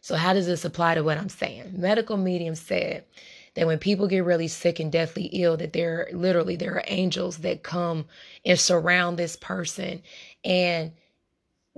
So 0.00 0.16
how 0.16 0.32
does 0.32 0.46
this 0.46 0.64
apply 0.64 0.94
to 0.94 1.04
what 1.04 1.18
I'm 1.18 1.28
saying? 1.28 1.74
Medical 1.76 2.16
medium 2.16 2.54
said 2.54 3.04
that 3.56 3.66
when 3.66 3.78
people 3.78 4.06
get 4.06 4.24
really 4.24 4.48
sick 4.48 4.78
and 4.78 4.92
deathly 4.92 5.24
ill, 5.32 5.56
that 5.56 5.72
there 5.72 6.08
literally 6.12 6.56
there 6.56 6.76
are 6.76 6.84
angels 6.86 7.38
that 7.38 7.64
come 7.64 8.06
and 8.44 8.58
surround 8.58 9.18
this 9.18 9.36
person 9.36 10.02
and 10.44 10.92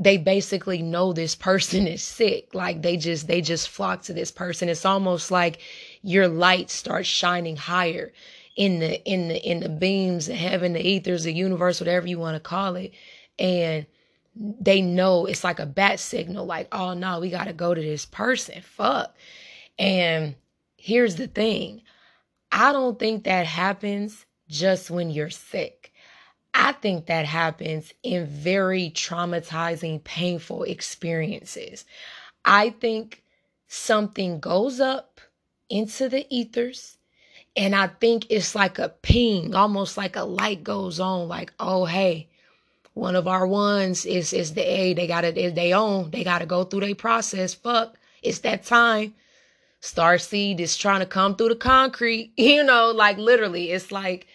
they 0.01 0.17
basically 0.17 0.83
know 0.83 1.13
this 1.13 1.35
person 1.35 1.87
is 1.89 2.03
sick 2.03 2.55
like 2.55 2.83
they 2.83 2.97
just 2.97 3.27
they 3.27 3.41
just 3.41 3.69
flock 3.69 4.03
to 4.03 4.13
this 4.13 4.31
person 4.31 4.69
it's 4.69 4.85
almost 4.85 5.33
like 5.33 5.59
your 6.03 6.29
light 6.29 6.71
starts 6.71 7.09
shining 7.09 7.57
higher 7.57 8.13
in 8.59 8.81
the 8.81 9.03
in 9.05 9.29
the 9.29 9.49
in 9.49 9.61
the 9.61 9.69
beams 9.69 10.29
of 10.29 10.35
heaven, 10.35 10.73
the 10.73 10.87
ethers, 10.87 11.23
the 11.23 11.33
universe, 11.33 11.81
whatever 11.81 12.09
you 12.09 12.19
want 12.19 12.35
to 12.35 12.41
call 12.41 12.75
it. 12.75 12.93
And 13.39 13.87
they 14.35 14.83
know 14.83 15.27
it's 15.27 15.45
like 15.45 15.61
a 15.61 15.67
bat 15.67 16.01
signal, 16.01 16.45
like, 16.45 16.67
oh 16.73 16.93
no, 16.93 17.21
we 17.21 17.31
gotta 17.31 17.53
go 17.53 17.73
to 17.73 17.81
this 17.81 18.05
person. 18.05 18.61
Fuck. 18.63 19.15
And 19.79 20.35
here's 20.79 21.17
the 21.17 21.27
thing. 21.27 21.83
I 22.51 22.73
don't 22.73 22.99
think 22.99 23.25
that 23.25 23.45
happens 23.45 24.25
just 24.49 24.91
when 24.91 25.11
you're 25.11 25.29
sick. 25.29 25.93
I 26.55 26.73
think 26.73 27.07
that 27.07 27.27
happens 27.27 27.93
in 28.03 28.27
very 28.27 28.91
traumatizing, 28.91 30.03
painful 30.03 30.63
experiences. 30.63 31.85
I 32.45 32.71
think 32.71 33.23
something 33.67 34.41
goes 34.41 34.81
up 34.81 35.21
into 35.69 36.09
the 36.09 36.27
ethers. 36.35 36.97
And 37.57 37.75
I 37.75 37.89
think 37.89 38.27
it's 38.31 38.55
like 38.55 38.79
a 38.79 38.89
ping, 38.89 39.55
almost 39.55 39.97
like 39.97 40.17
a 40.17 40.23
light 40.23 40.63
goes 40.63 41.01
on, 41.01 41.29
like, 41.29 41.53
oh, 41.59 41.85
hey, 41.85 42.29
one 42.95 43.17
of 43.17 43.29
our 43.29 43.47
ones 43.47 44.07
is 44.07 44.33
is 44.33 44.55
the 44.55 44.63
A. 44.63 44.95
They 44.95 45.07
gotta 45.07 45.33
they 45.33 45.73
own. 45.73 46.11
They 46.11 46.25
gotta 46.25 46.47
go 46.47 46.65
through 46.65 46.81
their 46.81 46.95
process. 46.95 47.55
Fuck. 47.55 47.97
It's 48.23 48.41
that 48.41 48.65
time. 48.65 49.15
Starseed 49.81 50.61
is 50.61 50.77
trying 50.77 51.01
to 51.01 51.07
come 51.07 51.37
through 51.37 51.51
the 51.51 51.57
concrete. 51.57 52.33
You 52.37 52.65
know, 52.65 52.91
like 52.91 53.19
literally, 53.19 53.71
it's 53.71 53.93
like 53.93 54.27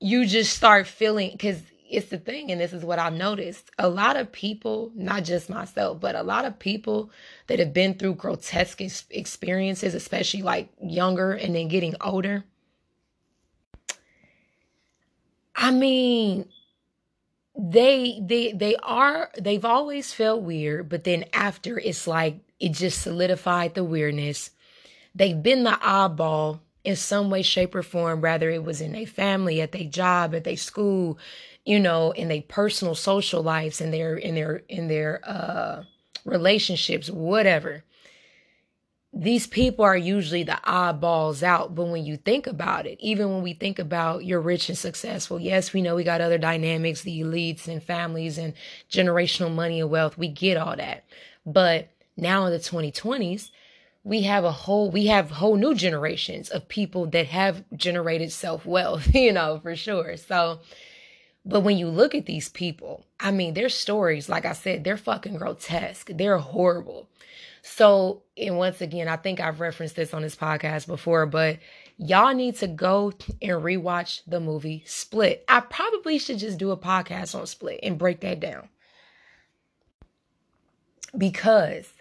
you 0.00 0.26
just 0.26 0.56
start 0.56 0.86
feeling 0.86 1.32
because 1.32 1.62
it's 1.90 2.08
the 2.08 2.18
thing, 2.18 2.50
and 2.50 2.60
this 2.60 2.72
is 2.72 2.84
what 2.84 2.98
I've 2.98 3.12
noticed. 3.12 3.70
A 3.78 3.88
lot 3.88 4.16
of 4.16 4.32
people, 4.32 4.90
not 4.94 5.24
just 5.24 5.48
myself, 5.48 6.00
but 6.00 6.14
a 6.14 6.22
lot 6.22 6.44
of 6.44 6.58
people 6.58 7.10
that 7.46 7.58
have 7.58 7.72
been 7.72 7.94
through 7.94 8.14
grotesque 8.14 8.80
experiences, 9.10 9.94
especially 9.94 10.42
like 10.42 10.68
younger 10.82 11.32
and 11.32 11.54
then 11.54 11.68
getting 11.68 11.94
older. 12.00 12.44
I 15.54 15.70
mean, 15.70 16.48
they 17.56 18.18
they 18.20 18.52
they 18.52 18.76
are 18.82 19.30
they've 19.40 19.64
always 19.64 20.12
felt 20.12 20.42
weird, 20.42 20.88
but 20.88 21.04
then 21.04 21.24
after 21.32 21.78
it's 21.78 22.06
like 22.06 22.40
it 22.64 22.72
just 22.72 23.02
solidified 23.02 23.74
the 23.74 23.84
weirdness. 23.84 24.50
They've 25.14 25.40
been 25.40 25.64
the 25.64 25.78
oddball 25.82 26.60
in 26.82 26.96
some 26.96 27.28
way, 27.28 27.42
shape, 27.42 27.74
or 27.74 27.82
form, 27.82 28.22
whether 28.22 28.48
it 28.48 28.64
was 28.64 28.80
in 28.80 28.92
their 28.92 29.06
family, 29.06 29.60
at 29.60 29.72
their 29.72 29.84
job, 29.84 30.34
at 30.34 30.44
their 30.44 30.56
school, 30.56 31.18
you 31.66 31.78
know, 31.78 32.12
in 32.12 32.28
their 32.28 32.40
personal 32.40 32.94
social 32.94 33.42
lives, 33.42 33.82
in 33.82 33.90
their 33.90 34.16
in 34.16 34.34
their 34.34 34.62
in 34.68 34.88
their 34.88 35.20
uh 35.24 35.84
relationships, 36.24 37.10
whatever. 37.10 37.84
These 39.12 39.46
people 39.46 39.84
are 39.84 39.96
usually 39.96 40.42
the 40.42 40.58
oddballs 40.64 41.42
out. 41.42 41.74
But 41.74 41.88
when 41.88 42.04
you 42.04 42.16
think 42.16 42.46
about 42.46 42.86
it, 42.86 42.96
even 42.98 43.30
when 43.30 43.42
we 43.42 43.52
think 43.52 43.78
about 43.78 44.24
you're 44.24 44.40
rich 44.40 44.70
and 44.70 44.78
successful, 44.78 45.38
yes, 45.38 45.74
we 45.74 45.82
know 45.82 45.94
we 45.94 46.02
got 46.02 46.22
other 46.22 46.38
dynamics, 46.38 47.02
the 47.02 47.20
elites 47.20 47.68
and 47.68 47.82
families 47.82 48.38
and 48.38 48.54
generational 48.90 49.54
money 49.54 49.82
and 49.82 49.90
wealth. 49.90 50.16
We 50.16 50.28
get 50.28 50.56
all 50.56 50.76
that. 50.76 51.04
But 51.46 51.90
now 52.16 52.46
in 52.46 52.52
the 52.52 52.58
2020s, 52.58 53.50
we 54.02 54.22
have 54.22 54.44
a 54.44 54.52
whole 54.52 54.90
we 54.90 55.06
have 55.06 55.30
whole 55.30 55.56
new 55.56 55.74
generations 55.74 56.50
of 56.50 56.68
people 56.68 57.06
that 57.06 57.26
have 57.26 57.64
generated 57.74 58.30
self-wealth, 58.32 59.14
you 59.14 59.32
know, 59.32 59.60
for 59.60 59.74
sure. 59.74 60.16
So 60.16 60.60
but 61.46 61.60
when 61.60 61.76
you 61.76 61.88
look 61.88 62.14
at 62.14 62.26
these 62.26 62.48
people, 62.48 63.04
I 63.20 63.30
mean, 63.30 63.54
their 63.54 63.68
stories, 63.68 64.28
like 64.28 64.46
I 64.46 64.54
said, 64.54 64.82
they're 64.82 64.96
fucking 64.96 65.36
grotesque. 65.36 66.08
They're 66.10 66.38
horrible. 66.38 67.08
So, 67.60 68.22
and 68.36 68.56
once 68.56 68.80
again, 68.80 69.08
I 69.08 69.16
think 69.16 69.40
I've 69.40 69.60
referenced 69.60 69.96
this 69.96 70.14
on 70.14 70.22
this 70.22 70.36
podcast 70.36 70.86
before, 70.86 71.26
but 71.26 71.58
y'all 71.98 72.34
need 72.34 72.56
to 72.56 72.66
go 72.66 73.12
and 73.42 73.62
rewatch 73.62 74.22
the 74.26 74.40
movie 74.40 74.84
Split. 74.86 75.44
I 75.48 75.60
probably 75.60 76.18
should 76.18 76.38
just 76.38 76.58
do 76.58 76.70
a 76.70 76.76
podcast 76.76 77.38
on 77.38 77.46
Split 77.46 77.80
and 77.82 77.98
break 77.98 78.20
that 78.20 78.40
down. 78.40 78.68
Because 81.16 81.92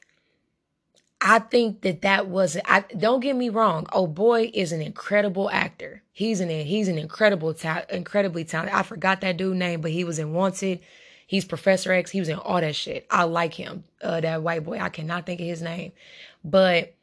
I 1.25 1.39
think 1.39 1.81
that 1.81 2.01
that 2.01 2.27
was 2.27 2.57
I 2.65 2.81
don't 2.81 3.21
get 3.21 3.37
me 3.37 3.47
wrong. 3.47 3.87
Oh 3.93 4.07
boy 4.07 4.51
is 4.53 4.73
an 4.73 4.81
incredible 4.81 5.49
actor. 5.49 6.03
He's 6.11 6.41
an 6.41 6.49
he's 6.49 6.89
an 6.89 6.97
incredible 6.97 7.53
ta- 7.53 7.85
incredibly 7.89 8.43
talented. 8.43 8.75
I 8.75 8.83
forgot 8.83 9.21
that 9.21 9.37
dude 9.37 9.55
name, 9.55 9.79
but 9.79 9.91
he 9.91 10.03
was 10.03 10.19
in 10.19 10.33
Wanted. 10.33 10.81
He's 11.25 11.45
Professor 11.45 11.93
X. 11.93 12.11
He 12.11 12.19
was 12.19 12.27
in 12.27 12.37
all 12.37 12.59
that 12.59 12.75
shit. 12.75 13.07
I 13.09 13.23
like 13.23 13.53
him. 13.53 13.85
Uh, 14.01 14.19
that 14.19 14.43
white 14.43 14.65
boy. 14.65 14.79
I 14.79 14.89
cannot 14.89 15.25
think 15.25 15.39
of 15.39 15.47
his 15.47 15.61
name, 15.61 15.93
but 16.43 16.93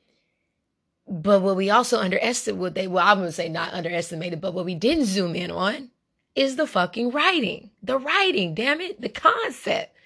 but 1.09 1.41
what 1.41 1.57
we 1.57 1.71
also 1.71 1.99
underestimated, 1.99 2.61
what 2.61 2.75
they 2.75 2.87
well, 2.87 3.07
I'm 3.07 3.19
gonna 3.19 3.33
say 3.33 3.49
not 3.49 3.73
underestimated, 3.73 4.43
but 4.43 4.53
what 4.53 4.67
we 4.67 4.75
didn't 4.75 5.07
zoom 5.07 5.35
in 5.35 5.51
on 5.51 5.89
is 6.37 6.57
the 6.57 6.67
fucking 6.67 7.11
writing. 7.11 7.71
The 7.83 7.99
writing, 7.99 8.55
damn 8.55 8.83
it, 8.83 9.01
the 9.01 9.09
concept. 9.09 9.97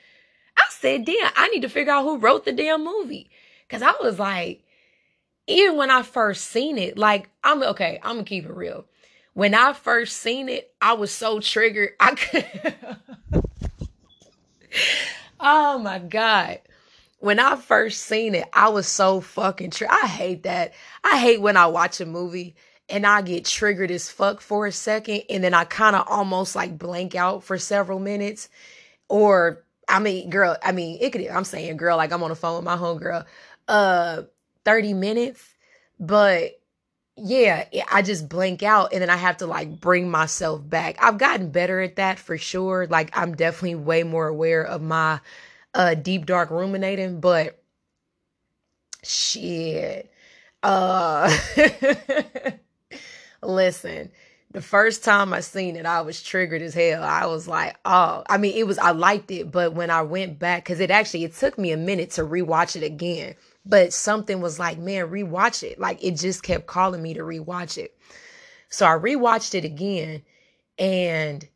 I 0.57 0.63
said, 0.71 1.05
damn, 1.05 1.33
I 1.35 1.49
need 1.49 1.63
to 1.63 1.69
figure 1.69 1.93
out 1.93 2.05
who 2.05 2.19
wrote 2.19 2.45
the 2.45 2.53
damn 2.53 2.85
movie. 2.85 3.29
Cause 3.69 3.83
I 3.83 3.95
was 4.03 4.19
like, 4.19 4.65
even 5.47 5.77
when 5.77 5.91
I 5.91 6.03
first 6.03 6.47
seen 6.47 6.79
it, 6.79 6.97
like 6.97 7.29
I'm 7.43 7.63
okay, 7.63 7.99
I'm 8.03 8.17
gonna 8.17 8.25
keep 8.25 8.45
it 8.45 8.53
real. 8.53 8.85
When 9.35 9.55
I 9.55 9.73
first 9.73 10.19
seen 10.19 10.49
it, 10.49 10.73
I 10.81 10.93
was 10.95 11.11
so 11.11 11.41
triggered. 11.41 11.91
I 11.99 12.15
could 12.15 12.77
Oh 15.41 15.79
my 15.79 15.99
God. 15.99 16.61
When 17.19 17.39
I 17.39 17.57
first 17.57 18.03
seen 18.03 18.35
it, 18.35 18.45
I 18.53 18.69
was 18.69 18.87
so 18.87 19.21
fucking 19.21 19.71
triggered. 19.71 19.97
I 20.03 20.07
hate 20.07 20.43
that. 20.45 20.75
I 21.03 21.19
hate 21.19 21.41
when 21.41 21.57
I 21.57 21.67
watch 21.67 22.01
a 22.01 22.07
movie 22.07 22.55
and 22.89 23.07
I 23.07 23.23
get 23.23 23.45
triggered 23.45 23.91
as 23.91 24.11
fuck 24.11 24.41
for 24.41 24.67
a 24.67 24.73
second 24.73 25.23
and 25.31 25.43
then 25.43 25.55
I 25.55 25.65
kind 25.65 25.97
of 25.97 26.07
almost 26.09 26.55
like 26.55 26.79
blank 26.79 27.15
out 27.15 27.45
for 27.45 27.59
several 27.59 27.99
minutes. 27.99 28.49
Or 29.09 29.65
I 29.89 29.99
mean, 29.99 30.31
girl, 30.31 30.57
I 30.63 30.73
mean, 30.73 30.99
it 31.01 31.11
could 31.11 31.27
I'm 31.27 31.45
saying 31.45 31.77
girl, 31.77 31.97
like 31.97 32.13
I'm 32.13 32.23
on 32.23 32.31
the 32.31 32.37
phone 32.37 32.57
with 32.57 32.65
my 32.65 32.77
homegirl 32.77 33.25
uh 33.69 34.23
30 34.65 34.95
minutes, 34.95 35.43
but 36.01 36.61
yeah, 37.17 37.67
I 37.93 38.03
just 38.03 38.29
blank 38.29 38.63
out 38.63 38.93
and 38.93 39.01
then 39.01 39.11
I 39.11 39.17
have 39.17 39.37
to 39.39 39.47
like 39.47 39.81
bring 39.81 40.11
myself 40.11 40.69
back. 40.69 40.97
I've 41.01 41.19
gotten 41.19 41.51
better 41.51 41.81
at 41.81 41.97
that 41.97 42.19
for 42.19 42.37
sure. 42.37 42.87
Like 42.89 43.17
I'm 43.17 43.37
definitely 43.37 43.77
way 43.77 44.03
more 44.03 44.27
aware 44.27 44.65
of 44.65 44.83
my 44.83 45.21
uh 45.75 45.95
deep 45.95 46.27
dark 46.27 46.51
ruminating, 46.51 47.21
but 47.21 47.61
shit. 49.05 50.11
Uh 50.63 51.37
listen, 53.43 54.11
the 54.51 54.63
first 54.63 55.05
time 55.05 55.33
I 55.33 55.41
seen 55.41 55.77
it, 55.77 55.87
I 55.87 56.01
was 56.01 56.23
triggered 56.23 56.63
as 56.63 56.75
hell. 56.75 57.03
I 57.03 57.27
was 57.27 57.47
like, 57.47 57.77
oh, 57.85 58.25
I 58.29 58.39
mean, 58.39 58.57
it 58.57 58.67
was, 58.67 58.79
I 58.79 58.93
liked 58.93 59.31
it, 59.31 59.51
but 59.51 59.75
when 59.75 59.91
I 59.91 60.03
went 60.03 60.39
back, 60.39 60.65
cause 60.65 60.81
it 60.81 60.91
actually, 60.91 61.25
it 61.25 61.35
took 61.35 61.59
me 61.59 61.73
a 61.73 61.77
minute 61.77 62.13
to 62.13 62.23
rewatch 62.23 62.77
it 62.77 62.85
again 62.85 63.35
but 63.67 63.93
something 63.93 64.41
was 64.41 64.59
like, 64.59 64.79
man, 64.79 65.09
rewatch 65.09 65.63
it. 65.63 65.79
Like 65.79 66.03
it 66.03 66.13
just 66.13 66.43
kept 66.43 66.67
calling 66.67 67.03
me 67.03 67.15
to 67.15 67.21
rewatch 67.21 67.79
it. 67.79 67.97
So 68.69 68.87
I 68.87 68.91
rewatched 68.91 69.55
it 69.55 69.65
again 69.65 70.23
and 70.79 71.47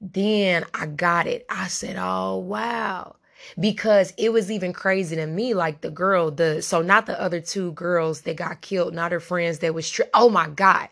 then 0.00 0.64
I 0.74 0.86
got 0.86 1.26
it. 1.26 1.46
I 1.48 1.68
said, 1.68 1.96
oh, 1.98 2.36
wow. 2.38 3.16
Because 3.58 4.12
it 4.16 4.32
was 4.32 4.50
even 4.50 4.72
crazy 4.72 5.16
to 5.16 5.26
me, 5.26 5.54
like 5.54 5.80
the 5.80 5.90
girl, 5.90 6.30
the 6.30 6.62
so 6.62 6.80
not 6.80 7.06
the 7.06 7.20
other 7.20 7.40
two 7.40 7.72
girls 7.72 8.20
that 8.22 8.36
got 8.36 8.60
killed, 8.60 8.94
not 8.94 9.10
her 9.10 9.20
friends 9.20 9.58
that 9.60 9.74
was 9.74 9.90
tri- 9.90 10.06
oh 10.14 10.28
my 10.28 10.48
God. 10.48 10.88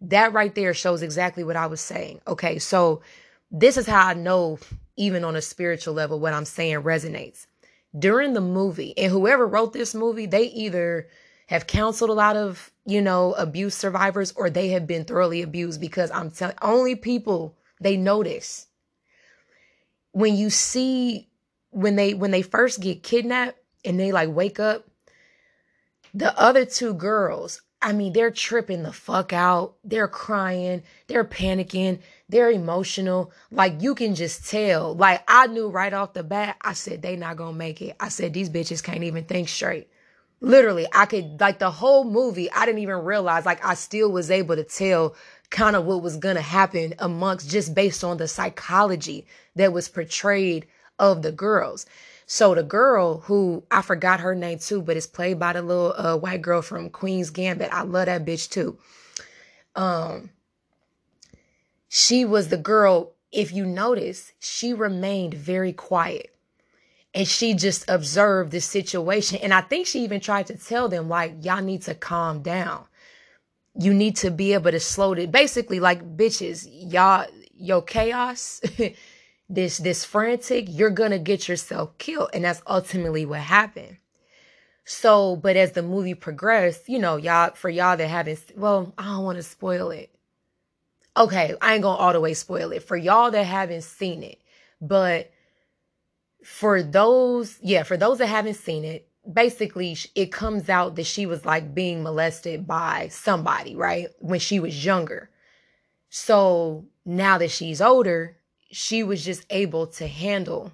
That 0.00 0.32
right 0.32 0.54
there 0.54 0.72
shows 0.72 1.02
exactly 1.02 1.44
what 1.44 1.56
I 1.56 1.66
was 1.66 1.80
saying. 1.82 2.20
Okay, 2.26 2.58
so 2.58 3.02
this 3.50 3.76
is 3.76 3.86
how 3.86 4.06
I 4.06 4.14
know, 4.14 4.58
even 4.96 5.24
on 5.24 5.36
a 5.36 5.42
spiritual 5.42 5.92
level, 5.92 6.18
what 6.18 6.32
I'm 6.32 6.46
saying 6.46 6.82
resonates 6.82 7.46
during 7.98 8.32
the 8.32 8.40
movie. 8.40 8.96
And 8.96 9.10
whoever 9.10 9.46
wrote 9.46 9.72
this 9.72 9.94
movie, 9.94 10.26
they 10.26 10.44
either 10.44 11.08
have 11.46 11.66
counseled 11.66 12.10
a 12.10 12.14
lot 12.14 12.36
of, 12.36 12.70
you 12.86 13.02
know, 13.02 13.32
abuse 13.34 13.74
survivors 13.74 14.32
or 14.36 14.50
they 14.50 14.68
have 14.68 14.86
been 14.86 15.04
thoroughly 15.04 15.42
abused 15.42 15.80
because 15.80 16.10
I'm 16.10 16.30
telling 16.30 16.56
only 16.62 16.94
people 16.94 17.56
they 17.80 17.96
notice 17.96 18.66
when 20.12 20.36
you 20.36 20.50
see 20.50 21.28
when 21.70 21.96
they 21.96 22.14
when 22.14 22.30
they 22.30 22.42
first 22.42 22.80
get 22.80 23.02
kidnapped 23.02 23.58
and 23.84 23.98
they 23.98 24.12
like 24.12 24.28
wake 24.28 24.60
up 24.60 24.88
the 26.12 26.36
other 26.38 26.64
two 26.64 26.94
girls 26.94 27.62
I 27.82 27.92
mean, 27.92 28.12
they're 28.12 28.30
tripping 28.30 28.82
the 28.82 28.92
fuck 28.92 29.32
out. 29.32 29.76
They're 29.84 30.08
crying. 30.08 30.82
They're 31.06 31.24
panicking. 31.24 32.00
They're 32.30 32.50
emotional. 32.50 33.32
Like 33.50 33.82
you 33.82 33.94
can 33.94 34.14
just 34.14 34.48
tell. 34.48 34.94
Like 34.94 35.22
I 35.26 35.48
knew 35.48 35.68
right 35.68 35.92
off 35.92 36.12
the 36.12 36.22
bat, 36.22 36.56
I 36.60 36.74
said, 36.74 37.02
they 37.02 37.16
not 37.16 37.36
gonna 37.36 37.56
make 37.56 37.82
it. 37.82 37.96
I 37.98 38.08
said, 38.08 38.32
these 38.32 38.48
bitches 38.50 38.82
can't 38.82 39.02
even 39.02 39.24
think 39.24 39.48
straight. 39.48 39.88
Literally, 40.40 40.86
I 40.94 41.04
could, 41.06 41.40
like 41.40 41.58
the 41.58 41.70
whole 41.70 42.04
movie, 42.04 42.50
I 42.50 42.64
didn't 42.64 42.80
even 42.80 43.04
realize, 43.04 43.44
like 43.44 43.64
I 43.64 43.74
still 43.74 44.10
was 44.10 44.30
able 44.30 44.56
to 44.56 44.64
tell 44.64 45.14
kind 45.50 45.76
of 45.76 45.84
what 45.84 46.02
was 46.02 46.16
gonna 46.16 46.40
happen 46.40 46.94
amongst 46.98 47.50
just 47.50 47.74
based 47.74 48.04
on 48.04 48.16
the 48.16 48.28
psychology 48.28 49.26
that 49.56 49.72
was 49.72 49.88
portrayed 49.88 50.66
of 50.98 51.22
the 51.22 51.32
girls. 51.32 51.84
So 52.26 52.54
the 52.54 52.62
girl 52.62 53.22
who 53.22 53.64
I 53.72 53.82
forgot 53.82 54.20
her 54.20 54.36
name 54.36 54.60
too, 54.60 54.82
but 54.82 54.96
it's 54.96 55.08
played 55.08 55.40
by 55.40 55.54
the 55.54 55.62
little 55.62 55.92
uh, 55.96 56.16
white 56.16 56.42
girl 56.42 56.62
from 56.62 56.90
Queen's 56.90 57.30
Gambit. 57.30 57.72
I 57.72 57.82
love 57.82 58.06
that 58.06 58.24
bitch 58.24 58.48
too. 58.48 58.78
Um, 59.74 60.30
she 61.92 62.24
was 62.24 62.48
the 62.48 62.56
girl. 62.56 63.14
If 63.32 63.52
you 63.52 63.66
notice, 63.66 64.32
she 64.38 64.72
remained 64.72 65.34
very 65.34 65.72
quiet 65.72 66.32
and 67.12 67.26
she 67.26 67.52
just 67.52 67.84
observed 67.88 68.52
the 68.52 68.60
situation. 68.60 69.40
And 69.42 69.52
I 69.52 69.60
think 69.60 69.88
she 69.88 70.04
even 70.04 70.20
tried 70.20 70.46
to 70.46 70.56
tell 70.56 70.88
them, 70.88 71.08
like, 71.08 71.34
y'all 71.44 71.62
need 71.62 71.82
to 71.82 71.94
calm 71.94 72.42
down. 72.42 72.84
You 73.74 73.92
need 73.92 74.14
to 74.16 74.30
be 74.30 74.52
able 74.54 74.70
to 74.70 74.78
slow 74.78 75.14
it. 75.14 75.32
Basically, 75.32 75.80
like, 75.80 76.16
bitches, 76.16 76.68
y'all, 76.70 77.26
yo, 77.56 77.82
chaos. 77.82 78.60
this 79.48 79.78
this 79.78 80.04
frantic, 80.04 80.66
you're 80.68 80.90
gonna 80.90 81.18
get 81.18 81.48
yourself 81.48 81.98
killed. 81.98 82.30
And 82.32 82.44
that's 82.44 82.62
ultimately 82.68 83.26
what 83.26 83.40
happened. 83.40 83.96
So, 84.84 85.34
but 85.34 85.56
as 85.56 85.72
the 85.72 85.82
movie 85.82 86.14
progressed, 86.14 86.88
you 86.88 87.00
know, 87.00 87.16
y'all 87.16 87.50
for 87.54 87.68
y'all 87.68 87.96
that 87.96 88.06
haven't 88.06 88.52
well, 88.56 88.94
I 88.96 89.06
don't 89.06 89.24
want 89.24 89.38
to 89.38 89.42
spoil 89.42 89.90
it. 89.90 90.09
Okay, 91.16 91.54
I 91.60 91.74
ain't 91.74 91.82
gonna 91.82 91.96
all 91.98 92.12
the 92.12 92.20
way 92.20 92.34
spoil 92.34 92.72
it. 92.72 92.82
For 92.82 92.96
y'all 92.96 93.30
that 93.30 93.44
haven't 93.44 93.82
seen 93.82 94.22
it, 94.22 94.38
But 94.80 95.30
for 96.44 96.82
those, 96.82 97.58
yeah, 97.62 97.82
for 97.82 97.96
those 97.96 98.18
that 98.18 98.26
haven't 98.26 98.54
seen 98.54 98.84
it, 98.84 99.08
basically 99.30 99.96
it 100.14 100.32
comes 100.32 100.68
out 100.68 100.96
that 100.96 101.04
she 101.06 101.26
was 101.26 101.44
like 101.44 101.74
being 101.74 102.02
molested 102.02 102.66
by 102.66 103.08
somebody, 103.10 103.76
right? 103.76 104.08
When 104.20 104.40
she 104.40 104.58
was 104.60 104.84
younger. 104.84 105.30
So 106.10 106.86
now 107.04 107.38
that 107.38 107.50
she's 107.50 107.80
older, 107.82 108.36
she 108.70 109.02
was 109.02 109.24
just 109.24 109.46
able 109.50 109.86
to 109.88 110.06
handle 110.08 110.72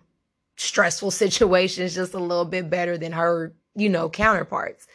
stressful 0.57 1.11
situations 1.13 1.95
just 1.95 2.15
a 2.15 2.19
little 2.19 2.45
bit 2.45 2.71
better 2.71 2.99
than 2.99 3.13
her, 3.13 3.55
you 3.77 3.89
know, 3.89 4.09
counterparts. 4.11 4.87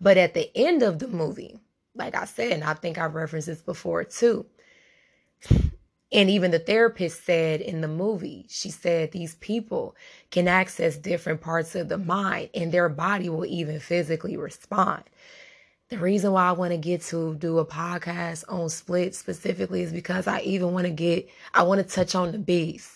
But 0.00 0.18
at 0.18 0.34
the 0.34 0.50
end 0.56 0.82
of 0.82 0.98
the 1.00 1.08
movie, 1.08 1.58
like 1.94 2.14
I 2.16 2.26
said, 2.26 2.52
and 2.52 2.64
I 2.64 2.74
think 2.74 2.98
I've 2.98 3.14
referenced 3.14 3.48
this 3.48 3.62
before 3.62 4.04
too. 4.04 4.46
And 6.12 6.28
even 6.28 6.50
the 6.50 6.58
therapist 6.58 7.24
said 7.24 7.62
in 7.62 7.80
the 7.80 7.88
movie, 7.88 8.44
she 8.50 8.70
said 8.70 9.12
these 9.12 9.34
people 9.36 9.96
can 10.30 10.46
access 10.46 10.96
different 10.96 11.40
parts 11.40 11.74
of 11.74 11.88
the 11.88 11.96
mind 11.96 12.50
and 12.54 12.70
their 12.70 12.90
body 12.90 13.30
will 13.30 13.46
even 13.46 13.80
physically 13.80 14.36
respond. 14.36 15.04
The 15.88 15.98
reason 15.98 16.32
why 16.32 16.48
I 16.48 16.52
want 16.52 16.72
to 16.72 16.78
get 16.78 17.02
to 17.04 17.34
do 17.34 17.58
a 17.58 17.66
podcast 17.66 18.44
on 18.48 18.68
split 18.68 19.14
specifically 19.14 19.82
is 19.82 19.92
because 19.92 20.26
I 20.26 20.40
even 20.40 20.72
want 20.72 20.86
to 20.86 20.92
get, 20.92 21.28
I 21.54 21.62
want 21.62 21.86
to 21.86 21.94
touch 21.94 22.14
on 22.14 22.32
the 22.32 22.38
beast. 22.38 22.90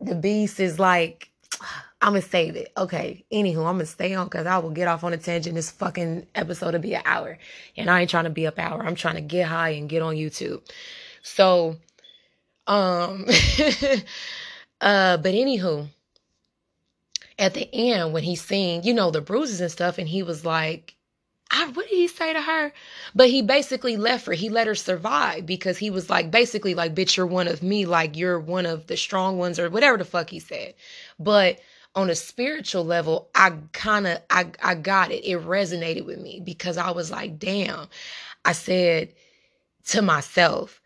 The 0.00 0.14
beast 0.14 0.60
is 0.60 0.78
like, 0.78 1.30
I'm 2.02 2.12
gonna 2.12 2.22
save 2.22 2.56
it. 2.56 2.72
Okay. 2.76 3.24
Anywho, 3.32 3.66
I'm 3.66 3.76
gonna 3.76 3.86
stay 3.86 4.14
on 4.14 4.26
because 4.26 4.46
I 4.46 4.58
will 4.58 4.70
get 4.70 4.86
off 4.86 5.02
on 5.02 5.14
a 5.14 5.16
tangent. 5.16 5.54
This 5.54 5.70
fucking 5.70 6.26
episode 6.34 6.74
will 6.74 6.80
be 6.80 6.94
an 6.94 7.02
hour, 7.06 7.38
and 7.76 7.88
I 7.88 8.02
ain't 8.02 8.10
trying 8.10 8.24
to 8.24 8.30
be 8.30 8.46
up 8.46 8.58
hour. 8.58 8.84
I'm 8.84 8.94
trying 8.94 9.14
to 9.14 9.22
get 9.22 9.48
high 9.48 9.70
and 9.70 9.88
get 9.88 10.02
on 10.02 10.14
YouTube. 10.14 10.60
So, 11.26 11.76
um, 12.68 13.26
uh, 14.80 15.16
but 15.16 15.34
anywho, 15.34 15.88
at 17.36 17.52
the 17.52 17.68
end 17.74 18.12
when 18.12 18.22
he's 18.22 18.42
seen, 18.42 18.84
you 18.84 18.94
know, 18.94 19.10
the 19.10 19.20
bruises 19.20 19.60
and 19.60 19.70
stuff, 19.70 19.98
and 19.98 20.08
he 20.08 20.22
was 20.22 20.44
like, 20.46 20.94
I, 21.50 21.66
what 21.68 21.88
did 21.88 21.96
he 21.96 22.06
say 22.06 22.32
to 22.32 22.40
her? 22.40 22.72
But 23.14 23.28
he 23.28 23.42
basically 23.42 23.96
left 23.96 24.26
her. 24.26 24.32
He 24.34 24.48
let 24.48 24.68
her 24.68 24.76
survive 24.76 25.46
because 25.46 25.78
he 25.78 25.90
was 25.90 26.08
like, 26.08 26.30
basically, 26.30 26.74
like, 26.74 26.94
bitch, 26.94 27.16
you're 27.16 27.26
one 27.26 27.48
of 27.48 27.62
me. 27.62 27.86
Like, 27.86 28.16
you're 28.16 28.38
one 28.38 28.64
of 28.64 28.86
the 28.86 28.96
strong 28.96 29.36
ones 29.36 29.58
or 29.58 29.68
whatever 29.68 29.98
the 29.98 30.04
fuck 30.04 30.30
he 30.30 30.38
said. 30.38 30.74
But 31.18 31.58
on 31.96 32.08
a 32.08 32.14
spiritual 32.14 32.84
level, 32.84 33.30
I 33.34 33.52
kind 33.72 34.06
of, 34.06 34.20
I, 34.30 34.46
I 34.62 34.76
got 34.76 35.10
it. 35.10 35.24
It 35.24 35.40
resonated 35.40 36.06
with 36.06 36.20
me 36.20 36.40
because 36.44 36.78
I 36.78 36.92
was 36.92 37.10
like, 37.10 37.38
damn. 37.38 37.88
I 38.44 38.52
said 38.52 39.12
to 39.86 40.02
myself, 40.02 40.80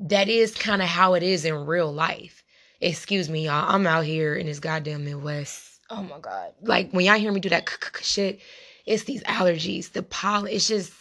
that 0.00 0.28
is 0.28 0.54
kind 0.54 0.82
of 0.82 0.88
how 0.88 1.14
it 1.14 1.22
is 1.22 1.44
in 1.44 1.66
real 1.66 1.92
life. 1.92 2.42
Excuse 2.80 3.28
me, 3.28 3.44
y'all. 3.46 3.68
I'm 3.68 3.86
out 3.86 4.04
here 4.04 4.34
in 4.34 4.46
this 4.46 4.58
goddamn 4.60 5.04
Midwest. 5.04 5.80
Oh 5.90 6.02
my 6.02 6.18
God. 6.18 6.52
Like, 6.62 6.90
when 6.92 7.04
y'all 7.04 7.18
hear 7.18 7.32
me 7.32 7.40
do 7.40 7.50
that 7.50 7.68
shit, 8.00 8.40
it's 8.86 9.04
these 9.04 9.22
allergies, 9.24 9.92
the 9.92 10.02
pollen. 10.02 10.52
It's 10.52 10.66
just, 10.66 10.92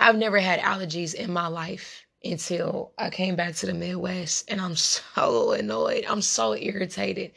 I've 0.00 0.16
never 0.16 0.40
had 0.40 0.60
allergies 0.60 1.14
in 1.14 1.32
my 1.32 1.46
life 1.46 2.04
until 2.24 2.92
I 2.98 3.10
came 3.10 3.36
back 3.36 3.54
to 3.56 3.66
the 3.66 3.74
Midwest, 3.74 4.50
and 4.50 4.60
I'm 4.60 4.74
so 4.74 5.52
annoyed. 5.52 6.04
I'm 6.08 6.22
so 6.22 6.56
irritated. 6.56 7.32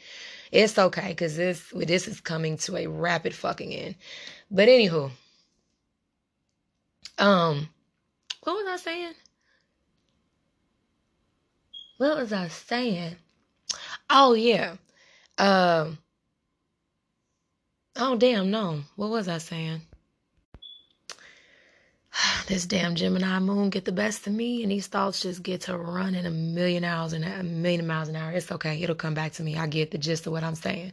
It's 0.50 0.76
okay 0.78 1.08
because 1.10 1.36
this 1.36 1.72
this 1.72 2.08
is 2.08 2.20
coming 2.20 2.56
to 2.58 2.76
a 2.76 2.88
rapid 2.88 3.34
fucking 3.34 3.72
end. 3.72 3.94
But 4.50 4.68
anywho, 4.68 5.12
um, 7.18 7.68
what 8.42 8.54
was 8.54 8.66
I 8.66 8.76
saying? 8.76 9.12
What 12.00 12.16
was 12.16 12.32
I 12.32 12.48
saying? 12.48 13.16
Oh 14.08 14.32
yeah, 14.32 14.76
um. 15.36 15.98
Oh, 17.94 18.16
damn, 18.16 18.50
no. 18.50 18.80
What 18.96 19.10
was 19.10 19.28
I 19.28 19.36
saying? 19.36 19.82
this 22.46 22.64
damn 22.64 22.94
Gemini 22.94 23.38
moon 23.40 23.68
get 23.68 23.84
the 23.84 23.92
best 23.92 24.26
of 24.26 24.32
me, 24.32 24.62
and 24.62 24.72
these 24.72 24.86
thoughts 24.86 25.20
just 25.20 25.42
get 25.42 25.60
to 25.62 25.76
running 25.76 26.24
a 26.24 26.30
million 26.30 26.84
hours 26.84 27.12
and 27.12 27.22
a 27.22 27.42
million 27.42 27.86
miles 27.86 28.08
an 28.08 28.16
hour. 28.16 28.32
It's 28.32 28.50
okay. 28.50 28.82
It'll 28.82 28.94
come 28.94 29.12
back 29.12 29.32
to 29.32 29.42
me. 29.42 29.58
I 29.58 29.66
get 29.66 29.90
the 29.90 29.98
gist 29.98 30.26
of 30.26 30.32
what 30.32 30.42
I'm 30.42 30.54
saying. 30.54 30.92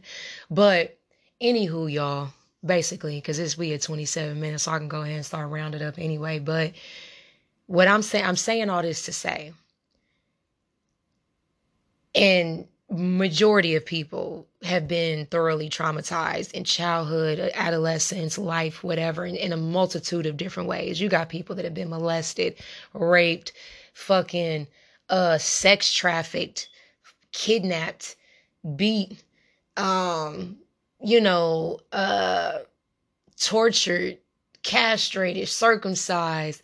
But 0.50 0.98
anywho, 1.40 1.90
y'all, 1.90 2.28
basically, 2.62 3.16
because 3.16 3.38
it's 3.38 3.56
we 3.56 3.72
at 3.72 3.80
27 3.80 4.38
minutes, 4.38 4.64
so 4.64 4.72
I 4.72 4.78
can 4.78 4.88
go 4.88 5.00
ahead 5.00 5.16
and 5.16 5.24
start 5.24 5.48
rounding 5.48 5.80
up 5.80 5.94
anyway. 5.96 6.38
But 6.38 6.72
what 7.64 7.88
I'm 7.88 8.02
saying, 8.02 8.26
I'm 8.26 8.36
saying 8.36 8.68
all 8.68 8.82
this 8.82 9.06
to 9.06 9.12
say, 9.14 9.54
and 12.18 12.66
majority 12.90 13.76
of 13.76 13.86
people 13.86 14.46
have 14.62 14.88
been 14.88 15.26
thoroughly 15.26 15.70
traumatized 15.70 16.50
in 16.52 16.64
childhood, 16.64 17.38
adolescence, 17.54 18.36
life, 18.36 18.82
whatever, 18.82 19.24
in, 19.24 19.36
in, 19.36 19.52
a 19.52 19.56
multitude 19.56 20.26
of 20.26 20.36
different 20.36 20.68
ways. 20.68 21.00
You 21.00 21.08
got 21.08 21.28
people 21.28 21.54
that 21.56 21.64
have 21.64 21.74
been 21.74 21.90
molested, 21.90 22.56
raped, 22.92 23.52
fucking 23.94 24.66
uh 25.10 25.38
sex 25.38 25.92
trafficked, 25.92 26.68
kidnapped, 27.32 28.16
beat, 28.74 29.22
um, 29.76 30.56
you 31.00 31.20
know, 31.20 31.78
uh 31.92 32.58
tortured, 33.38 34.18
castrated, 34.64 35.48
circumcised. 35.48 36.62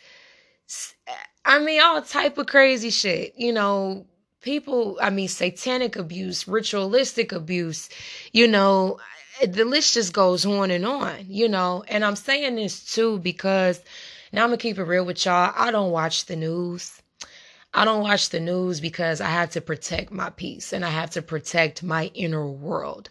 I 1.45 1.61
mean 1.61 1.81
all 1.81 2.03
type 2.03 2.39
of 2.39 2.47
crazy 2.47 2.91
shit, 2.91 3.35
you 3.37 3.53
know, 3.53 4.07
people, 4.45 4.99
I 5.01 5.09
mean, 5.09 5.29
satanic 5.29 5.97
abuse, 5.97 6.47
ritualistic 6.47 7.33
abuse, 7.33 7.89
you 8.33 8.47
know, 8.47 9.01
the 9.43 9.65
list 9.65 9.95
just 9.95 10.13
goes 10.13 10.45
on 10.45 10.71
and 10.71 10.85
on, 10.85 11.25
you 11.27 11.49
know. 11.49 11.83
And 11.89 12.05
I'm 12.05 12.15
saying 12.15 12.57
this 12.57 12.85
too 12.85 13.19
because 13.19 13.81
now 14.33 14.45
I'm 14.45 14.51
gonna 14.51 14.59
keep 14.59 14.79
it 14.79 14.85
real 14.85 15.07
with 15.07 15.25
y'all. 15.25 15.53
I 15.57 15.71
don't 15.71 15.91
watch 15.91 16.27
the 16.27 16.37
news. 16.37 17.01
I 17.73 17.85
don't 17.85 18.03
watch 18.03 18.29
the 18.29 18.39
news 18.39 18.81
because 18.81 19.21
I 19.21 19.31
have 19.31 19.51
to 19.53 19.61
protect 19.61 20.13
my 20.13 20.31
peace 20.31 20.73
and 20.73 20.85
I 20.85 20.91
have 20.91 21.11
to 21.13 21.23
protect 21.23 21.83
my 21.83 22.11
inner 22.15 22.47
world. 22.47 23.09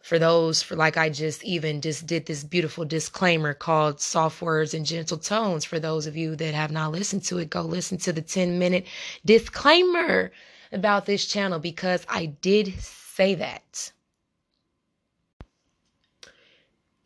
For 0.00 0.18
those, 0.18 0.62
for 0.62 0.76
like 0.76 0.96
I 0.96 1.10
just 1.10 1.44
even 1.44 1.82
just 1.82 2.06
did 2.06 2.24
this 2.24 2.44
beautiful 2.44 2.86
disclaimer 2.86 3.52
called 3.52 4.00
Soft 4.00 4.40
Words 4.40 4.72
and 4.72 4.86
Gentle 4.86 5.18
Tones. 5.18 5.66
For 5.66 5.78
those 5.78 6.06
of 6.06 6.16
you 6.16 6.36
that 6.36 6.54
have 6.54 6.70
not 6.70 6.92
listened 6.92 7.24
to 7.24 7.38
it, 7.38 7.50
go 7.50 7.62
listen 7.62 7.98
to 7.98 8.12
the 8.12 8.22
10 8.22 8.58
minute 8.58 8.86
disclaimer 9.26 10.30
about 10.72 11.06
this 11.06 11.26
channel 11.26 11.58
because 11.58 12.04
I 12.08 12.26
did 12.26 12.78
say 12.80 13.34
that. 13.36 13.92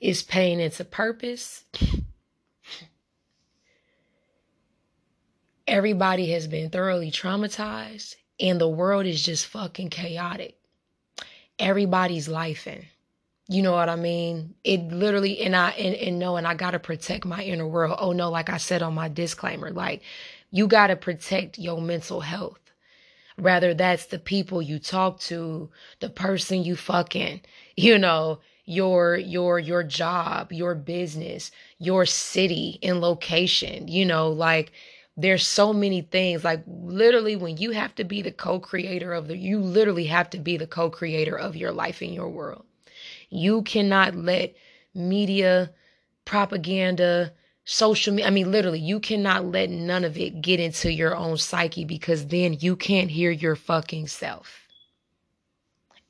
Is 0.01 0.23
pain 0.23 0.59
its 0.59 0.81
a 0.81 0.85
purpose? 0.85 1.65
Everybody 5.67 6.33
has 6.33 6.49
been 6.49 6.71
thoroughly 6.71 7.11
traumatized 7.11 8.17
and 8.41 8.61
the 8.61 8.69
world 8.69 9.07
is 9.07 9.23
just 9.23 9.47
fucking 9.47 9.91
chaotic. 9.91 10.57
Everybody's 11.59 12.29
life 12.29 12.67
in. 12.67 12.85
You 13.49 13.63
know 13.63 13.73
what 13.73 13.89
I 13.89 13.97
mean? 13.97 14.55
It 14.65 14.81
literally 14.89 15.41
and 15.41 15.55
I 15.55 15.71
and, 15.71 15.95
and 15.95 16.19
no, 16.19 16.37
and 16.37 16.47
I 16.47 16.55
gotta 16.55 16.79
protect 16.79 17.25
my 17.25 17.43
inner 17.43 17.67
world. 17.67 17.99
Oh 18.01 18.13
no, 18.13 18.31
like 18.31 18.51
I 18.51 18.57
said 18.57 18.83
on 18.83 18.95
my 18.95 19.09
disclaimer, 19.09 19.71
like 19.71 20.03
you 20.51 20.67
gotta 20.67 20.97
protect 20.97 21.59
your 21.59 21.81
mental 21.81 22.21
health. 22.21 22.62
Rather, 23.43 23.75
that's 23.75 24.07
the 24.07 24.19
people 24.19 24.63
you 24.63 24.79
talk 24.79 25.19
to, 25.21 25.71
the 26.01 26.09
person 26.11 26.63
you 26.65 26.77
fucking, 26.77 27.41
you 27.77 27.99
know, 27.99 28.41
your 28.65 29.17
your 29.17 29.59
your 29.59 29.83
job, 29.83 30.53
your 30.53 30.75
business, 30.75 31.51
your 31.79 32.07
city 32.07 32.79
and 32.83 33.01
location, 33.01 33.89
you 33.89 34.07
know, 34.07 34.29
like 34.31 34.73
there's 35.17 35.47
so 35.47 35.73
many 35.73 36.03
things 36.03 36.45
like 36.45 36.63
literally 36.67 37.37
when 37.37 37.57
you 37.59 37.73
have 37.73 37.95
to 37.97 38.05
be 38.05 38.23
the 38.23 38.33
co-creator 38.33 39.13
of 39.13 39.29
the 39.29 39.37
you 39.37 39.59
literally 39.59 40.07
have 40.07 40.31
to 40.31 40.39
be 40.39 40.57
the 40.57 40.67
co-creator 40.67 41.37
of 41.37 41.57
your 41.57 41.73
life 41.73 42.01
and 42.01 42.15
your 42.15 42.29
world. 42.29 42.65
You 43.31 43.63
cannot 43.63 44.15
let 44.15 44.55
media, 44.95 45.73
propaganda, 46.25 47.33
social 47.65 48.15
media. 48.15 48.27
I 48.27 48.31
mean, 48.31 48.51
literally, 48.51 48.81
you 48.81 49.01
cannot 49.01 49.47
let 49.47 49.71
none 49.71 50.05
of 50.05 50.17
it 50.17 50.43
get 50.43 50.61
into 50.61 50.93
your 50.93 51.17
own 51.17 51.37
psyche 51.37 51.85
because 51.85 52.27
then 52.27 52.57
you 52.61 52.77
can't 52.77 53.11
hear 53.11 53.31
your 53.31 53.57
fucking 53.57 54.09
self. 54.09 54.69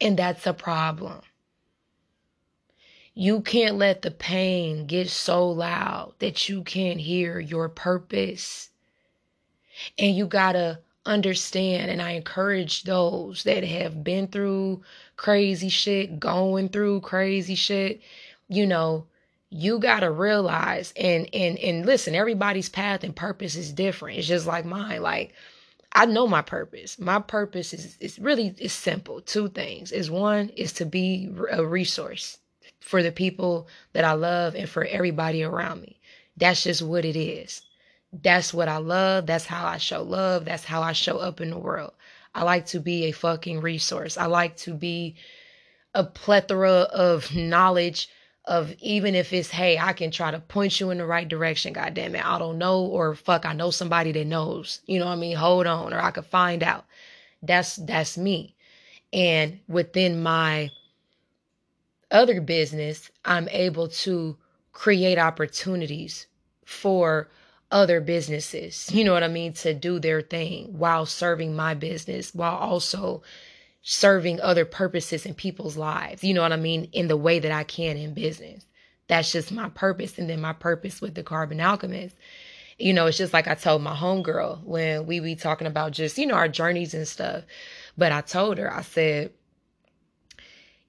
And 0.00 0.18
that's 0.18 0.46
a 0.46 0.52
problem. 0.52 1.20
You 3.14 3.42
can't 3.42 3.76
let 3.76 4.02
the 4.02 4.10
pain 4.10 4.86
get 4.86 5.10
so 5.10 5.48
loud 5.48 6.14
that 6.18 6.48
you 6.48 6.62
can't 6.62 6.98
hear 6.98 7.38
your 7.38 7.68
purpose. 7.68 8.70
And 9.98 10.16
you 10.16 10.26
gotta 10.26 10.80
understand, 11.04 11.90
and 11.90 12.00
I 12.00 12.12
encourage 12.12 12.84
those 12.84 13.42
that 13.44 13.64
have 13.64 14.02
been 14.02 14.28
through 14.28 14.82
crazy 15.16 15.68
shit, 15.68 16.18
going 16.18 16.68
through 16.68 17.00
crazy 17.02 17.54
shit, 17.54 18.00
you 18.48 18.66
know, 18.66 19.06
you 19.54 19.78
got 19.78 20.00
to 20.00 20.10
realize 20.10 20.92
and 20.96 21.28
and 21.34 21.58
and 21.58 21.84
listen 21.84 22.14
everybody's 22.14 22.70
path 22.70 23.04
and 23.04 23.14
purpose 23.14 23.54
is 23.54 23.72
different 23.72 24.18
it's 24.18 24.26
just 24.26 24.46
like 24.46 24.64
mine 24.64 25.02
like 25.02 25.34
I 25.94 26.06
know 26.06 26.26
my 26.26 26.40
purpose. 26.40 26.98
My 26.98 27.20
purpose 27.20 27.74
is 27.74 27.96
is 28.00 28.18
really 28.18 28.54
is 28.58 28.72
simple. 28.72 29.20
Two 29.20 29.48
things. 29.48 29.92
Is 29.92 30.10
one 30.10 30.48
is 30.50 30.72
to 30.74 30.86
be 30.86 31.30
a 31.50 31.64
resource 31.64 32.38
for 32.80 33.02
the 33.02 33.12
people 33.12 33.68
that 33.92 34.04
I 34.04 34.12
love 34.12 34.54
and 34.54 34.68
for 34.68 34.84
everybody 34.84 35.42
around 35.42 35.82
me. 35.82 36.00
That's 36.36 36.62
just 36.62 36.80
what 36.82 37.04
it 37.04 37.16
is. 37.16 37.62
That's 38.12 38.54
what 38.54 38.68
I 38.68 38.78
love. 38.78 39.26
That's 39.26 39.44
how 39.44 39.66
I 39.66 39.76
show 39.76 40.02
love. 40.02 40.46
That's 40.46 40.64
how 40.64 40.82
I 40.82 40.92
show 40.92 41.18
up 41.18 41.40
in 41.40 41.50
the 41.50 41.58
world. 41.58 41.92
I 42.34 42.44
like 42.44 42.66
to 42.66 42.80
be 42.80 43.04
a 43.04 43.12
fucking 43.12 43.60
resource. 43.60 44.16
I 44.16 44.26
like 44.26 44.56
to 44.58 44.72
be 44.72 45.16
a 45.94 46.04
plethora 46.04 46.88
of 46.90 47.34
knowledge 47.34 48.08
of 48.44 48.74
even 48.80 49.14
if 49.14 49.32
it's 49.32 49.50
hey 49.50 49.78
i 49.78 49.92
can 49.92 50.10
try 50.10 50.30
to 50.30 50.40
point 50.40 50.80
you 50.80 50.90
in 50.90 50.98
the 50.98 51.06
right 51.06 51.28
direction 51.28 51.72
god 51.72 51.94
damn 51.94 52.14
it 52.14 52.24
i 52.26 52.38
don't 52.38 52.58
know 52.58 52.82
or 52.82 53.14
fuck 53.14 53.46
i 53.46 53.52
know 53.52 53.70
somebody 53.70 54.10
that 54.12 54.26
knows. 54.26 54.80
You 54.86 54.98
know 54.98 55.06
what 55.06 55.12
i 55.12 55.16
mean? 55.16 55.36
Hold 55.36 55.66
on 55.66 55.94
or 55.94 56.00
i 56.00 56.10
could 56.10 56.26
find 56.26 56.62
out. 56.62 56.84
That's 57.42 57.76
that's 57.76 58.18
me. 58.18 58.56
And 59.12 59.60
within 59.68 60.22
my 60.22 60.70
other 62.10 62.40
business 62.40 63.10
i'm 63.24 63.48
able 63.50 63.88
to 63.88 64.36
create 64.72 65.18
opportunities 65.18 66.26
for 66.64 67.28
other 67.70 68.00
businesses 68.00 68.90
you 68.92 69.02
know 69.04 69.12
what 69.12 69.22
i 69.22 69.28
mean 69.28 69.52
to 69.52 69.72
do 69.72 69.98
their 69.98 70.20
thing 70.20 70.78
while 70.78 71.06
serving 71.06 71.56
my 71.56 71.74
business 71.74 72.34
while 72.34 72.56
also 72.56 73.22
serving 73.82 74.40
other 74.40 74.64
purposes 74.64 75.26
in 75.26 75.34
people's 75.34 75.76
lives. 75.76 76.22
You 76.22 76.34
know 76.34 76.42
what 76.42 76.52
I 76.52 76.56
mean? 76.56 76.88
In 76.92 77.08
the 77.08 77.16
way 77.16 77.38
that 77.38 77.52
I 77.52 77.64
can 77.64 77.96
in 77.96 78.14
business. 78.14 78.64
That's 79.08 79.32
just 79.32 79.52
my 79.52 79.68
purpose. 79.68 80.18
And 80.18 80.30
then 80.30 80.40
my 80.40 80.52
purpose 80.52 81.00
with 81.00 81.14
the 81.14 81.22
Carbon 81.22 81.60
Alchemist. 81.60 82.16
You 82.78 82.92
know, 82.92 83.06
it's 83.06 83.18
just 83.18 83.32
like 83.32 83.48
I 83.48 83.54
told 83.54 83.82
my 83.82 83.94
homegirl 83.94 84.64
when 84.64 85.06
we 85.06 85.20
be 85.20 85.36
talking 85.36 85.66
about 85.66 85.92
just, 85.92 86.16
you 86.16 86.26
know, 86.26 86.34
our 86.34 86.48
journeys 86.48 86.94
and 86.94 87.06
stuff. 87.06 87.44
But 87.98 88.12
I 88.12 88.22
told 88.22 88.58
her, 88.58 88.72
I 88.72 88.82
said, 88.82 89.32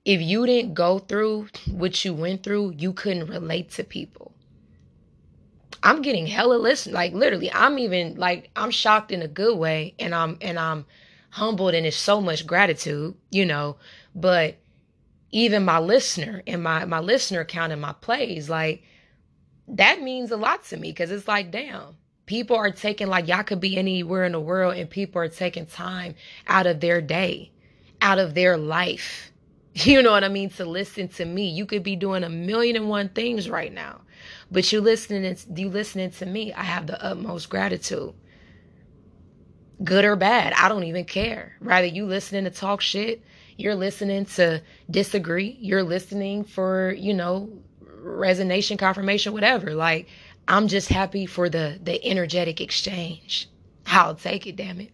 if 0.06 0.22
you 0.22 0.46
didn't 0.46 0.74
go 0.74 1.00
through 1.00 1.48
what 1.70 2.04
you 2.04 2.14
went 2.14 2.44
through, 2.44 2.76
you 2.78 2.94
couldn't 2.94 3.28
relate 3.28 3.72
to 3.72 3.84
people. 3.84 4.34
I'm 5.82 6.02
getting 6.02 6.28
hella 6.28 6.56
listen, 6.56 6.94
like 6.94 7.14
literally, 7.14 7.52
I'm 7.52 7.78
even 7.78 8.16
like 8.16 8.50
I'm 8.56 8.72
shocked 8.72 9.12
in 9.12 9.22
a 9.22 9.28
good 9.28 9.58
way, 9.58 9.96
and 10.00 10.16
I'm 10.16 10.38
and 10.40 10.58
I'm 10.58 10.86
humbled 11.34 11.74
and 11.74 11.84
it's 11.84 11.98
so 11.98 12.22
much 12.22 12.46
gratitude, 12.46 13.16
you 13.32 13.44
know, 13.44 13.76
but 14.14 14.56
even 15.32 15.66
my 15.66 15.80
listener 15.80 16.44
and 16.46 16.62
my 16.62 16.86
my 16.86 17.00
listener 17.00 17.44
count 17.44 17.74
in 17.74 17.80
my 17.80 17.94
plays, 17.94 18.50
like 18.50 18.84
that 19.68 20.00
means 20.00 20.30
a 20.30 20.38
lot 20.38 20.64
to 20.66 20.78
me 20.78 20.92
because 20.92 21.10
it's 21.10 21.28
like, 21.28 21.50
damn, 21.50 21.98
people 22.28 22.56
are 22.56 22.70
taking 22.70 23.08
like 23.08 23.28
y'all 23.28 23.42
could 23.42 23.60
be 23.60 23.78
anywhere 23.78 24.26
in 24.26 24.34
the 24.34 24.40
world 24.40 24.76
and 24.76 24.88
people 24.88 25.20
are 25.20 25.28
taking 25.28 25.66
time 25.66 26.14
out 26.46 26.68
of 26.68 26.80
their 26.82 27.02
day, 27.02 27.52
out 28.00 28.20
of 28.20 28.36
their 28.36 28.58
life. 28.58 29.30
You 29.76 30.04
know 30.04 30.12
what 30.12 30.24
I 30.24 30.28
mean? 30.28 30.52
To 30.52 30.66
listen 30.66 31.08
to 31.08 31.26
me. 31.26 31.50
You 31.50 31.66
could 31.66 31.82
be 31.82 31.96
doing 31.96 32.24
a 32.24 32.30
million 32.30 32.76
and 32.76 32.90
one 32.90 33.10
things 33.10 33.50
right 33.50 33.74
now. 33.74 34.02
But 34.52 34.72
you 34.72 34.82
listening 34.82 35.36
you 35.56 35.68
listening 35.68 36.12
to 36.12 36.28
me, 36.28 36.54
I 36.54 36.62
have 36.62 36.86
the 36.86 37.04
utmost 37.04 37.50
gratitude 37.50 38.14
good 39.84 40.06
or 40.06 40.16
bad. 40.16 40.54
I 40.54 40.70
don't 40.70 40.84
even 40.86 41.06
care. 41.06 41.56
Rather, 41.60 41.88
you 41.88 42.06
listening 42.06 42.46
to 42.46 42.50
talk 42.50 42.82
shit, 42.82 43.22
you're 43.58 43.76
listening 43.76 44.26
to 44.26 44.62
disagree, 44.90 45.58
you're 45.60 45.84
listening 45.84 46.44
for, 46.44 46.94
you 46.94 47.14
know, 47.14 47.50
resonation, 48.04 48.78
confirmation, 48.78 49.34
whatever. 49.34 49.74
Like, 49.74 50.08
I'm 50.48 50.68
just 50.68 50.90
happy 50.90 51.26
for 51.26 51.50
the 51.50 51.80
the 51.82 52.04
energetic 52.04 52.60
exchange. 52.60 53.50
I'll 53.86 54.16
take 54.16 54.48
it, 54.48 54.56
damn 54.56 54.82
it. 54.82 54.92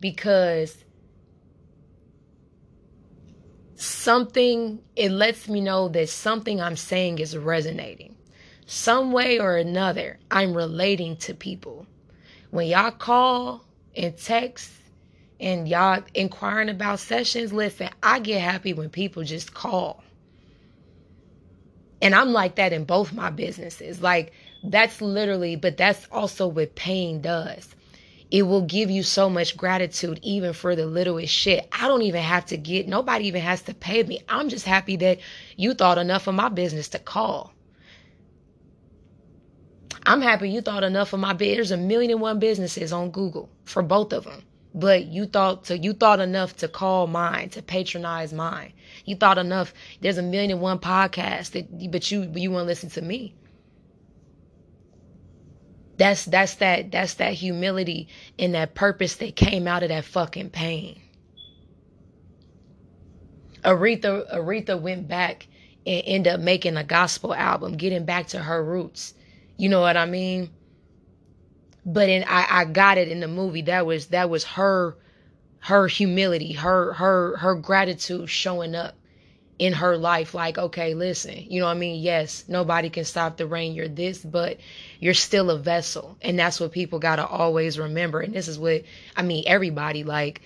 Because 0.00 0.84
something 3.74 4.80
it 4.96 5.10
lets 5.10 5.48
me 5.48 5.60
know 5.60 5.88
that 5.88 6.08
something 6.08 6.60
I'm 6.60 6.76
saying 6.76 7.18
is 7.18 7.36
resonating. 7.36 8.16
Some 8.66 9.12
way 9.12 9.40
or 9.40 9.56
another, 9.56 10.18
I'm 10.30 10.54
relating 10.54 11.16
to 11.18 11.34
people 11.34 11.86
when 12.50 12.66
y'all 12.66 12.90
call 12.92 13.64
and 13.96 14.16
text 14.16 14.70
and 15.40 15.66
y'all 15.68 16.02
inquiring 16.14 16.68
about 16.68 17.00
sessions, 17.00 17.52
listen, 17.52 17.88
I 18.02 18.18
get 18.18 18.40
happy 18.40 18.72
when 18.72 18.90
people 18.90 19.22
just 19.24 19.54
call. 19.54 20.04
And 22.02 22.14
I'm 22.14 22.32
like 22.32 22.56
that 22.56 22.72
in 22.72 22.84
both 22.84 23.12
my 23.12 23.30
businesses. 23.30 24.02
Like 24.02 24.32
that's 24.62 25.00
literally, 25.00 25.56
but 25.56 25.76
that's 25.76 26.06
also 26.12 26.46
what 26.46 26.74
pain 26.74 27.20
does. 27.20 27.74
It 28.30 28.42
will 28.42 28.62
give 28.62 28.90
you 28.90 29.02
so 29.02 29.28
much 29.28 29.56
gratitude, 29.56 30.20
even 30.22 30.52
for 30.52 30.76
the 30.76 30.86
littlest 30.86 31.34
shit. 31.34 31.68
I 31.72 31.88
don't 31.88 32.02
even 32.02 32.22
have 32.22 32.46
to 32.46 32.56
get, 32.56 32.86
nobody 32.86 33.26
even 33.26 33.42
has 33.42 33.62
to 33.62 33.74
pay 33.74 34.02
me. 34.04 34.20
I'm 34.28 34.48
just 34.48 34.66
happy 34.66 34.96
that 34.96 35.18
you 35.56 35.74
thought 35.74 35.98
enough 35.98 36.28
of 36.28 36.36
my 36.36 36.48
business 36.48 36.88
to 36.90 37.00
call. 37.00 37.52
I'm 40.06 40.22
happy 40.22 40.50
you 40.50 40.60
thought 40.60 40.84
enough 40.84 41.12
of 41.12 41.20
my 41.20 41.32
bid. 41.32 41.58
There's 41.58 41.70
a 41.70 41.76
million 41.76 42.12
and 42.12 42.20
one 42.20 42.38
businesses 42.38 42.92
on 42.92 43.10
Google 43.10 43.50
for 43.64 43.82
both 43.82 44.12
of 44.12 44.24
them. 44.24 44.42
But 44.74 45.06
you 45.06 45.26
thought 45.26 45.64
to 45.64 45.76
you 45.78 45.92
thought 45.92 46.20
enough 46.20 46.56
to 46.58 46.68
call 46.68 47.06
mine, 47.06 47.50
to 47.50 47.62
patronize 47.62 48.32
mine. 48.32 48.72
You 49.04 49.16
thought 49.16 49.36
enough. 49.36 49.74
There's 50.00 50.18
a 50.18 50.22
million 50.22 50.52
and 50.52 50.60
one 50.60 50.78
podcasts 50.78 51.50
that 51.52 51.90
but 51.90 52.10
you 52.10 52.30
you 52.34 52.50
want 52.52 52.64
to 52.64 52.66
listen 52.66 52.88
to 52.90 53.02
me. 53.02 53.34
That's 55.96 56.24
that's 56.24 56.54
that 56.56 56.92
that's 56.92 57.14
that 57.14 57.34
humility 57.34 58.08
and 58.38 58.54
that 58.54 58.74
purpose 58.74 59.16
that 59.16 59.36
came 59.36 59.66
out 59.66 59.82
of 59.82 59.88
that 59.90 60.04
fucking 60.04 60.50
pain. 60.50 61.00
Aretha 63.64 64.32
Aretha 64.32 64.80
went 64.80 65.08
back 65.08 65.48
and 65.84 66.02
ended 66.06 66.32
up 66.32 66.40
making 66.40 66.76
a 66.76 66.84
gospel 66.84 67.34
album, 67.34 67.76
getting 67.76 68.04
back 68.04 68.28
to 68.28 68.38
her 68.38 68.64
roots 68.64 69.14
you 69.60 69.68
know 69.68 69.82
what 69.82 69.98
I 69.98 70.06
mean? 70.06 70.50
But 71.84 72.08
in 72.08 72.24
I, 72.24 72.46
I 72.60 72.64
got 72.64 72.96
it 72.96 73.08
in 73.08 73.20
the 73.20 73.28
movie. 73.28 73.62
That 73.62 73.84
was 73.84 74.06
that 74.06 74.30
was 74.30 74.44
her 74.44 74.96
her 75.60 75.86
humility, 75.86 76.52
her 76.52 76.94
her 76.94 77.36
her 77.36 77.54
gratitude 77.56 78.30
showing 78.30 78.74
up 78.74 78.96
in 79.58 79.74
her 79.74 79.98
life. 79.98 80.32
Like 80.32 80.56
okay 80.56 80.94
listen 80.94 81.44
you 81.48 81.60
know 81.60 81.66
what 81.66 81.76
i 81.76 81.78
mean? 81.78 82.02
Yes 82.02 82.44
nobody 82.48 82.88
can 82.88 83.04
stop 83.04 83.36
the 83.36 83.46
rain. 83.46 83.74
You're 83.74 83.88
this 83.88 84.24
but 84.24 84.58
you're 84.98 85.12
still 85.14 85.50
a 85.50 85.58
vessel. 85.58 86.16
And 86.22 86.38
that's 86.38 86.58
what 86.58 86.72
people 86.72 86.98
got 86.98 87.16
to 87.16 87.26
always 87.26 87.78
remember. 87.78 88.20
And 88.20 88.32
this 88.32 88.48
is 88.48 88.58
what 88.58 88.84
i 89.14 89.22
mean 89.22 89.44
everybody 89.46 90.04
like 90.04 90.40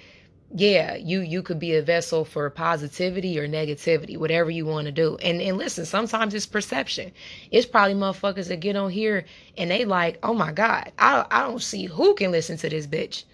yeah, 0.53 0.95
you 0.97 1.21
you 1.21 1.43
could 1.43 1.59
be 1.59 1.75
a 1.75 1.83
vessel 1.83 2.25
for 2.25 2.49
positivity 2.51 3.39
or 3.41 3.49
negativity, 3.49 4.17
whatever 4.17 4.51
you 4.51 4.67
want 4.67 4.87
to 4.87 4.93
do. 4.93 5.17
And 5.23 5.41
and 5.41 5.57
listen, 5.59 5.85
sometimes 5.85 6.35
it's 6.35 6.47
perception. 6.47 7.13
It's 7.51 7.67
probably 7.67 7.95
motherfuckers 7.95 8.49
that 8.49 8.61
get 8.61 8.77
on 8.77 8.91
here 8.91 9.25
and 9.57 9.71
they 9.71 9.85
like, 9.85 10.19
oh 10.23 10.35
my 10.35 10.53
god, 10.53 10.93
I 10.99 11.27
I 11.31 11.43
don't 11.43 11.63
see 11.63 11.87
who 11.87 12.15
can 12.15 12.31
listen 12.31 12.57
to 12.59 12.69
this 12.69 12.87
bitch. 12.87 13.25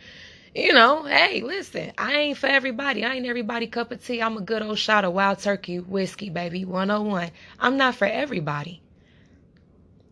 you 0.54 0.72
know, 0.72 1.04
hey, 1.04 1.42
listen, 1.42 1.92
I 1.98 2.14
ain't 2.14 2.38
for 2.38 2.48
everybody. 2.48 3.04
I 3.04 3.14
ain't 3.14 3.26
everybody 3.26 3.68
cup 3.68 3.92
of 3.92 4.04
tea. 4.04 4.20
I'm 4.20 4.36
a 4.36 4.42
good 4.42 4.62
old 4.62 4.78
shot 4.78 5.04
of 5.04 5.12
wild 5.12 5.38
turkey 5.38 5.78
whiskey, 5.78 6.30
baby, 6.30 6.64
101. 6.64 7.30
I'm 7.60 7.76
not 7.76 7.94
for 7.94 8.06
everybody. 8.06 8.82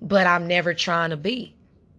But 0.00 0.26
I'm 0.29 0.46
never 0.46 0.72
trying 0.74 1.11
to 1.11 1.16
be. 1.16 1.56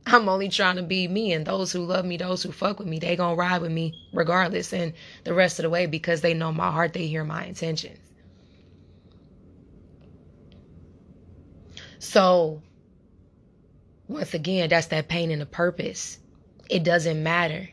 I'm 0.09 0.29
only 0.29 0.47
trying 0.47 0.77
to 0.77 0.83
be 0.83 1.05
me, 1.07 1.33
and 1.33 1.45
those 1.45 1.73
who 1.73 1.79
love 1.85 2.05
me, 2.05 2.15
those 2.15 2.41
who 2.41 2.53
fuck 2.53 2.79
with 2.79 2.87
me, 2.87 2.97
they 2.97 3.17
gonna 3.17 3.35
ride 3.35 3.61
with 3.61 3.71
me 3.71 3.93
regardless, 4.13 4.71
and 4.71 4.93
the 5.25 5.33
rest 5.33 5.59
of 5.59 5.63
the 5.63 5.69
way 5.69 5.85
because 5.85 6.21
they 6.21 6.33
know 6.33 6.53
my 6.53 6.71
heart, 6.71 6.93
they 6.93 7.07
hear 7.07 7.25
my 7.25 7.43
intentions. 7.43 7.99
So, 11.99 12.61
once 14.07 14.33
again, 14.33 14.69
that's 14.69 14.87
that 14.87 15.09
pain 15.09 15.29
and 15.29 15.41
the 15.41 15.45
purpose. 15.45 16.19
It 16.69 16.83
doesn't 16.83 17.21
matter. 17.21 17.69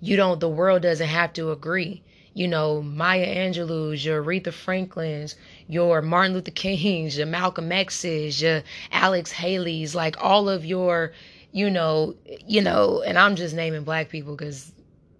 You 0.00 0.16
don't. 0.16 0.40
The 0.40 0.48
world 0.48 0.82
doesn't 0.82 1.06
have 1.06 1.34
to 1.34 1.50
agree. 1.50 2.02
You 2.32 2.48
know, 2.48 2.80
Maya 2.80 3.26
Angelou's, 3.26 4.02
your 4.02 4.22
Aretha 4.22 4.52
Franklin's, 4.52 5.34
your 5.66 6.00
Martin 6.00 6.32
Luther 6.34 6.50
King's, 6.52 7.18
your 7.18 7.26
Malcolm 7.26 7.72
X's, 7.72 8.40
your 8.40 8.62
Alex 8.90 9.32
Haley's, 9.32 9.94
like 9.94 10.16
all 10.24 10.48
of 10.48 10.64
your 10.64 11.12
you 11.58 11.70
know, 11.70 12.14
you 12.46 12.62
know, 12.62 13.02
and 13.04 13.18
I'm 13.18 13.34
just 13.34 13.52
naming 13.52 13.82
black 13.82 14.10
people 14.10 14.36
because 14.36 14.72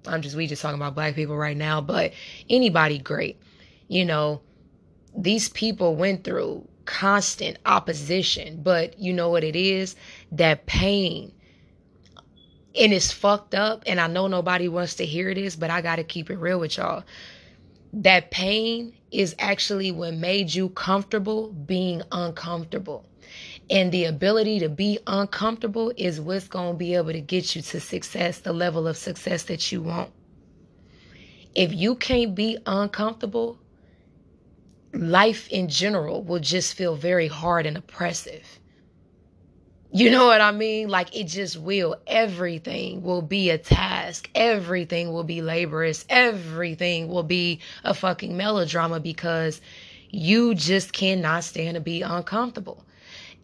I'm 0.07 0.22
just 0.22 0.36
we 0.36 0.47
just 0.47 0.62
talking 0.62 0.80
about 0.80 0.95
black 0.95 1.16
people 1.16 1.36
right 1.36 1.57
now, 1.57 1.80
but 1.80 2.12
anybody 2.49 2.99
great. 2.99 3.41
You 3.89 4.05
know, 4.05 4.41
these 5.16 5.49
people 5.49 5.97
went 5.97 6.22
through 6.22 6.64
constant 6.84 7.59
opposition, 7.66 8.62
but 8.62 9.01
you 9.01 9.12
know 9.12 9.30
what 9.30 9.43
it 9.43 9.57
is? 9.57 9.97
That 10.30 10.64
pain. 10.66 11.32
And 12.78 12.93
it's 12.93 13.11
fucked 13.11 13.57
up, 13.57 13.82
and 13.86 14.01
I 14.01 14.07
know 14.07 14.28
nobody 14.28 14.68
wants 14.68 14.95
to 14.97 15.05
hear 15.05 15.34
this, 15.34 15.57
but 15.57 15.70
I 15.70 15.80
got 15.80 15.97
to 15.97 16.05
keep 16.05 16.30
it 16.30 16.36
real 16.36 16.61
with 16.61 16.76
y'all. 16.76 17.03
That 17.93 18.30
pain 18.30 18.95
is 19.11 19.34
actually 19.41 19.91
what 19.91 20.14
made 20.14 20.55
you 20.55 20.68
comfortable 20.68 21.51
being 21.51 22.03
uncomfortable. 22.12 23.07
And 23.71 23.93
the 23.93 24.05
ability 24.05 24.61
to 24.61 24.69
be 24.69 24.99
uncomfortable 25.07 25.93
is 25.97 26.21
what's 26.21 26.49
going 26.49 26.73
to 26.73 26.79
be 26.79 26.95
able 26.95 27.12
to 27.12 27.21
get 27.21 27.55
you 27.55 27.62
to 27.62 27.81
success, 27.81 28.39
the 28.39 28.53
level 28.53 28.89
of 28.89 28.97
success 28.97 29.43
that 29.45 29.71
you 29.71 29.83
want. 29.83 30.11
If 31.55 31.75
you 31.75 31.97
can't 31.97 32.35
be 32.35 32.59
uncomfortable, 32.66 33.59
life 34.95 35.49
in 35.49 35.69
general 35.69 36.23
will 36.23 36.41
just 36.41 36.75
feel 36.75 36.97
very 36.97 37.29
hard 37.29 37.66
and 37.66 37.77
oppressive. 37.77 38.59
You 39.91 40.11
know 40.11 40.27
what 40.27 40.41
I 40.41 40.53
mean? 40.53 40.89
Like 40.89 41.14
it 41.16 41.25
just 41.25 41.57
will. 41.59 41.97
Everything 42.07 43.03
will 43.03 43.23
be 43.23 43.51
a 43.51 43.59
task. 43.59 44.29
Everything 44.35 45.12
will 45.12 45.25
be 45.25 45.41
laborious. 45.41 46.05
Everything 46.11 47.09
will 47.09 47.23
be 47.23 47.61
a 47.85 47.95
fucking 47.95 48.37
melodrama 48.37 49.01
because 49.01 49.61
you 50.11 50.55
just 50.55 50.93
cannot 50.93 51.45
stand 51.45 51.75
to 51.75 51.81
be 51.81 52.03
uncomfortable. 52.03 52.85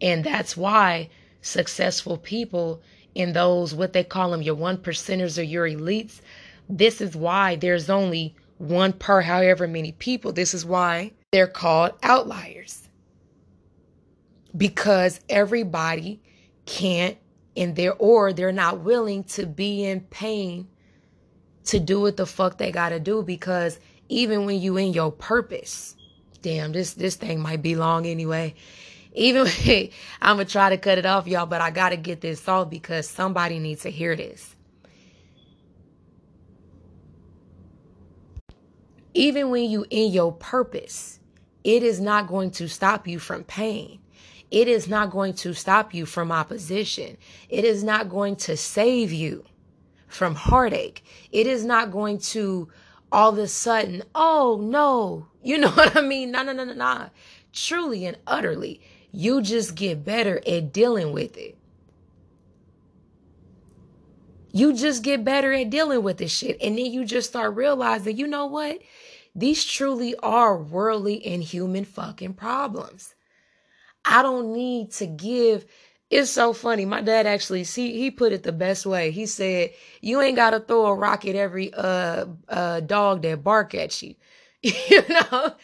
And 0.01 0.25
that's 0.25 0.57
why 0.57 1.11
successful 1.41 2.17
people 2.19 2.83
in 3.15 3.33
those, 3.33 3.75
what 3.75 3.93
they 3.93 4.05
call 4.05 4.31
them, 4.31 4.43
your 4.43 4.55
one 4.55 4.79
percenters 4.79 5.39
or 5.39 5.43
your 5.43 5.69
elites, 5.69 6.21
this 6.69 7.01
is 7.01 7.15
why 7.15 7.57
there's 7.57 7.91
only 7.91 8.35
one 8.59 8.93
per 8.93 9.21
however 9.21 9.67
many 9.69 9.93
people. 9.93 10.33
This 10.33 10.55
is 10.55 10.65
why 10.65 11.13
they're 11.33 11.47
called 11.47 11.93
outliers. 12.03 12.89
Because 14.57 15.21
everybody 15.29 16.21
can't 16.67 17.19
and 17.57 17.77
they're 17.77 17.95
or 17.95 18.33
they're 18.33 18.53
not 18.53 18.81
willing 18.81 19.25
to 19.25 19.47
be 19.47 19.85
in 19.85 20.01
pain 20.01 20.69
to 21.65 21.81
do 21.81 22.01
what 22.01 22.17
the 22.17 22.27
fuck 22.27 22.59
they 22.59 22.71
gotta 22.71 23.01
do 23.01 23.23
because 23.23 23.79
even 24.09 24.45
when 24.45 24.61
you 24.61 24.77
in 24.77 24.93
your 24.93 25.11
purpose, 25.11 25.97
damn, 26.43 26.73
this 26.73 26.95
this 26.95 27.17
thing 27.17 27.41
might 27.41 27.63
be 27.63 27.75
long 27.75 28.07
anyway. 28.07 28.55
Even 29.15 29.47
I'm 30.21 30.37
gonna 30.37 30.45
try 30.45 30.71
to 30.71 30.77
cut 30.77 30.99
it 30.99 31.07
off, 31.07 31.27
y'all, 31.27 31.47
but 31.47 31.61
I 31.61 31.71
gotta 31.71 31.97
get 31.97 32.21
this 32.21 32.47
off 32.49 32.69
because 32.69 33.09
somebody 33.09 33.59
needs 33.59 33.83
to 33.83 33.91
hear 33.91 34.17
this. 34.17 34.55
Even 39.15 39.51
when 39.51 39.71
you 39.71 39.87
in 39.91 40.13
your 40.13 40.33
purpose, 40.33 41.21
it 41.63 41.83
is 41.83 42.01
not 42.01 42.27
going 42.27 42.51
to 42.53 42.69
stop 42.69 43.07
you 43.07 43.19
from 43.19 43.45
pain. 43.45 44.01
It 44.51 44.69
is 44.69 44.89
not 44.89 45.11
going 45.11 45.35
to 45.35 45.55
stop 45.55 45.95
you 45.95 46.05
from 46.05 46.31
opposition. 46.31 47.17
It 47.49 47.65
is 47.65 47.83
not 47.83 48.09
going 48.09 48.37
to 48.37 48.57
save 48.57 49.13
you 49.13 49.45
from 50.09 50.35
heartache. 50.35 51.05
It 51.33 51.47
is 51.47 51.65
not 51.65 51.91
going 51.91 52.19
to 52.19 52.69
all 53.11 53.31
of 53.31 53.39
a 53.39 53.47
sudden, 53.49 54.03
oh 54.15 54.61
no, 54.63 55.29
you 55.43 55.59
know 55.59 55.71
what 55.71 55.97
I 55.97 56.01
mean? 56.03 56.31
No, 56.31 56.43
no, 56.43 56.53
no, 56.53 56.65
no, 56.65 56.75
no. 56.75 57.11
Truly 57.53 58.05
and 58.07 58.19
utterly, 58.27 58.81
you 59.15 59.43
just 59.43 59.77
get 59.77 60.05
better 60.05 60.43
at 60.47 60.73
dealing 60.73 61.13
with 61.13 61.37
it. 61.37 61.57
You 64.53 64.73
just 64.73 65.03
get 65.05 65.25
better 65.25 65.53
at 65.53 65.71
dealing 65.71 66.03
with 66.03 66.19
this 66.19 66.33
shit. 66.33 66.59
And 66.61 66.77
then 66.77 66.87
you 66.87 67.05
just 67.05 67.29
start 67.29 67.55
realizing, 67.55 68.17
you 68.17 68.27
know 68.27 68.47
what? 68.47 68.81
These 69.35 69.65
truly 69.65 70.17
are 70.17 70.57
worldly 70.57 71.25
and 71.27 71.43
human 71.43 71.85
fucking 71.85 72.35
problems. 72.35 73.15
I 74.05 74.23
don't 74.23 74.53
need 74.53 74.91
to 74.93 75.07
give. 75.07 75.65
It's 76.11 76.31
so 76.31 76.53
funny. 76.53 76.85
My 76.85 77.01
dad 77.01 77.27
actually, 77.27 77.65
see, 77.65 77.99
he 77.99 78.11
put 78.11 78.33
it 78.33 78.43
the 78.43 78.53
best 78.53 78.85
way. 78.85 79.11
He 79.11 79.27
said, 79.27 79.71
"You 80.01 80.21
ain't 80.21 80.37
got 80.37 80.51
to 80.51 80.61
throw 80.61 80.87
a 80.87 80.95
rock 80.95 81.25
at 81.25 81.35
every 81.35 81.73
uh 81.73 82.27
uh 82.49 82.81
dog 82.81 83.23
that 83.23 83.43
bark 83.43 83.75
at 83.75 84.03
you." 84.03 84.15
you 84.63 85.03
know, 85.09 85.55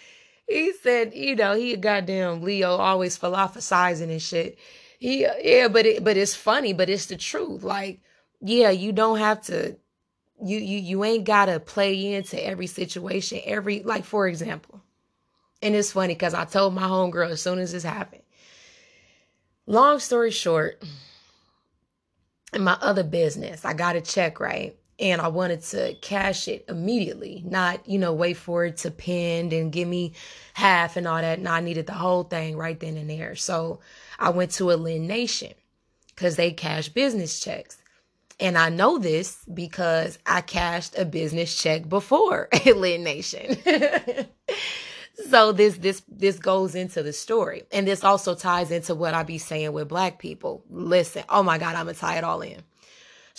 he 0.51 0.73
said, 0.83 1.15
you 1.15 1.37
know, 1.37 1.55
he 1.55 1.75
a 1.75 1.77
goddamn 1.77 2.43
Leo, 2.43 2.71
always 2.77 3.17
philosophizing 3.17 4.11
and 4.11 4.21
shit. 4.21 4.59
He, 4.99 5.21
yeah, 5.23 5.69
but 5.69 5.87
it, 5.87 6.03
but 6.03 6.17
it's 6.17 6.35
funny, 6.35 6.73
but 6.73 6.91
it's 6.91 7.07
the 7.07 7.17
truth. 7.17 7.63
Like, 7.63 8.01
yeah, 8.41 8.71
you 8.71 8.93
don't 8.93 9.19
have 9.19 9.43
to. 9.43 9.77
You 10.43 10.59
you 10.59 10.79
you 10.79 11.05
ain't 11.05 11.25
gotta 11.25 11.61
play 11.61 12.15
into 12.15 12.43
every 12.45 12.67
situation. 12.67 13.41
Every 13.45 13.83
like, 13.83 14.05
for 14.05 14.27
example, 14.27 14.83
and 15.63 15.75
it's 15.75 15.93
funny 15.93 16.15
because 16.15 16.35
I 16.35 16.47
told 16.47 16.75
my 16.75 16.83
homegirl 16.83 17.31
as 17.31 17.43
soon 17.43 17.59
as 17.59 17.73
this 17.73 17.85
happened. 17.85 18.23
Long 19.67 20.01
story 20.01 20.31
short, 20.31 20.83
in 22.53 22.65
my 22.65 22.77
other 22.81 23.05
business, 23.05 23.65
I 23.65 23.75
got 23.75 23.97
a 23.97 24.01
check, 24.01 24.41
right? 24.41 24.77
And 25.01 25.21
I 25.21 25.29
wanted 25.29 25.63
to 25.63 25.95
cash 26.03 26.47
it 26.47 26.65
immediately, 26.69 27.43
not, 27.47 27.89
you 27.89 27.99
know, 27.99 28.13
wait 28.13 28.37
for 28.37 28.67
it 28.67 28.77
to 28.79 28.91
pend 28.91 29.53
and 29.53 29.73
give 29.73 29.89
me 29.89 30.13
half 30.55 30.97
and 30.97 31.09
all 31.09 31.21
that. 31.21 31.39
And 31.39 31.49
I 31.49 31.61
needed 31.61 31.87
the 31.87 31.95
whole 31.95 32.25
thing 32.25 32.57
right 32.57 32.79
then 32.79 32.97
and 32.99 33.11
there. 33.11 33.35
So 33.35 33.81
I 34.19 34.31
went 34.31 34.53
to 34.53 34.71
a 34.71 34.75
Lend 34.75 35.09
Nation 35.09 35.55
because 36.15 36.37
they 36.37 36.53
cash 36.53 36.91
business 36.91 37.41
checks. 37.41 37.79
And 38.39 38.59
I 38.59 38.69
know 38.69 38.99
this 38.99 39.39
because 39.53 40.19
I 40.27 40.43
cashed 40.43 40.99
a 40.99 41.05
business 41.05 41.61
check 41.61 41.89
before 41.89 42.49
at 42.53 42.77
Lend 42.77 43.05
Nation. 43.05 43.57
so 45.29 45.53
this 45.53 45.77
this 45.79 46.03
this 46.09 46.39
goes 46.39 46.75
into 46.75 47.03
the 47.03 47.13
story 47.13 47.65
and 47.73 47.87
this 47.87 48.05
also 48.05 48.35
ties 48.35 48.71
into 48.71 48.95
what 48.95 49.15
i 49.15 49.23
be 49.23 49.39
saying 49.39 49.73
with 49.73 49.89
black 49.89 50.19
people 50.19 50.65
listen 50.71 51.23
oh 51.29 51.43
my 51.43 51.59
god 51.59 51.75
i'm 51.75 51.87
gonna 51.87 51.95
tie 51.95 52.17
it 52.19 52.25
all 52.25 52.41
in 52.41 52.63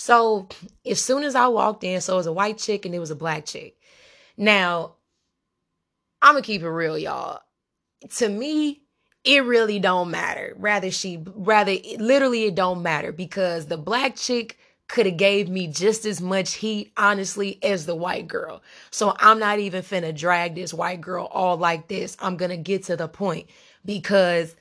so 0.01 0.47
as 0.85 0.99
soon 0.99 1.23
as 1.23 1.35
i 1.35 1.47
walked 1.47 1.83
in 1.83 2.01
so 2.01 2.13
it 2.13 2.17
was 2.17 2.27
a 2.27 2.33
white 2.33 2.57
chick 2.57 2.85
and 2.85 2.95
it 2.95 2.99
was 2.99 3.11
a 3.11 3.15
black 3.15 3.45
chick 3.45 3.77
now 4.35 4.95
i'm 6.21 6.33
gonna 6.33 6.41
keep 6.41 6.61
it 6.61 6.69
real 6.69 6.97
y'all 6.97 7.39
to 8.09 8.27
me 8.27 8.81
it 9.23 9.43
really 9.43 9.79
don't 9.79 10.09
matter 10.09 10.55
rather 10.57 10.89
she 10.89 11.23
rather 11.35 11.75
literally 11.99 12.45
it 12.45 12.55
don't 12.55 12.81
matter 12.81 13.11
because 13.11 13.67
the 13.67 13.77
black 13.77 14.15
chick 14.15 14.57
could 14.87 15.05
have 15.05 15.17
gave 15.17 15.47
me 15.47 15.67
just 15.67 16.05
as 16.05 16.19
much 16.19 16.55
heat, 16.55 16.91
honestly, 16.97 17.57
as 17.63 17.85
the 17.85 17.95
white 17.95 18.27
girl. 18.27 18.61
So 18.89 19.15
I'm 19.19 19.39
not 19.39 19.59
even 19.59 19.83
finna 19.83 20.13
drag 20.13 20.53
this 20.53 20.73
white 20.73 20.99
girl 20.99 21.29
all 21.31 21.55
like 21.55 21.87
this. 21.87 22.17
I'm 22.19 22.35
gonna 22.35 22.57
get 22.57 22.83
to 22.85 22.97
the 22.97 23.07
point 23.07 23.47
because 23.85 24.53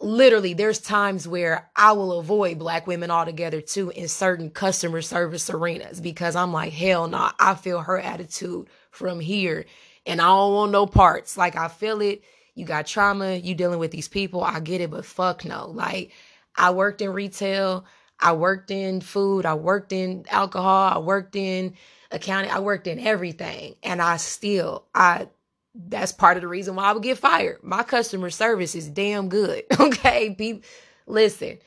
literally 0.00 0.54
there's 0.54 0.80
times 0.80 1.28
where 1.28 1.70
I 1.76 1.92
will 1.92 2.18
avoid 2.18 2.58
black 2.58 2.86
women 2.86 3.10
altogether 3.10 3.60
too 3.60 3.90
in 3.90 4.08
certain 4.08 4.50
customer 4.50 5.02
service 5.02 5.50
arenas 5.50 6.00
because 6.00 6.36
I'm 6.36 6.52
like, 6.52 6.72
hell 6.72 7.06
no, 7.06 7.18
nah, 7.18 7.32
I 7.38 7.54
feel 7.54 7.80
her 7.80 7.98
attitude 7.98 8.68
from 8.90 9.20
here 9.20 9.66
and 10.06 10.20
I 10.20 10.26
don't 10.26 10.54
want 10.54 10.72
no 10.72 10.86
parts. 10.86 11.36
Like 11.36 11.56
I 11.56 11.68
feel 11.68 12.00
it. 12.00 12.22
You 12.54 12.64
got 12.64 12.86
trauma, 12.86 13.34
you 13.34 13.54
dealing 13.54 13.78
with 13.78 13.90
these 13.90 14.08
people. 14.08 14.42
I 14.42 14.60
get 14.60 14.80
it, 14.80 14.90
but 14.90 15.04
fuck 15.04 15.44
no. 15.44 15.70
Like 15.70 16.12
I 16.56 16.70
worked 16.70 17.00
in 17.00 17.10
retail. 17.10 17.84
I 18.20 18.32
worked 18.32 18.70
in 18.70 19.00
food, 19.00 19.46
I 19.46 19.54
worked 19.54 19.92
in 19.92 20.26
alcohol, 20.28 20.92
I 20.94 20.98
worked 20.98 21.36
in 21.36 21.74
accounting, 22.10 22.50
I 22.50 22.60
worked 22.60 22.86
in 22.86 22.98
everything. 22.98 23.76
And 23.82 24.02
I 24.02 24.18
still, 24.18 24.84
I, 24.94 25.28
that's 25.74 26.12
part 26.12 26.36
of 26.36 26.42
the 26.42 26.48
reason 26.48 26.74
why 26.74 26.84
I 26.84 26.92
would 26.92 27.02
get 27.02 27.18
fired. 27.18 27.58
My 27.62 27.82
customer 27.82 28.30
service 28.30 28.74
is 28.74 28.88
damn 28.88 29.28
good. 29.28 29.64
Okay. 29.80 30.34
People, 30.34 30.62
listen, 31.06 31.58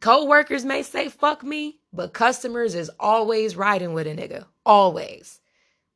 co-workers 0.00 0.64
may 0.64 0.82
say 0.82 1.08
fuck 1.08 1.42
me, 1.42 1.78
but 1.92 2.12
customers 2.12 2.74
is 2.74 2.90
always 2.98 3.56
riding 3.56 3.92
with 3.92 4.06
a 4.06 4.14
nigga. 4.14 4.46
Always. 4.64 5.40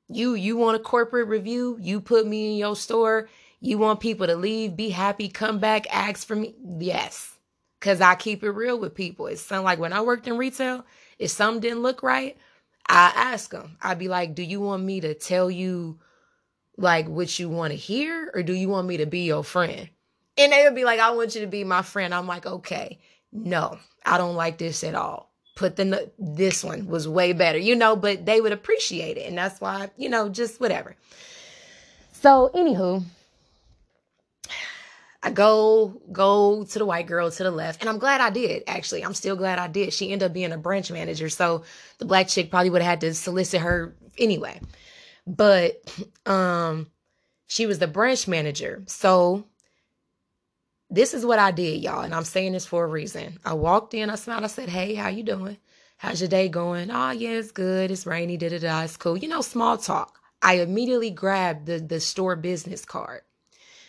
You, 0.09 0.35
you 0.35 0.57
want 0.57 0.77
a 0.77 0.81
corporate 0.83 1.29
review? 1.29 1.79
You 1.81 2.01
put 2.01 2.27
me 2.27 2.53
in 2.53 2.59
your 2.59 2.77
store. 2.77 3.29
You 3.61 3.79
want 3.79 4.01
people 4.01 4.27
to 4.27 4.35
leave, 4.37 4.77
be 4.77 4.91
happy, 4.91 5.29
come 5.29 5.59
back, 5.59 5.87
ask 5.95 6.27
for 6.27 6.35
me? 6.35 6.55
Yes. 6.79 7.39
Cause 7.81 8.01
I 8.01 8.15
keep 8.15 8.43
it 8.45 8.51
real 8.51 8.79
with 8.79 8.95
people. 8.95 9.27
It's 9.27 9.41
something 9.41 9.65
like 9.65 9.79
when 9.79 9.93
I 9.93 10.01
worked 10.03 10.29
in 10.29 10.37
retail, 10.37 10.85
if 11.19 11.31
something 11.31 11.61
didn't 11.61 11.83
look 11.83 12.03
right, 12.03 12.37
I 12.89 13.13
ask 13.15 13.51
them. 13.51 13.77
I'd 13.83 13.99
be 13.99 14.09
like, 14.09 14.35
do 14.35 14.43
you 14.43 14.61
want 14.61 14.85
me 14.85 15.01
to 15.01 15.15
tell 15.15 15.51
you 15.51 15.99
like 16.77 17.09
what 17.09 17.39
you 17.39 17.49
want 17.49 17.73
to 17.73 17.77
hear 17.77 18.31
or 18.35 18.43
do 18.43 18.53
you 18.53 18.69
want 18.69 18.87
me 18.87 18.99
to 18.99 19.07
be 19.07 19.21
your 19.21 19.45
friend? 19.45 19.89
And 20.39 20.53
they 20.53 20.65
would 20.65 20.75
be 20.75 20.85
like, 20.85 21.01
I 21.01 21.11
want 21.11 21.35
you 21.35 21.43
to 21.43 21.47
be 21.47 21.65
my 21.65 21.83
friend. 21.83 22.15
I'm 22.15 22.27
like, 22.27 22.47
okay, 22.47 22.99
no, 23.33 23.79
I 24.05 24.19
don't 24.19 24.37
like 24.37 24.59
this 24.59 24.83
at 24.83 24.95
all. 24.95 25.31
Put 25.55 25.77
the, 25.77 26.11
this 26.19 26.65
one 26.65 26.87
was 26.87 27.07
way 27.07 27.35
better, 27.35 27.59
you 27.59 27.77
know, 27.77 27.95
but 27.95 28.25
they 28.25 28.41
would 28.41 28.53
appreciate 28.53 29.19
it. 29.19 29.29
And 29.29 29.37
that's 29.37 29.61
why, 29.61 29.91
you 29.97 30.09
know, 30.09 30.31
just 30.31 30.61
whatever. 30.61 30.97
So, 32.13 32.51
anywho, 32.55 33.05
I 35.23 35.31
go 35.31 36.01
go 36.11 36.65
to 36.65 36.79
the 36.79 36.85
white 36.85 37.07
girl 37.07 37.31
to 37.31 37.43
the 37.43 37.51
left, 37.51 37.81
and 37.81 37.89
I'm 37.89 37.99
glad 37.99 38.21
I 38.21 38.31
did. 38.31 38.65
Actually, 38.67 39.05
I'm 39.05 39.15
still 39.15 39.37
glad 39.37 39.59
I 39.59 39.69
did. 39.69 39.93
She 39.93 40.11
ended 40.11 40.27
up 40.27 40.33
being 40.33 40.53
a 40.53 40.59
branch 40.59 40.91
manager, 40.91 41.29
so 41.29 41.63
the 41.99 42.05
black 42.05 42.29
chick 42.29 42.51
probably 42.51 42.71
would 42.71 42.83
have 42.83 42.91
had 42.91 43.01
to 43.03 43.15
solicit 43.15 43.61
her 43.61 43.95
anyway. 44.19 44.61
But 45.27 45.83
um, 46.27 46.89
she 47.49 47.67
was 47.67 47.79
the 47.81 47.89
branch 47.89 48.29
manager, 48.29 48.83
so 48.87 49.47
this 50.91 51.15
is 51.15 51.27
what 51.27 51.39
I 51.41 51.51
did, 51.53 51.83
y'all, 51.83 52.03
and 52.03 52.15
I'm 52.15 52.25
saying 52.25 52.53
this 52.53 52.67
for 52.67 52.85
a 52.85 52.89
reason. 52.89 53.39
I 53.45 53.55
walked 53.55 53.95
in, 53.95 54.11
I 54.11 54.17
smiled, 54.17 54.45
I 54.45 54.49
said, 54.49 54.69
"Hey, 54.71 54.95
how 54.95 55.09
you 55.09 55.25
doing? 55.25 55.59
How's 55.99 56.21
your 56.21 56.29
day 56.29 56.49
going? 56.49 56.91
Oh, 56.91 57.11
yeah, 57.13 57.31
it's 57.31 57.53
good. 57.53 57.91
It's 57.91 58.07
rainy. 58.07 58.37
Da 58.39 58.51
da 58.51 58.59
da. 58.61 58.83
It's 58.83 58.97
cool. 58.99 59.19
You 59.19 59.29
know, 59.29 59.43
small 59.43 59.79
talk." 59.79 60.19
I 60.43 60.55
immediately 60.57 61.11
grabbed 61.11 61.67
the 61.67 61.81
the 61.81 62.01
store 62.01 62.37
business 62.37 62.85
card. 62.85 63.23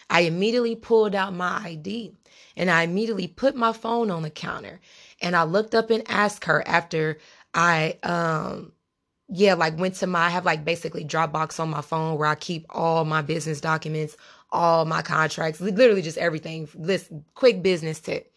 I 0.10 0.22
immediately 0.22 0.76
pulled 0.78 1.16
out 1.16 1.36
my 1.36 1.62
ID 1.66 2.16
And 2.58 2.72
I 2.72 2.84
immediately 2.84 3.28
put 3.28 3.56
my 3.58 3.74
phone 3.74 4.12
on 4.12 4.24
the 4.24 4.32
counter 4.32 4.82
and 5.22 5.36
I 5.38 5.44
looked 5.46 5.76
up 5.76 5.92
and 5.92 6.04
asked 6.10 6.46
her 6.46 6.68
after 6.68 7.20
I, 7.56 8.00
um, 8.04 8.73
yeah, 9.36 9.56
like 9.56 9.78
went 9.80 9.96
to 9.96 10.08
my, 10.08 10.28
I 10.28 10.30
have 10.30 10.46
like 10.46 10.64
basically 10.64 11.04
Dropbox 11.04 11.60
on 11.60 11.70
my 11.70 11.82
phone 11.82 12.18
where 12.20 12.28
I 12.28 12.36
keep 12.36 12.68
all 12.70 13.04
my 13.04 13.24
business 13.24 13.60
documents, 13.60 14.16
all 14.52 14.86
my 14.86 15.02
contracts, 15.02 15.60
literally 15.60 16.04
just 16.04 16.20
everything. 16.20 16.70
List 16.76 17.12
quick 17.34 17.64
business 17.64 18.00
tip. 18.00 18.32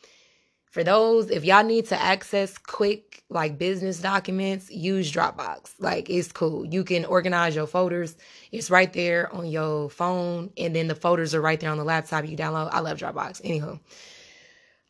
For 0.70 0.82
those, 0.82 1.30
if 1.30 1.44
y'all 1.44 1.64
need 1.64 1.86
to 1.86 2.00
access 2.00 2.56
quick 2.56 3.22
like 3.28 3.58
business 3.58 4.00
documents, 4.00 4.70
use 4.70 5.12
Dropbox. 5.12 5.74
Like 5.78 6.08
it's 6.08 6.32
cool. 6.32 6.64
You 6.64 6.82
can 6.82 7.04
organize 7.04 7.54
your 7.54 7.66
folders. 7.66 8.16
It's 8.50 8.70
right 8.70 8.92
there 8.92 9.32
on 9.34 9.46
your 9.46 9.90
phone, 9.90 10.50
and 10.56 10.74
then 10.74 10.88
the 10.88 10.94
folders 10.94 11.34
are 11.34 11.42
right 11.42 11.60
there 11.60 11.70
on 11.70 11.78
the 11.78 11.84
laptop. 11.84 12.26
You 12.26 12.38
download. 12.38 12.70
I 12.72 12.80
love 12.80 12.98
Dropbox. 12.98 13.42
Anywho, 13.42 13.78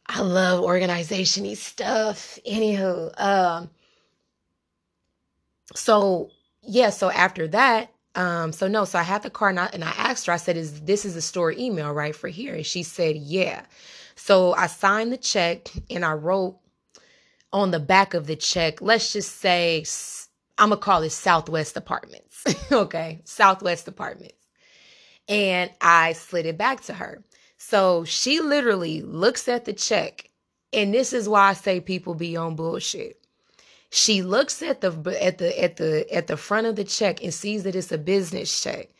I 0.06 0.20
love 0.20 0.62
organization 0.62 1.52
stuff. 1.56 2.38
Anywho, 2.48 3.12
um, 3.20 3.70
so 5.74 6.30
yeah, 6.62 6.90
so 6.90 7.10
after 7.10 7.48
that, 7.48 7.92
um, 8.14 8.52
so 8.52 8.66
no, 8.66 8.84
so 8.84 8.98
I 8.98 9.02
had 9.02 9.22
the 9.22 9.30
card 9.30 9.50
and 9.50 9.60
I, 9.60 9.66
and 9.72 9.84
I 9.84 9.90
asked 9.90 10.26
her, 10.26 10.32
I 10.32 10.38
said, 10.38 10.56
is 10.56 10.80
this 10.82 11.04
is 11.04 11.16
a 11.16 11.22
store 11.22 11.52
email, 11.52 11.92
right, 11.92 12.16
for 12.16 12.28
here? 12.28 12.54
And 12.54 12.66
she 12.66 12.82
said, 12.82 13.16
yeah. 13.16 13.64
So 14.16 14.54
I 14.54 14.68
signed 14.68 15.12
the 15.12 15.18
check 15.18 15.68
and 15.90 16.04
I 16.04 16.12
wrote 16.12 16.58
on 17.52 17.70
the 17.70 17.80
back 17.80 18.14
of 18.14 18.26
the 18.26 18.36
check, 18.36 18.80
let's 18.80 19.12
just 19.12 19.36
say, 19.36 19.84
I'm 20.58 20.70
gonna 20.70 20.80
call 20.80 21.02
it 21.02 21.10
Southwest 21.10 21.76
Apartments. 21.76 22.44
okay, 22.72 23.20
Southwest 23.24 23.86
Apartments. 23.86 24.34
And 25.28 25.70
I 25.80 26.12
slid 26.12 26.46
it 26.46 26.56
back 26.56 26.82
to 26.84 26.94
her. 26.94 27.22
So 27.58 28.04
she 28.04 28.40
literally 28.40 29.02
looks 29.02 29.48
at 29.48 29.64
the 29.64 29.72
check, 29.72 30.30
and 30.72 30.92
this 30.92 31.12
is 31.12 31.28
why 31.28 31.50
I 31.50 31.52
say 31.54 31.80
people 31.80 32.14
be 32.14 32.36
on 32.36 32.56
bullshit. 32.56 33.25
She 33.96 34.20
looks 34.20 34.60
at 34.60 34.82
the 34.82 34.90
at 35.22 35.38
the 35.38 35.58
at 35.58 35.78
the 35.78 36.06
at 36.14 36.26
the 36.26 36.36
front 36.36 36.66
of 36.66 36.76
the 36.76 36.84
check 36.84 37.22
and 37.22 37.32
sees 37.32 37.62
that 37.62 37.74
it's 37.74 37.90
a 37.90 37.96
business 37.96 38.62
check. 38.62 38.90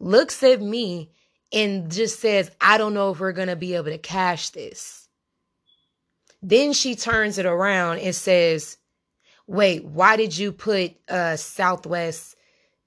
Looks 0.00 0.42
at 0.42 0.60
me 0.60 1.12
and 1.52 1.88
just 1.88 2.18
says, 2.18 2.50
"I 2.60 2.76
don't 2.76 2.94
know 2.94 3.12
if 3.12 3.20
we're 3.20 3.30
going 3.30 3.46
to 3.46 3.54
be 3.54 3.76
able 3.76 3.92
to 3.92 3.98
cash 3.98 4.50
this." 4.50 5.08
Then 6.42 6.72
she 6.72 6.96
turns 6.96 7.38
it 7.38 7.46
around 7.46 8.00
and 8.00 8.12
says, 8.12 8.76
"Wait, 9.46 9.84
why 9.84 10.16
did 10.16 10.36
you 10.36 10.50
put 10.50 10.96
uh 11.08 11.36
Southwest 11.36 12.34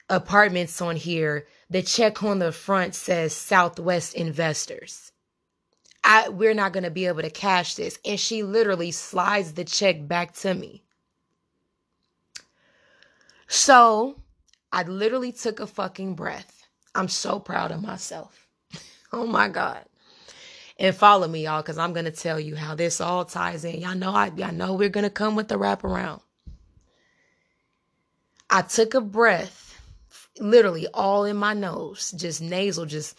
apartments 0.10 0.82
on 0.82 0.98
here? 0.98 1.48
The 1.70 1.82
check 1.82 2.24
on 2.24 2.39
the 2.39 2.52
front 2.52 2.93
says 2.93 3.32
Southwest 3.34 4.16
Investors." 4.16 5.14
I, 6.04 6.28
we're 6.28 6.54
not 6.54 6.74
going 6.74 6.84
to 6.84 6.91
be 6.91 7.06
able 7.06 7.22
to 7.22 7.30
cash 7.30 7.76
this. 7.76 7.98
And 8.04 8.20
she 8.20 8.43
literally 8.43 8.91
slides 8.91 9.54
the 9.54 9.64
check 9.64 10.08
back 10.10 10.34
to 10.36 10.54
me. 10.54 10.84
So 13.48 14.22
I 14.72 14.84
literally 14.84 15.32
took 15.32 15.60
a 15.60 15.68
fucking 15.68 16.16
breath. 16.16 16.68
I'm 16.93 17.08
so 17.08 17.39
proud 17.39 17.72
of 17.72 17.82
myself. 17.82 18.48
oh 19.14 19.26
my 19.26 19.48
God. 19.50 19.84
And 20.80 20.95
follow 20.95 21.28
me, 21.28 21.45
y'all, 21.45 21.62
because 21.62 21.78
I'm 21.78 21.93
gonna 21.93 22.12
tell 22.12 22.39
you 22.39 22.56
how 22.56 22.76
this 22.76 23.02
all 23.02 23.26
ties 23.26 23.66
in. 23.66 23.82
Y'all 23.82 23.95
know 23.95 24.12
I 24.12 24.32
y'all 24.36 24.52
know 24.52 24.74
we're 24.74 24.89
gonna 24.89 25.10
come 25.10 25.36
with 25.36 25.48
the 25.48 25.58
wraparound. 25.58 26.22
I 28.50 28.62
took 28.62 28.93
a 28.93 29.02
breath, 29.02 29.80
literally 30.39 30.88
all 30.93 31.26
in 31.26 31.36
my 31.36 31.54
nose, 31.54 32.12
just 32.12 32.41
nasal, 32.41 32.86
just 32.86 33.18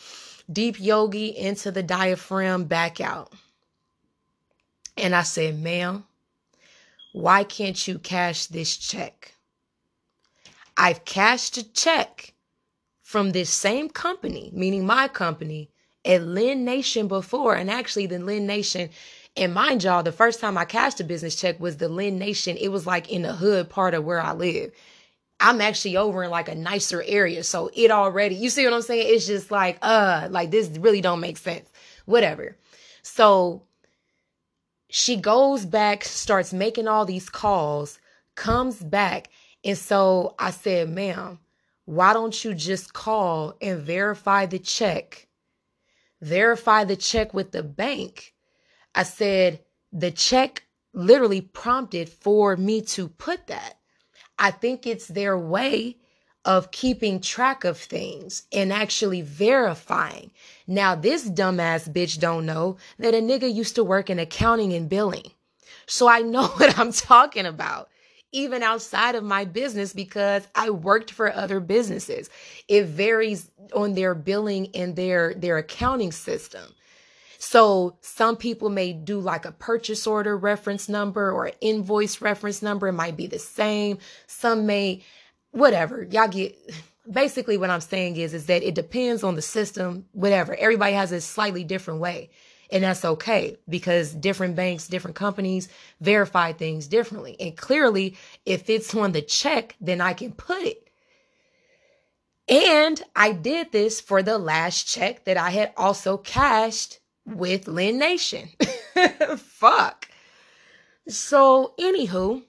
deep 0.51 0.81
yogi 0.81 1.37
into 1.37 1.71
the 1.71 1.83
diaphragm, 1.83 2.65
back 2.65 3.01
out. 3.01 3.33
And 4.97 5.15
I 5.15 5.23
said, 5.23 5.61
ma'am, 5.61 6.05
why 7.13 7.45
can't 7.45 7.87
you 7.87 7.99
cash 7.99 8.47
this 8.47 8.77
check? 8.77 9.35
I've 10.79 11.05
cashed 11.05 11.57
a 11.57 11.71
check 11.73 12.35
from 13.03 13.33
this 13.33 13.51
same 13.51 13.89
company, 13.89 14.51
meaning 14.55 14.87
my 14.87 15.09
company, 15.09 15.71
at 16.05 16.23
Lend 16.23 16.65
Nation 16.65 17.09
before. 17.09 17.57
And 17.57 17.69
actually, 17.69 18.07
the 18.07 18.21
Lend 18.21 18.47
Nation, 18.47 18.91
and 19.37 19.53
mind 19.53 19.83
y'all, 19.83 20.05
the 20.05 20.13
first 20.13 20.41
time 20.41 20.57
I 20.57 20.65
cashed 20.65 21.01
a 21.01 21.05
business 21.05 21.35
check 21.35 21.59
was 21.59 21.79
the 21.79 21.89
Lend 21.89 22.21
Nation. 22.21 22.57
It 22.57 22.69
was 22.69 22.87
like 22.87 23.11
in 23.11 23.23
the 23.23 23.35
hood 23.35 23.69
part 23.69 23.93
of 23.93 24.05
where 24.05 24.21
I 24.21 24.33
live. 24.33 24.71
I'm 25.41 25.61
actually 25.61 25.97
over 25.97 26.23
in 26.23 26.31
like 26.31 26.49
a 26.49 26.55
nicer 26.55 27.03
area. 27.07 27.43
So 27.43 27.71
it 27.75 27.91
already, 27.91 28.37
you 28.37 28.49
see 28.49 28.65
what 28.65 28.73
I'm 28.73 28.83
saying? 28.83 29.07
It's 29.09 29.27
just 29.27 29.51
like, 29.51 29.79
uh, 29.83 30.29
like 30.31 30.53
this 30.53 30.69
really 30.79 31.01
don't 31.01 31.21
make 31.21 31.39
sense. 31.39 31.69
Whatever. 32.07 32.57
So 33.03 33.63
she 34.91 35.17
goes 35.17 35.65
back, 35.65 36.05
starts 36.05 36.53
making 36.53 36.89
all 36.89 37.05
these 37.05 37.29
calls, 37.29 37.99
comes 38.37 38.77
back, 38.81 39.29
and 39.65 39.77
so 39.77 40.35
I 40.39 40.51
said, 40.51 40.89
ma'am, 40.89 41.39
why 41.85 42.13
don't 42.13 42.45
you 42.45 42.55
just 42.55 42.93
call 42.93 43.55
and 43.61 43.81
verify 43.81 44.47
the 44.47 44.59
check? 44.59 45.27
Verify 46.21 46.85
the 46.85 46.97
check 46.97 47.33
with 47.35 47.53
the 47.53 47.63
bank. 47.63 48.35
I 48.95 49.03
said, 49.05 49.61
the 49.93 50.11
check 50.11 50.65
literally 50.93 51.41
prompted 51.41 52.09
for 52.09 52.57
me 52.57 52.83
to 52.83 53.09
put 53.09 53.47
that. 53.47 53.79
I 54.39 54.51
think 54.51 54.87
it's 54.87 55.09
their 55.09 55.39
way 55.39 55.97
of 56.45 56.71
keeping 56.71 57.21
track 57.21 57.65
of 57.65 57.79
things 57.79 58.45
and 58.53 58.73
actually 58.73 59.23
verifying. 59.23 60.31
Now, 60.67 60.95
this 60.95 61.29
dumbass 61.29 61.93
bitch 61.93 62.19
don't 62.19 62.47
know 62.47 62.77
that 62.99 63.15
a 63.15 63.19
nigga 63.19 63.53
used 63.53 63.75
to 63.75 63.85
work 63.85 64.09
in 64.09 64.19
accounting 64.19 64.73
and 64.73 64.89
billing. 64.89 65.33
So 65.87 66.09
I 66.09 66.21
know 66.21 66.47
what 66.57 66.79
I'm 66.79 66.93
talking 66.93 67.47
about 67.47 67.89
even 68.33 68.63
outside 68.63 69.15
of 69.15 69.25
my 69.25 69.45
business 69.45 69.93
because 69.93 70.47
I 70.55 70.71
worked 70.71 71.11
for 71.11 71.33
other 71.33 71.61
businesses. 71.61 72.29
It 72.69 72.85
varies 72.85 73.51
on 73.75 73.95
their 73.95 74.15
billing 74.15 74.69
and 74.75 74.97
their 74.97 75.35
their 75.35 75.59
accounting 75.59 76.13
system. 76.13 76.75
So 77.39 77.97
some 78.01 78.37
people 78.37 78.69
may 78.69 78.93
do 78.93 79.21
like 79.21 79.45
a 79.45 79.53
purchase 79.53 80.07
order 80.07 80.37
reference 80.37 80.89
number 80.89 81.31
or 81.31 81.53
invoice 81.61 82.21
reference 82.21 82.63
number. 82.63 82.89
It 82.89 82.95
might 82.95 83.17
be 83.17 83.29
the 83.29 83.39
same. 83.39 83.99
Some 84.27 84.67
may, 84.67 85.05
whatever. 85.53 86.07
Y'all 86.11 86.29
get 86.29 86.59
basically 87.11 87.57
what 87.57 87.71
I'm 87.71 87.81
saying 87.81 88.17
is, 88.17 88.35
is 88.35 88.47
that 88.47 88.65
it 88.65 88.75
depends 88.75 89.23
on 89.23 89.37
the 89.37 89.43
system, 89.43 90.07
whatever. 90.13 90.55
Everybody 90.57 90.95
has 90.95 91.13
a 91.13 91.21
slightly 91.21 91.65
different 91.65 92.01
way. 92.01 92.31
And 92.71 92.85
that's 92.85 93.05
okay 93.05 93.57
because 93.69 94.13
different 94.13 94.57
banks, 94.57 94.89
different 94.89 95.17
companies 95.17 95.69
verify 96.01 96.53
things 96.53 96.87
differently. 96.87 97.37
And 97.41 97.57
clearly, 97.57 98.17
if 98.45 98.69
it's 98.69 98.95
on 98.95 99.13
the 99.13 99.23
check, 99.23 99.75
then 99.81 100.01
I 100.01 100.13
can 100.13 100.33
put 100.33 100.63
it. 100.63 100.89
And 102.49 103.03
I 103.15 103.33
did 103.33 103.73
this 103.73 104.01
for 104.01 104.23
the 104.23 104.39
last 104.39 104.85
check 104.85 105.25
that 105.25 105.37
I 105.37 105.51
had 105.51 105.73
also 105.77 106.17
cashed 106.17 106.99
with 107.27 107.69
Lend 107.69 107.99
Nation. 107.99 108.49
Fuck. 109.37 110.09
So, 111.09 111.75
anywho, 111.79 112.43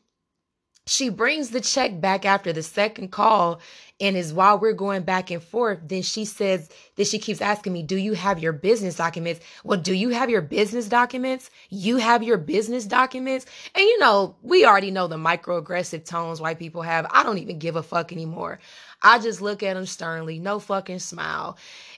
she 0.89 1.09
brings 1.09 1.51
the 1.51 1.61
check 1.61 2.01
back 2.01 2.25
after 2.25 2.51
the 2.51 2.63
second 2.63 3.11
call 3.11 3.61
and 3.99 4.17
is 4.17 4.33
while 4.33 4.57
we're 4.57 4.73
going 4.73 5.03
back 5.03 5.29
and 5.29 5.43
forth, 5.43 5.79
then 5.85 6.01
she 6.01 6.25
says 6.25 6.67
that 6.95 7.05
she 7.05 7.19
keeps 7.19 7.41
asking 7.41 7.73
me, 7.73 7.83
Do 7.83 7.95
you 7.95 8.13
have 8.13 8.39
your 8.39 8.53
business 8.53 8.95
documents? 8.95 9.39
Well, 9.63 9.79
do 9.79 9.93
you 9.93 10.09
have 10.09 10.31
your 10.31 10.41
business 10.41 10.87
documents? 10.87 11.51
You 11.69 11.97
have 11.97 12.23
your 12.23 12.37
business 12.37 12.85
documents? 12.85 13.45
And 13.75 13.83
you 13.83 13.99
know, 13.99 14.35
we 14.41 14.65
already 14.65 14.89
know 14.89 15.05
the 15.07 15.17
microaggressive 15.17 16.05
tones 16.05 16.41
white 16.41 16.57
people 16.57 16.81
have. 16.81 17.05
I 17.11 17.21
don't 17.21 17.37
even 17.37 17.59
give 17.59 17.75
a 17.75 17.83
fuck 17.83 18.11
anymore. 18.11 18.59
I 19.03 19.19
just 19.19 19.41
look 19.41 19.61
at 19.61 19.75
them 19.75 19.85
sternly, 19.85 20.39
no 20.39 20.59
fucking 20.59 20.99
smile. 20.99 21.57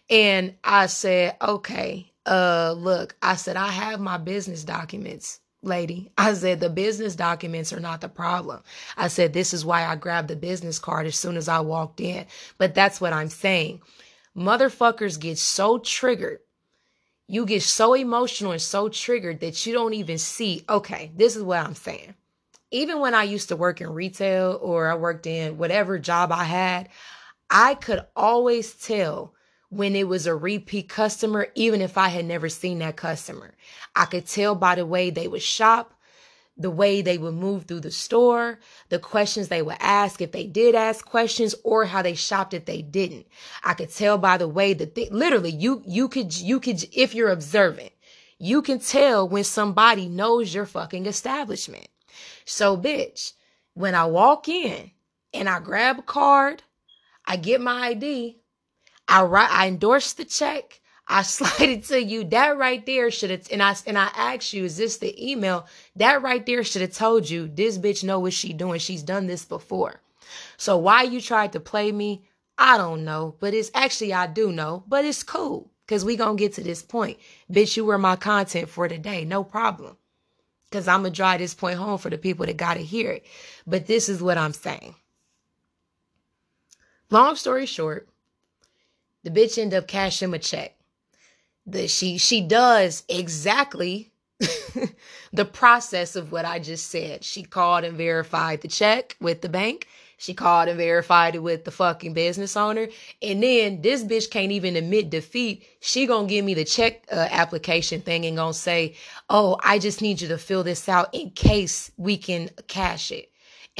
And 0.10 0.56
I 0.66 0.88
said, 0.88 1.38
Okay, 1.42 2.12
uh, 2.26 2.76
look, 2.78 3.16
I 3.22 3.36
said, 3.36 3.56
I 3.56 3.70
have 3.70 4.02
my 4.02 4.18
business 4.18 4.66
documents 4.66 5.40
lady. 5.62 6.12
I 6.18 6.34
said, 6.34 6.60
the 6.60 6.70
business 6.70 7.16
documents 7.16 7.72
are 7.74 7.80
not 7.80 8.02
the 8.02 8.10
problem. 8.10 8.62
I 8.98 9.08
said, 9.08 9.34
this 9.34 9.54
is 9.54 9.66
why 9.66 9.86
I 9.86 9.96
grabbed 9.96 10.28
the 10.28 10.36
business 10.36 10.80
card 10.80 11.08
as 11.08 11.18
soon 11.18 11.38
as 11.38 11.48
I 11.48 11.60
walked 11.60 12.02
in. 12.02 12.26
But 12.58 12.76
that's 12.76 13.00
what 13.00 13.14
I'm 13.14 13.30
saying. 13.30 13.82
Motherfuckers 14.36 15.20
get 15.20 15.38
so 15.38 15.78
triggered. 15.80 16.40
You 17.28 17.46
get 17.46 17.64
so 17.64 17.94
emotional 17.94 18.52
and 18.52 18.62
so 18.62 18.90
triggered 18.90 19.40
that 19.42 19.66
you 19.66 19.74
don't 19.74 19.94
even 19.94 20.18
see, 20.18 20.66
okay, 20.68 21.12
this 21.16 21.36
is 21.36 21.44
what 21.44 21.66
I'm 21.66 21.76
saying. 21.76 22.16
Even 22.72 23.00
when 23.00 23.14
I 23.14 23.24
used 23.24 23.50
to 23.50 23.56
work 23.56 23.82
in 23.82 23.90
retail 23.90 24.60
or 24.62 24.90
I 24.90 24.96
worked 24.96 25.28
in 25.28 25.58
whatever 25.58 26.00
job 26.00 26.32
I 26.32 26.44
had, 26.46 26.90
I 27.50 27.76
could 27.76 28.06
always 28.16 28.74
tell 28.74 29.34
when 29.72 29.96
it 29.96 30.08
was 30.08 30.28
a 30.28 30.36
repeat 30.36 30.90
customer, 30.90 31.48
even 31.56 31.82
if 31.82 31.98
I 31.98 32.10
had 32.10 32.26
never 32.26 32.50
seen 32.50 32.80
that 32.80 32.98
customer. 32.98 33.56
I 33.96 34.06
could 34.06 34.28
tell 34.28 34.56
by 34.56 34.76
the 34.76 34.86
way 34.86 35.10
they 35.12 35.28
would 35.30 35.44
shop, 35.44 35.96
the 36.58 36.72
way 36.72 37.02
they 37.02 37.18
would 37.18 37.36
move 37.36 37.66
through 37.66 37.82
the 37.82 37.92
store, 37.92 38.60
the 38.90 39.00
questions 39.00 39.48
they 39.50 39.64
would 39.64 39.78
ask 39.80 40.22
if 40.22 40.34
they 40.34 40.46
did 40.46 40.76
ask 40.76 41.06
questions, 41.06 41.56
or 41.64 41.86
how 41.86 42.04
they 42.04 42.16
shopped 42.16 42.54
if 42.54 42.66
they 42.66 42.84
didn't. 42.84 43.28
I 43.64 43.74
could 43.76 43.92
tell 43.92 44.20
by 44.20 44.38
the 44.38 44.50
way 44.50 44.74
that 44.76 44.96
they 44.96 45.10
literally 45.10 45.52
you 45.52 45.84
you 45.88 46.10
could 46.10 46.38
you 46.38 46.60
could 46.60 46.86
if 46.94 47.16
you're 47.16 47.32
observant, 47.32 47.94
You 48.40 48.62
can 48.62 48.80
tell 48.80 49.28
when 49.30 49.46
somebody 49.46 50.08
knows 50.10 50.54
your 50.54 50.66
fucking 50.66 51.08
establishment. 51.08 51.88
So, 52.46 52.78
bitch, 52.78 53.34
when 53.76 53.96
I 53.96 54.06
walk 54.06 54.50
in 54.50 54.92
and 55.34 55.50
I 55.50 55.60
grab 55.62 56.00
a 56.00 56.04
card, 56.04 56.64
I 57.26 57.38
get 57.38 57.62
my 57.62 57.90
ID, 57.90 58.41
I 59.12 59.24
write, 59.24 59.52
I 59.52 59.68
endorse 59.68 60.14
the 60.14 60.24
check, 60.24 60.80
I 61.06 61.22
slide 61.36 61.70
it 61.70 61.84
to 61.86 62.02
you. 62.02 62.24
That 62.24 62.58
right 62.58 62.84
there 62.86 63.12
should 63.12 63.30
have, 63.30 63.46
and 63.52 63.62
I 63.62 63.76
and 63.86 63.98
I 63.98 64.10
asked 64.16 64.54
you, 64.54 64.64
is 64.64 64.78
this 64.78 64.98
the 64.98 65.32
email? 65.32 65.68
That 65.98 66.22
right 66.22 66.46
there 66.46 66.64
should 66.64 66.82
have 66.82 66.94
told 66.94 67.30
you 67.30 67.50
this 67.50 67.78
bitch 67.78 68.06
know 68.06 68.20
what 68.20 68.32
she 68.32 68.54
doing. 68.54 68.80
She's 68.80 69.04
done 69.04 69.28
this 69.28 69.44
before. 69.44 70.00
So 70.56 70.78
why 70.78 71.04
you 71.04 71.20
tried 71.20 71.52
to 71.52 71.60
play 71.60 71.92
me, 71.92 72.24
I 72.58 72.78
don't 72.78 73.04
know. 73.04 73.36
But 73.42 73.54
it's 73.54 73.70
actually 73.74 74.14
I 74.14 74.28
do 74.28 74.54
know, 74.54 74.86
but 74.88 75.04
it's 75.04 75.24
cool. 75.24 75.70
Cause 75.88 76.06
we 76.06 76.16
gonna 76.16 76.36
get 76.36 76.54
to 76.54 76.64
this 76.64 76.82
point. 76.82 77.18
Bitch, 77.52 77.76
you 77.76 77.84
were 77.84 77.98
my 77.98 78.16
content 78.16 78.70
for 78.70 78.88
today. 78.88 79.26
No 79.26 79.44
problem. 79.44 79.98
Cause 80.72 80.88
I'm 80.88 81.02
gonna 81.02 81.10
drive 81.10 81.40
this 81.40 81.54
point 81.54 81.78
home 81.78 81.98
for 81.98 82.10
the 82.10 82.18
people 82.18 82.46
that 82.46 82.56
gotta 82.56 82.80
hear 82.80 83.12
it. 83.12 83.26
But 83.68 83.88
this 83.88 84.08
is 84.08 84.24
what 84.24 84.38
I'm 84.38 84.54
saying. 84.54 84.96
Long 87.10 87.36
story 87.36 87.66
short, 87.66 88.08
the 89.24 89.32
bitch 89.32 89.58
end 89.58 89.74
up 89.74 89.88
cashing 89.88 90.34
a 90.34 90.40
check. 90.40 90.76
The 91.66 91.88
she 91.88 92.18
she 92.18 92.42
does 92.42 93.04
exactly 93.08 94.12
the 95.34 95.46
process 95.46 96.16
of 96.16 96.32
what 96.32 96.46
I 96.46 96.60
just 96.60 96.90
said. 96.90 97.24
She 97.24 97.44
called 97.44 97.84
and 97.84 97.96
verified 97.98 98.62
the 98.62 98.68
check 98.68 99.16
with 99.20 99.42
the 99.42 99.50
bank. 99.50 99.88
She 100.18 100.34
called 100.36 100.70
and 100.70 100.78
verified 100.78 101.36
it 101.36 101.40
with 101.40 101.66
the 101.66 101.72
fucking 101.72 102.14
business 102.14 102.56
owner. 102.56 102.88
And 103.22 103.42
then 103.42 103.82
this 103.82 104.04
bitch 104.04 104.30
can't 104.30 104.52
even 104.52 104.76
admit 104.76 105.10
defeat. 105.10 105.66
She 105.80 106.06
gonna 106.06 106.28
give 106.28 106.46
me 106.46 106.54
the 106.54 106.66
check 106.66 107.06
uh, 107.12 107.28
application 107.32 108.02
thing 108.02 108.26
and 108.26 108.38
gonna 108.38 108.54
say, 108.54 108.96
oh, 109.30 109.58
I 109.64 109.80
just 109.80 110.02
need 110.02 110.22
you 110.22 110.28
to 110.30 110.38
fill 110.38 110.64
this 110.64 110.88
out 110.88 111.14
in 111.14 111.32
case 111.32 111.92
we 111.98 112.18
can 112.18 112.50
cash 112.68 113.12
it. 113.12 113.31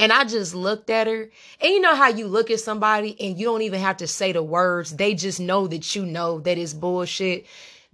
And 0.02 0.12
I 0.12 0.24
just 0.24 0.52
looked 0.52 0.90
at 0.90 1.06
her. 1.06 1.30
And 1.60 1.72
you 1.72 1.80
know 1.80 1.94
how 1.94 2.08
you 2.08 2.26
look 2.26 2.50
at 2.50 2.58
somebody 2.58 3.16
and 3.20 3.38
you 3.38 3.46
don't 3.46 3.62
even 3.62 3.78
have 3.78 3.98
to 3.98 4.08
say 4.08 4.32
the 4.32 4.42
words. 4.42 4.96
They 4.96 5.14
just 5.14 5.38
know 5.38 5.68
that 5.68 5.94
you 5.94 6.04
know 6.04 6.40
that 6.40 6.58
it's 6.58 6.74
bullshit. 6.74 7.46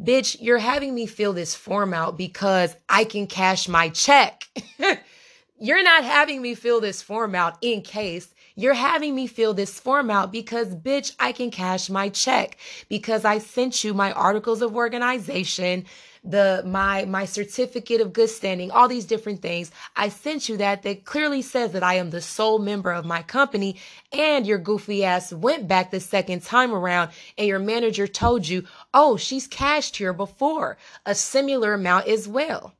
Bitch, 0.02 0.38
you're 0.40 0.56
having 0.56 0.94
me 0.94 1.04
fill 1.04 1.34
this 1.34 1.54
form 1.54 1.92
out 1.92 2.16
because 2.16 2.74
I 2.88 3.04
can 3.04 3.26
cash 3.26 3.68
my 3.68 3.90
check. 3.90 4.48
you're 5.60 5.82
not 5.82 6.02
having 6.02 6.40
me 6.40 6.54
fill 6.54 6.80
this 6.80 7.02
form 7.02 7.34
out 7.34 7.58
in 7.60 7.82
case 7.82 8.32
you're 8.58 8.74
having 8.74 9.14
me 9.14 9.28
fill 9.28 9.54
this 9.54 9.78
form 9.78 10.10
out 10.10 10.32
because, 10.32 10.74
bitch, 10.74 11.14
I 11.20 11.30
can 11.30 11.52
cash 11.52 11.88
my 11.88 12.08
check 12.08 12.56
because 12.88 13.24
I 13.24 13.38
sent 13.38 13.84
you 13.84 13.94
my 13.94 14.10
articles 14.10 14.62
of 14.62 14.74
organization, 14.74 15.84
the 16.24 16.62
my 16.66 17.04
my 17.04 17.24
certificate 17.24 18.00
of 18.00 18.12
good 18.12 18.30
standing, 18.30 18.70
all 18.70 18.88
these 18.88 19.04
different 19.04 19.42
things. 19.42 19.70
I 19.96 20.08
sent 20.08 20.48
you 20.48 20.56
that 20.58 20.82
that 20.82 21.04
clearly 21.04 21.42
says 21.42 21.72
that 21.72 21.82
I 21.82 21.94
am 21.94 22.10
the 22.10 22.20
sole 22.20 22.58
member 22.58 22.92
of 22.92 23.04
my 23.04 23.22
company 23.22 23.76
and 24.12 24.46
your 24.46 24.58
goofy 24.58 25.04
ass 25.04 25.32
went 25.32 25.68
back 25.68 25.90
the 25.90 26.00
second 26.00 26.42
time 26.42 26.72
around 26.72 27.10
and 27.36 27.46
your 27.46 27.58
manager 27.58 28.06
told 28.06 28.46
you, 28.46 28.64
"Oh, 28.92 29.16
she's 29.16 29.46
cashed 29.46 29.96
here 29.96 30.12
before, 30.12 30.78
a 31.06 31.14
similar 31.14 31.74
amount 31.74 32.08
as 32.08 32.28
well." 32.28 32.74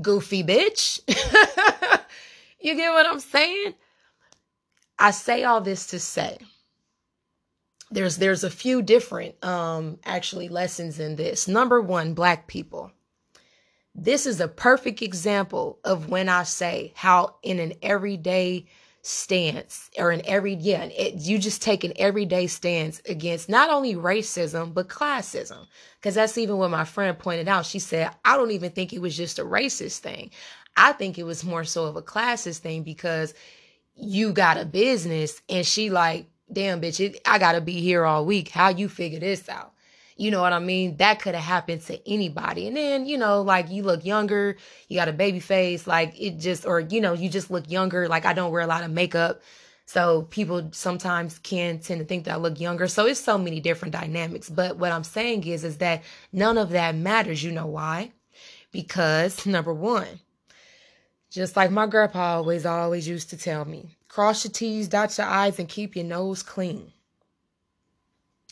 Goofy 0.00 0.44
bitch. 0.44 1.00
you 2.60 2.74
get 2.74 2.92
what 2.92 3.06
I'm 3.06 3.20
saying? 3.20 3.74
I 4.98 5.10
say 5.10 5.44
all 5.44 5.60
this 5.60 5.86
to 5.88 5.98
say 5.98 6.38
there's 7.90 8.16
there's 8.16 8.44
a 8.44 8.50
few 8.50 8.82
different 8.82 9.42
um 9.44 9.98
actually 10.04 10.48
lessons 10.48 10.98
in 10.98 11.16
this. 11.16 11.48
Number 11.48 11.80
1, 11.80 12.14
black 12.14 12.46
people. 12.46 12.92
This 13.94 14.26
is 14.26 14.40
a 14.40 14.48
perfect 14.48 15.00
example 15.00 15.78
of 15.84 16.10
when 16.10 16.28
I 16.28 16.42
say 16.42 16.92
how 16.94 17.36
in 17.42 17.58
an 17.58 17.74
everyday 17.82 18.66
stance 19.06 19.88
or 19.96 20.10
an 20.10 20.20
every 20.24 20.54
yeah 20.54 20.82
it, 20.82 21.14
you 21.14 21.38
just 21.38 21.62
take 21.62 21.84
an 21.84 21.92
everyday 21.94 22.48
stance 22.48 23.00
against 23.08 23.48
not 23.48 23.70
only 23.70 23.94
racism 23.94 24.74
but 24.74 24.88
classism 24.88 25.64
because 26.00 26.16
that's 26.16 26.36
even 26.36 26.56
what 26.56 26.72
my 26.72 26.84
friend 26.84 27.16
pointed 27.16 27.46
out 27.46 27.64
she 27.64 27.78
said 27.78 28.10
i 28.24 28.36
don't 28.36 28.50
even 28.50 28.72
think 28.72 28.92
it 28.92 29.00
was 29.00 29.16
just 29.16 29.38
a 29.38 29.44
racist 29.44 29.98
thing 29.98 30.28
i 30.76 30.90
think 30.90 31.18
it 31.18 31.22
was 31.22 31.44
more 31.44 31.62
so 31.62 31.84
of 31.84 31.94
a 31.94 32.02
classist 32.02 32.58
thing 32.58 32.82
because 32.82 33.32
you 33.94 34.32
got 34.32 34.56
a 34.56 34.64
business 34.64 35.40
and 35.48 35.64
she 35.64 35.88
like 35.88 36.26
damn 36.52 36.80
bitch 36.80 37.00
it, 37.00 37.20
i 37.26 37.38
gotta 37.38 37.60
be 37.60 37.80
here 37.80 38.04
all 38.04 38.24
week 38.24 38.48
how 38.48 38.68
you 38.68 38.88
figure 38.88 39.20
this 39.20 39.48
out 39.48 39.72
you 40.16 40.30
know 40.30 40.40
what 40.40 40.52
i 40.52 40.58
mean 40.58 40.96
that 40.96 41.20
could 41.20 41.34
have 41.34 41.44
happened 41.44 41.82
to 41.82 42.08
anybody 42.08 42.66
and 42.66 42.76
then 42.76 43.06
you 43.06 43.18
know 43.18 43.42
like 43.42 43.70
you 43.70 43.82
look 43.82 44.04
younger 44.04 44.56
you 44.88 44.96
got 44.96 45.08
a 45.08 45.12
baby 45.12 45.40
face 45.40 45.86
like 45.86 46.14
it 46.20 46.38
just 46.38 46.66
or 46.66 46.80
you 46.80 47.00
know 47.00 47.12
you 47.12 47.28
just 47.28 47.50
look 47.50 47.68
younger 47.70 48.08
like 48.08 48.24
i 48.24 48.32
don't 48.32 48.52
wear 48.52 48.62
a 48.62 48.66
lot 48.66 48.84
of 48.84 48.90
makeup 48.90 49.40
so 49.86 50.22
people 50.22 50.68
sometimes 50.72 51.38
can 51.38 51.78
tend 51.78 52.00
to 52.00 52.04
think 52.04 52.24
that 52.24 52.34
I 52.34 52.36
look 52.36 52.58
younger. 52.58 52.88
So 52.88 53.06
it's 53.06 53.20
so 53.20 53.38
many 53.38 53.60
different 53.60 53.92
dynamics. 53.92 54.50
But 54.50 54.76
what 54.78 54.90
I'm 54.90 55.04
saying 55.04 55.46
is, 55.46 55.62
is 55.62 55.78
that 55.78 56.02
none 56.32 56.58
of 56.58 56.70
that 56.70 56.96
matters. 56.96 57.42
You 57.44 57.52
know 57.52 57.66
why? 57.66 58.10
Because 58.72 59.46
number 59.46 59.72
one, 59.72 60.20
just 61.30 61.56
like 61.56 61.70
my 61.70 61.86
grandpa 61.86 62.36
always 62.36 62.66
always 62.66 63.06
used 63.06 63.30
to 63.30 63.36
tell 63.36 63.64
me, 63.64 63.96
cross 64.16 64.44
your 64.44 64.52
T's, 64.52 64.88
dot 64.88 65.18
your 65.18 65.26
I's, 65.26 65.58
and 65.58 65.68
keep 65.68 65.94
your 65.94 66.06
nose 66.06 66.42
clean. 66.42 66.90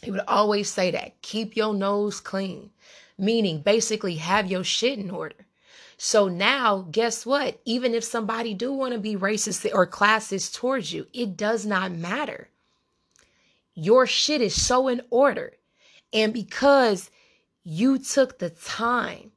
He 0.03 0.11
would 0.11 0.21
always 0.29 0.69
say 0.69 0.91
that. 0.91 1.23
Keep 1.23 1.57
your 1.57 1.73
nose 1.73 2.21
clean. 2.21 2.69
Meaning 3.17 3.63
basically 3.63 4.17
have 4.17 4.51
your 4.51 4.63
shit 4.63 4.99
in 4.99 5.11
order. 5.11 5.47
So 5.97 6.29
now, 6.29 6.87
guess 6.91 7.25
what? 7.25 7.63
Even 7.65 7.95
if 7.95 8.05
somebody 8.05 8.53
do 8.53 8.75
want 8.75 8.93
to 8.93 9.01
be 9.01 9.17
racist 9.17 9.67
or 9.73 9.87
classist 9.87 10.53
towards 10.53 10.93
you, 10.93 11.07
it 11.15 11.35
does 11.35 11.65
not 11.65 11.93
matter. 11.93 12.51
Your 13.75 14.07
shit 14.07 14.43
is 14.43 14.63
so 14.63 14.89
in 14.89 15.01
order. 15.09 15.55
And 16.13 16.35
because 16.35 17.11
you 17.63 17.97
took 17.97 18.39
the 18.39 18.51
time 18.51 19.31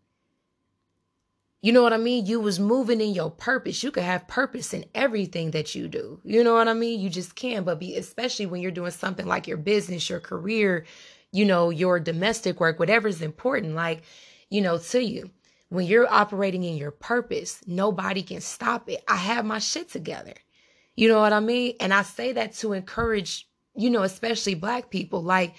you 1.67 1.73
know 1.73 1.83
what 1.83 1.91
I 1.91 1.97
mean? 1.97 2.25
You 2.25 2.39
was 2.39 2.61
moving 2.61 3.01
in 3.01 3.13
your 3.13 3.29
purpose. 3.29 3.83
You 3.83 3.91
could 3.91 4.03
have 4.03 4.25
purpose 4.29 4.73
in 4.73 4.85
everything 4.95 5.51
that 5.51 5.75
you 5.75 5.89
do. 5.89 6.21
You 6.23 6.41
know 6.41 6.53
what 6.53 6.69
I 6.69 6.73
mean? 6.73 7.01
You 7.01 7.09
just 7.09 7.35
can, 7.35 7.65
but 7.65 7.77
be 7.77 7.97
especially 7.97 8.45
when 8.45 8.61
you're 8.61 8.71
doing 8.71 8.91
something 8.91 9.25
like 9.25 9.49
your 9.49 9.57
business, 9.57 10.09
your 10.09 10.21
career, 10.21 10.85
you 11.33 11.43
know, 11.43 11.69
your 11.69 11.99
domestic 11.99 12.61
work, 12.61 12.79
whatever's 12.79 13.21
important, 13.21 13.75
like, 13.75 14.03
you 14.49 14.61
know, 14.61 14.77
to 14.77 15.03
you. 15.03 15.29
When 15.67 15.85
you're 15.85 16.09
operating 16.09 16.63
in 16.63 16.77
your 16.77 16.91
purpose, 16.91 17.59
nobody 17.67 18.21
can 18.21 18.39
stop 18.39 18.89
it. 18.89 19.03
I 19.05 19.17
have 19.17 19.43
my 19.43 19.59
shit 19.59 19.89
together. 19.89 20.35
You 20.95 21.09
know 21.09 21.19
what 21.19 21.33
I 21.33 21.41
mean? 21.41 21.73
And 21.81 21.93
I 21.93 22.03
say 22.03 22.31
that 22.31 22.53
to 22.59 22.71
encourage, 22.71 23.45
you 23.75 23.89
know, 23.89 24.03
especially 24.03 24.55
black 24.55 24.89
people. 24.89 25.21
Like, 25.21 25.55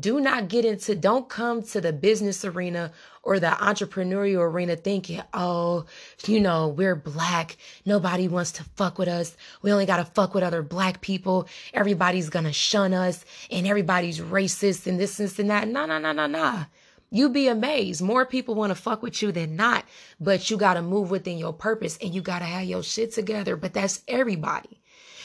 do 0.00 0.18
not 0.18 0.48
get 0.48 0.64
into, 0.64 0.94
don't 0.94 1.28
come 1.28 1.62
to 1.62 1.80
the 1.80 1.92
business 1.92 2.44
arena 2.44 2.90
or 3.22 3.38
the 3.38 3.48
entrepreneurial 3.48 4.40
arena 4.40 4.76
thinking, 4.76 5.22
oh, 5.34 5.84
you 6.26 6.40
know, 6.40 6.68
we're 6.68 6.96
black. 6.96 7.56
Nobody 7.84 8.26
wants 8.26 8.52
to 8.52 8.64
fuck 8.76 8.98
with 8.98 9.08
us. 9.08 9.36
We 9.60 9.72
only 9.72 9.84
got 9.84 9.98
to 9.98 10.04
fuck 10.06 10.34
with 10.34 10.42
other 10.42 10.62
black 10.62 11.02
people. 11.02 11.48
Everybody's 11.74 12.30
to 12.30 12.52
shun 12.52 12.94
us 12.94 13.24
and 13.50 13.66
everybody's 13.66 14.20
racist 14.20 14.86
and 14.86 14.98
this, 14.98 15.18
this, 15.18 15.38
and 15.38 15.50
that. 15.50 15.68
No, 15.68 15.84
no, 15.84 15.98
no, 15.98 16.12
no, 16.12 16.26
no. 16.26 16.64
You 17.10 17.28
be 17.28 17.48
amazed. 17.48 18.00
More 18.00 18.24
people 18.24 18.54
want 18.54 18.70
to 18.70 18.74
fuck 18.74 19.02
with 19.02 19.20
you 19.22 19.32
than 19.32 19.54
not, 19.54 19.84
but 20.18 20.50
you 20.50 20.56
got 20.56 20.74
to 20.74 20.82
move 20.82 21.10
within 21.10 21.36
your 21.38 21.52
purpose 21.52 21.98
and 22.00 22.14
you 22.14 22.22
got 22.22 22.38
to 22.38 22.46
have 22.46 22.64
your 22.64 22.82
shit 22.82 23.12
together. 23.12 23.54
But 23.56 23.74
that's 23.74 24.02
everybody. 24.08 24.80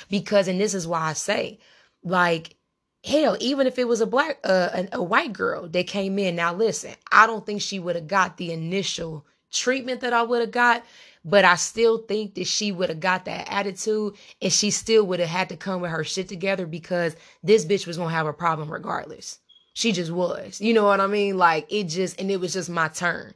Because, 0.10 0.48
and 0.48 0.60
this 0.60 0.74
is 0.74 0.86
why 0.86 1.02
I 1.02 1.14
say, 1.14 1.60
like, 2.04 2.56
hell 3.04 3.38
even 3.40 3.66
if 3.66 3.80
it 3.80 3.88
was 3.88 4.02
a 4.02 4.06
black 4.06 4.40
uh, 4.44 4.70
a, 4.74 4.98
a 4.98 5.04
white 5.04 5.32
girl 5.34 5.68
that 5.70 5.88
came 5.88 6.20
in 6.20 6.36
now 6.36 6.54
listen 6.54 6.94
i 7.12 7.26
don't 7.26 7.46
think 7.46 7.62
she 7.62 7.80
would 7.80 7.96
have 7.96 8.08
got 8.08 8.38
the 8.38 8.52
initial 8.52 9.26
treatment 9.52 10.02
that 10.02 10.14
i 10.14 10.22
would 10.22 10.42
have 10.42 10.52
got 10.52 10.84
but 11.24 11.46
i 11.46 11.56
still 11.56 12.00
think 12.00 12.36
that 12.36 12.48
she 12.48 12.72
would 12.72 12.90
have 12.90 13.00
got 13.00 13.26
that 13.26 13.48
attitude 13.52 14.14
and 14.42 14.52
she 14.52 14.70
still 14.70 15.06
would 15.06 15.20
have 15.20 15.30
had 15.30 15.50
to 15.50 15.56
come 15.58 15.82
with 15.82 15.92
her 15.92 16.04
shit 16.04 16.28
together 16.28 16.66
because 16.66 17.16
this 17.44 17.66
bitch 17.66 17.88
was 17.88 17.98
gonna 17.98 18.10
have 18.10 18.28
a 18.28 18.34
problem 18.34 18.72
regardless. 18.72 19.40
She 19.74 19.92
just 19.92 20.12
was 20.12 20.60
you 20.60 20.74
know 20.74 20.86
what 20.86 21.00
i 21.00 21.08
mean? 21.08 21.38
Like 21.38 21.72
it 21.72 21.86
just 21.86 22.20
and 22.20 22.30
it 22.30 22.40
was 22.40 22.54
just 22.54 22.70
my 22.70 22.88
turn. 22.90 23.34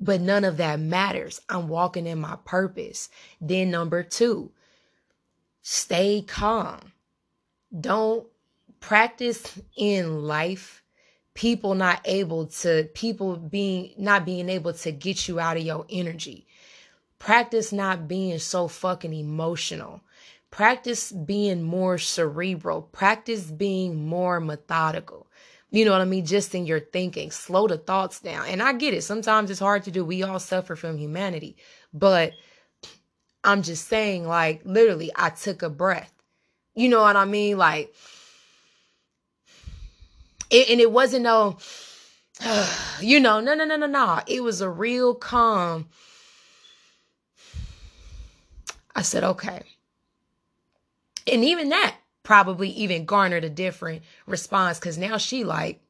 But 0.00 0.20
none 0.20 0.44
of 0.44 0.56
that 0.58 0.80
matters. 0.80 1.40
I'm 1.48 1.68
walking 1.68 2.06
in 2.06 2.20
my 2.20 2.36
purpose. 2.44 3.08
Then 3.40 3.70
number 3.70 4.02
two 4.02 4.52
stay 5.62 6.22
calm. 6.22 6.92
Don't 7.78 8.26
practice 8.84 9.42
in 9.76 10.22
life 10.24 10.82
people 11.32 11.74
not 11.74 12.00
able 12.04 12.46
to 12.46 12.84
people 12.92 13.36
being 13.36 13.94
not 13.96 14.26
being 14.26 14.50
able 14.50 14.74
to 14.74 14.92
get 14.92 15.26
you 15.26 15.40
out 15.40 15.56
of 15.56 15.62
your 15.62 15.86
energy 15.88 16.46
practice 17.18 17.72
not 17.72 18.06
being 18.06 18.38
so 18.38 18.68
fucking 18.68 19.14
emotional 19.14 20.02
practice 20.50 21.10
being 21.10 21.62
more 21.62 21.96
cerebral 21.96 22.82
practice 22.82 23.50
being 23.50 24.06
more 24.06 24.38
methodical 24.38 25.26
You 25.70 25.84
know 25.84 25.90
what 25.90 26.02
I 26.02 26.04
mean? 26.04 26.24
Just 26.24 26.54
in 26.54 26.66
your 26.66 26.78
thinking, 26.78 27.32
slow 27.32 27.66
the 27.66 27.78
thoughts 27.78 28.20
down. 28.20 28.46
And 28.46 28.62
I 28.62 28.74
get 28.74 28.94
it. 28.94 29.02
Sometimes 29.02 29.50
it's 29.50 29.58
hard 29.58 29.82
to 29.84 29.90
do. 29.90 30.04
We 30.04 30.22
all 30.22 30.38
suffer 30.38 30.76
from 30.76 30.98
humanity. 30.98 31.56
But 31.92 32.32
I'm 33.42 33.62
just 33.62 33.88
saying, 33.88 34.24
like, 34.28 34.60
literally, 34.64 35.10
I 35.16 35.30
took 35.30 35.62
a 35.62 35.68
breath. 35.70 36.12
You 36.76 36.88
know 36.88 37.00
what 37.02 37.16
I 37.16 37.24
mean? 37.24 37.58
Like, 37.58 37.92
it, 40.54 40.70
and 40.70 40.80
it 40.80 40.90
wasn't 40.90 41.24
no, 41.24 41.58
you 43.00 43.20
know, 43.20 43.40
no, 43.40 43.54
no, 43.54 43.64
no, 43.64 43.76
no, 43.76 43.86
no. 43.86 44.20
It 44.26 44.42
was 44.42 44.60
a 44.60 44.70
real 44.70 45.14
calm. 45.14 45.88
I 48.94 49.02
said, 49.02 49.24
okay. 49.24 49.62
And 51.30 51.44
even 51.44 51.70
that, 51.70 51.96
probably 52.22 52.68
even 52.70 53.04
garnered 53.04 53.44
a 53.44 53.50
different 53.50 54.02
response 54.26 54.78
because 54.78 54.96
now 54.96 55.18
she 55.18 55.42
like, 55.42 55.80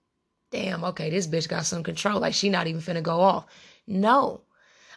damn, 0.51 0.85
okay, 0.85 1.11
this 1.11 1.27
bitch 1.27 1.49
got 1.49 1.67
some 1.67 1.83
control. 1.83 2.21
Like 2.21 2.35
she 2.35 2.49
not 2.49 2.67
even 2.67 2.81
finna 2.81 3.03
go 3.03 3.21
off. 3.21 3.47
No, 3.87 4.41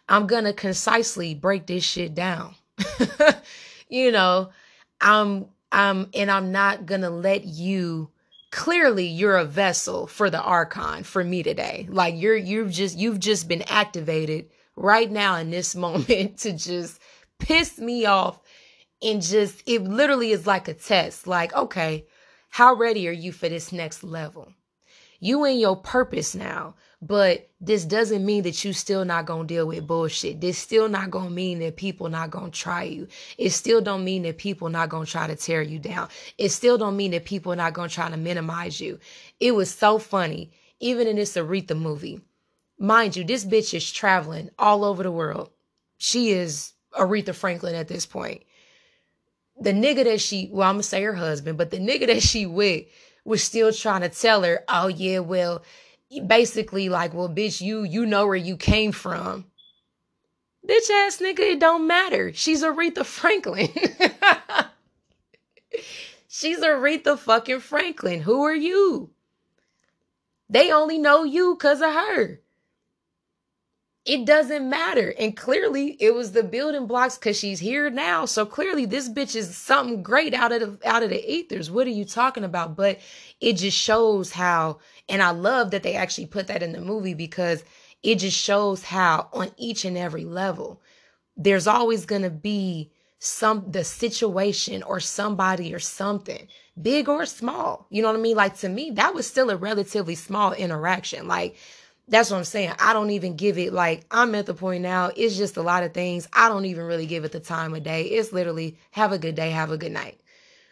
I'm 0.08 0.28
gonna 0.28 0.54
concisely 0.54 1.36
break 1.36 1.68
this 1.68 1.84
shit 1.84 2.16
down. 2.16 2.56
you 3.90 4.12
know, 4.12 4.52
I'm 5.02 5.48
I'm 5.72 6.10
and 6.14 6.32
I'm 6.32 6.52
not 6.52 6.86
gonna 6.86 7.10
let 7.10 7.46
you 7.46 8.10
clearly 8.58 9.06
you're 9.06 9.38
a 9.38 9.46
vessel 9.46 10.08
for 10.08 10.32
the 10.32 10.42
archon 10.42 11.04
for 11.04 11.24
me 11.24 11.44
today. 11.44 11.88
Like 11.90 12.16
you're 12.18 12.36
you've 12.36 12.72
just 12.72 12.98
you've 12.98 13.20
just 13.20 13.48
been 13.48 13.62
activated 13.62 14.50
right 14.76 15.10
now 15.10 15.36
in 15.36 15.52
this 15.52 15.76
moment 15.86 16.40
to 16.40 16.54
just 16.54 17.00
piss 17.40 17.78
me 17.78 18.06
off 18.08 18.42
and 19.04 19.22
just 19.22 19.62
it 19.68 19.84
literally 19.84 20.32
is 20.32 20.48
like 20.48 20.68
a 20.68 20.74
test 20.74 21.28
like 21.28 21.54
okay 21.54 22.08
how 22.50 22.74
ready 22.74 23.08
are 23.08 23.12
you 23.12 23.32
for 23.32 23.48
this 23.48 23.72
next 23.72 24.04
level 24.04 24.52
you 25.20 25.46
in 25.46 25.58
your 25.58 25.76
purpose 25.76 26.36
now 26.36 26.76
but 27.02 27.50
this 27.62 27.86
doesn't 27.86 28.26
mean 28.26 28.44
that 28.44 28.64
you 28.64 28.74
still 28.74 29.06
not 29.06 29.26
gonna 29.26 29.46
deal 29.46 29.68
with 29.68 29.86
bullshit. 29.86 30.42
This 30.42 30.58
still 30.58 30.90
not 30.90 31.12
gonna 31.12 31.30
mean 31.30 31.60
that 31.60 31.76
people 31.76 32.10
not 32.10 32.32
gonna 32.32 32.50
try 32.50 32.84
you. 32.84 33.08
It 33.38 33.52
still 33.52 33.82
don't 33.82 34.04
mean 34.04 34.24
that 34.24 34.40
people 34.40 34.70
not 34.70 34.90
gonna 34.90 35.06
try 35.06 35.28
to 35.28 35.36
tear 35.36 35.62
you 35.62 35.78
down. 35.78 36.10
It 36.38 36.50
still 36.50 36.78
don't 36.78 36.98
mean 36.98 37.12
that 37.12 37.26
people 37.26 37.56
not 37.56 37.74
gonna 37.74 37.90
try 37.90 38.10
to 38.10 38.18
minimize 38.18 38.82
you. 38.82 39.00
It 39.40 39.52
was 39.54 39.74
so 39.74 40.00
funny 40.00 40.52
even 40.80 41.08
in 41.08 41.16
this 41.16 41.36
aretha 41.36 41.78
movie. 41.78 42.22
Mind 42.80 43.16
you 43.16 43.24
this 43.24 43.46
bitch 43.46 43.76
is 43.76 43.92
traveling 43.92 44.50
all 44.58 44.84
over 44.84 45.04
the 45.04 45.12
world. 45.12 45.52
She 45.98 46.32
is 46.32 46.74
aretha 46.98 47.36
franklin 47.36 47.76
at 47.76 47.88
this 47.88 48.08
point. 48.08 48.42
The 49.60 49.72
nigga 49.72 50.04
that 50.04 50.22
she, 50.22 50.50
well, 50.52 50.68
I'm 50.68 50.76
gonna 50.76 50.84
say 50.84 51.04
her 51.04 51.14
husband, 51.14 51.60
but 51.60 51.70
the 51.70 51.78
nigga 51.78 52.08
that 52.08 52.22
she 52.24 52.48
with 52.48 52.86
was 53.28 53.44
still 53.44 53.74
trying 53.74 54.02
to 54.02 54.10
tell 54.10 54.44
her, 54.44 54.64
oh 54.70 54.88
yeah, 54.88 55.20
well, 55.20 55.64
basically 56.26 56.88
like, 56.88 57.14
well, 57.14 57.30
bitch, 57.30 57.60
you 57.60 57.84
you 57.84 58.06
know 58.06 58.26
where 58.26 58.36
you 58.36 58.56
came 58.56 58.94
from. 58.94 59.46
Bitch 60.68 60.90
ass 60.90 61.18
nigga, 61.18 61.40
it 61.40 61.60
don't 61.60 61.88
matter. 61.88 62.32
She's 62.34 62.64
Aretha 62.64 63.06
Franklin. 63.06 63.68
She's 66.30 66.60
Aretha 66.60 67.20
fucking 67.20 67.60
Franklin. 67.60 68.22
Who 68.22 68.44
are 68.44 68.56
you? 68.56 69.12
They 70.50 70.72
only 70.72 70.98
know 70.98 71.24
you 71.24 71.56
because 71.56 71.82
of 71.82 71.94
her 71.94 72.40
it 74.08 74.26
doesn't 74.26 74.70
matter. 74.70 75.14
And 75.20 75.36
clearly 75.36 75.98
it 76.00 76.16
was 76.16 76.32
the 76.32 76.42
building 76.42 76.88
blocks 76.88 77.18
because 77.18 77.38
she's 77.38 77.60
here 77.60 77.90
now. 77.90 78.24
So 78.24 78.46
clearly 78.46 78.86
this 78.86 79.10
bitch 79.10 79.36
is 79.36 79.56
something 79.56 80.02
great 80.02 80.34
out 80.34 80.54
of 80.54 80.80
the 80.80 80.90
out 80.90 81.04
of 81.04 81.10
the 81.10 81.32
ethers. 81.32 81.70
What 81.70 81.88
are 81.88 81.92
you 81.92 82.06
talking 82.06 82.46
about? 82.46 82.78
But 82.78 83.00
it 83.42 83.54
just 83.54 83.78
shows 83.78 84.32
how, 84.32 84.80
and 85.10 85.22
I 85.22 85.32
love 85.32 85.72
that 85.72 85.84
they 85.84 85.96
actually 85.96 86.28
put 86.28 86.48
that 86.48 86.64
in 86.64 86.72
the 86.72 86.80
movie 86.80 87.16
because 87.16 87.66
it 88.02 88.16
just 88.20 88.38
shows 88.38 88.82
how 88.82 89.28
on 89.34 89.52
each 89.58 89.84
and 89.84 89.98
every 89.98 90.24
level, 90.24 90.82
there's 91.36 91.68
always 91.68 92.06
gonna 92.06 92.30
be 92.30 92.92
some 93.20 93.66
the 93.72 93.84
situation 93.84 94.84
or 94.84 95.00
somebody 95.00 95.74
or 95.74 95.80
something 95.80 96.48
big 96.80 97.10
or 97.10 97.26
small 97.26 97.88
you 97.90 98.00
know 98.00 98.10
what 98.10 98.18
i 98.18 98.22
mean 98.22 98.38
like 98.38 98.56
to 98.56 98.70
me 98.70 98.92
that 98.92 99.16
was 99.16 99.26
still 99.26 99.50
a 99.50 99.58
relatively 99.58 100.14
small 100.14 100.54
interaction 100.54 101.28
like 101.28 101.56
that's 102.08 102.32
what 102.32 102.38
I'm 102.38 102.46
saying. 102.46 102.74
I 102.80 102.94
don't 102.94 103.10
even 103.10 103.36
give 103.36 103.58
it 103.58 103.74
like 103.74 104.06
I'm 104.10 104.34
at 104.36 104.46
the 104.46 104.54
point 104.54 104.82
now. 104.82 105.12
It's 105.16 105.36
just 105.36 105.58
a 105.58 105.62
lot 105.62 105.84
of 105.84 105.94
things. 105.94 106.28
I 106.32 106.48
don't 106.48 106.66
even 106.66 106.86
really 106.86 107.06
give 107.06 107.26
it 107.26 107.34
the 107.34 107.40
time 107.40 107.74
of 107.74 107.84
day. 107.84 108.04
It's 108.04 108.32
literally 108.32 108.78
have 108.92 109.12
a 109.12 109.18
good 109.18 109.36
day, 109.36 109.52
have 109.52 109.72
a 109.72 109.78
good 109.78 109.92
night. 109.92 110.20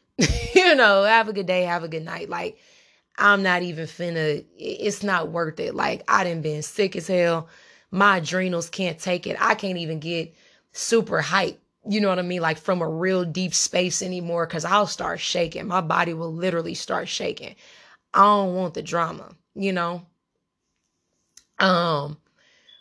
you 0.55 0.75
know, 0.75 1.03
have 1.03 1.27
a 1.27 1.33
good 1.33 1.45
day, 1.45 1.63
have 1.63 1.83
a 1.83 1.89
good 1.89 2.05
night. 2.05 2.29
Like 2.29 2.57
I'm 3.17 3.43
not 3.43 3.63
even 3.63 3.85
finna. 3.85 4.45
It's 4.57 5.03
not 5.03 5.31
worth 5.31 5.59
it. 5.59 5.75
Like 5.75 6.03
I 6.07 6.23
didn't 6.23 6.43
been 6.43 6.61
sick 6.61 6.95
as 6.95 7.07
hell. 7.07 7.49
My 7.91 8.17
adrenals 8.17 8.69
can't 8.69 8.99
take 8.99 9.27
it. 9.27 9.35
I 9.39 9.55
can't 9.55 9.77
even 9.77 9.99
get 9.99 10.33
super 10.71 11.21
hype. 11.21 11.59
You 11.87 11.99
know 11.99 12.09
what 12.09 12.19
I 12.19 12.23
mean? 12.23 12.41
Like 12.41 12.57
from 12.57 12.81
a 12.81 12.89
real 12.89 13.25
deep 13.25 13.53
space 13.53 14.01
anymore. 14.01 14.47
Cause 14.47 14.63
I'll 14.65 14.87
start 14.87 15.19
shaking. 15.19 15.67
My 15.67 15.81
body 15.81 16.13
will 16.13 16.33
literally 16.33 16.73
start 16.75 17.09
shaking. 17.09 17.55
I 18.13 18.21
don't 18.21 18.55
want 18.55 18.73
the 18.73 18.81
drama. 18.81 19.35
You 19.53 19.73
know. 19.73 20.05
Um, 21.59 22.17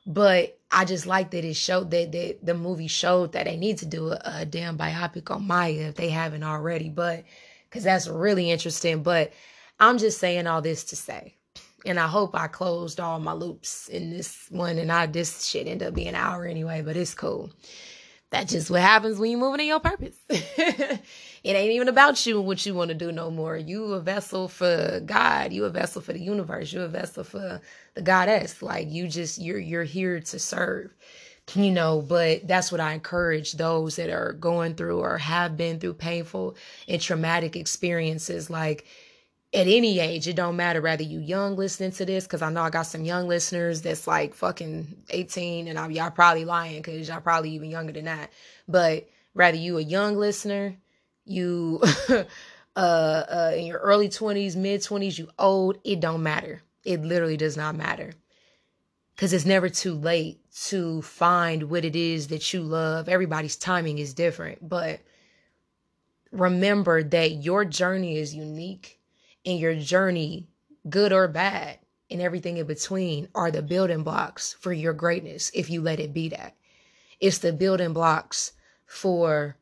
but 0.07 0.59
I 0.71 0.85
just 0.85 1.07
like 1.07 1.31
that 1.31 1.45
it 1.45 1.57
showed 1.57 1.91
that, 1.93 2.13
that 2.13 2.39
the 2.43 2.55
movie 2.55 2.89
showed 2.89 3.33
that 3.33 3.47
they 3.47 3.57
need 3.57 3.79
to 3.79 3.87
do 3.87 4.09
a, 4.13 4.21
a 4.25 4.45
damn 4.45 4.77
biopic 4.77 5.31
on 5.31 5.47
Maya 5.47 5.89
if 5.89 5.95
they 5.95 6.11
haven't 6.11 6.43
already. 6.43 6.89
But 6.89 7.25
because 7.69 7.85
that's 7.85 8.09
really 8.09 8.51
interesting. 8.51 9.03
But 9.03 9.33
I'm 9.81 9.99
just 9.99 10.19
saying 10.19 10.47
all 10.47 10.63
this 10.63 10.85
to 10.85 10.97
say, 10.97 11.35
and 11.87 11.99
I 11.99 12.07
hope 12.07 12.35
I 12.35 12.49
closed 12.49 13.01
all 13.01 13.19
my 13.21 13.33
loops 13.33 13.89
in 13.89 14.11
this 14.11 14.47
one, 14.51 14.79
and 14.79 14.91
I 14.91 15.07
this 15.07 15.45
shit 15.45 15.67
end 15.67 15.83
up 15.83 15.95
being 15.95 16.09
an 16.09 16.15
hour 16.15 16.45
anyway. 16.45 16.83
But 16.83 16.97
it's 16.97 17.15
cool. 17.15 17.51
That's 18.31 18.53
just 18.53 18.71
what 18.71 18.81
happens 18.81 19.19
when 19.19 19.31
you're 19.31 19.41
moving 19.41 19.61
in 19.61 19.67
your 19.69 19.81
purpose. 19.81 20.17
it 21.45 21.55
ain't 21.55 21.73
even 21.73 21.89
about 21.89 22.25
you 22.25 22.39
and 22.39 22.47
what 22.47 22.65
you 22.65 22.75
want 22.75 22.89
to 22.89 22.95
do 22.95 23.13
no 23.13 23.31
more. 23.31 23.55
You 23.55 23.93
a 23.93 24.01
vessel 24.01 24.49
for 24.49 25.01
God. 25.05 25.53
You 25.53 25.67
a 25.67 25.71
vessel 25.71 26.01
for 26.01 26.15
the 26.15 26.21
universe. 26.21 26.73
You 26.73 26.81
a 26.81 26.89
vessel 26.89 27.23
for 27.23 27.61
the 27.93 28.03
goddess. 28.03 28.63
Like 28.63 28.91
you 28.91 29.07
just 29.09 29.39
you're 29.39 29.59
you're 29.59 29.85
here 29.85 30.21
to 30.21 30.39
serve. 30.39 30.95
You 31.55 31.71
know, 31.71 32.01
but 32.01 32.49
that's 32.49 32.73
what 32.73 32.81
I 32.81 32.95
encourage 32.95 33.53
those 33.53 33.97
that 33.97 34.09
are 34.09 34.33
going 34.33 34.77
through 34.77 35.01
or 35.01 35.19
have 35.19 35.59
been 35.59 35.79
through 35.79 35.95
painful 35.95 36.57
and 36.89 37.03
traumatic 37.03 37.55
experiences. 37.55 38.49
Like 38.49 38.87
at 39.53 39.67
any 39.67 39.99
age, 39.99 40.27
it 40.27 40.37
don't 40.37 40.57
matter 40.57 40.81
whether 40.81 41.03
you 41.03 41.21
young 41.21 41.57
listening 41.57 41.93
to 41.93 42.07
this, 42.07 42.25
because 42.25 42.41
I 42.41 42.51
know 42.51 42.63
I 42.63 42.71
got 42.71 42.87
some 42.87 43.05
young 43.05 43.29
listeners 43.29 43.83
that's 43.83 44.07
like 44.07 44.33
fucking 44.33 45.05
18 45.11 45.69
and 45.69 45.79
I, 45.79 45.87
y'all 45.89 46.11
probably 46.11 46.47
lying 46.47 46.81
because 46.81 47.07
y'all 47.07 47.21
probably 47.21 47.51
even 47.51 47.69
younger 47.69 47.93
than 47.93 48.07
that. 48.07 48.33
But 48.67 49.07
rather 49.35 49.59
you 49.59 49.77
a 49.77 49.83
young 49.83 50.17
listener, 50.17 50.79
you 51.25 51.83
uh, 52.09 52.25
uh 52.77 53.53
in 53.57 53.67
your 53.67 53.79
early 53.79 54.09
20s, 54.09 54.57
mid 54.57 54.81
20s, 54.81 55.19
you 55.19 55.29
old, 55.39 55.79
it 55.85 56.01
don't 56.01 56.23
matter. 56.23 56.63
It 56.85 57.03
literally 57.03 57.37
does 57.37 57.57
not 57.57 57.77
matter. 57.77 58.13
Cause 59.17 59.33
it's 59.33 59.47
never 59.47 59.69
too 59.69 59.95
late 59.95 60.41
to 60.67 61.01
find 61.03 61.71
what 61.71 61.85
it 61.85 61.95
is 61.95 62.29
that 62.29 62.53
you 62.53 62.63
love. 62.63 63.09
Everybody's 63.09 63.57
timing 63.57 63.99
is 63.99 64.13
different, 64.13 64.69
but 64.69 65.01
remember 66.33 67.03
that 67.03 67.43
your 67.45 67.65
journey 67.65 68.19
is 68.19 68.35
unique 68.35 68.99
and 69.47 69.59
your 69.59 69.77
journey, 69.77 70.49
good 70.89 71.13
or 71.13 71.29
bad, 71.29 71.79
and 72.11 72.21
everything 72.21 72.57
in 72.57 72.67
between, 72.67 73.29
are 73.35 73.51
the 73.51 73.63
building 73.63 74.03
blocks 74.03 74.55
for 74.55 74.73
your 74.73 74.93
greatness 74.93 75.51
if 75.55 75.71
you 75.71 75.81
let 75.81 76.01
it 76.01 76.13
be 76.13 76.29
that. 76.31 76.57
It's 77.21 77.39
the 77.39 77.53
building 77.53 77.93
blocks 77.93 78.53
for 78.85 79.57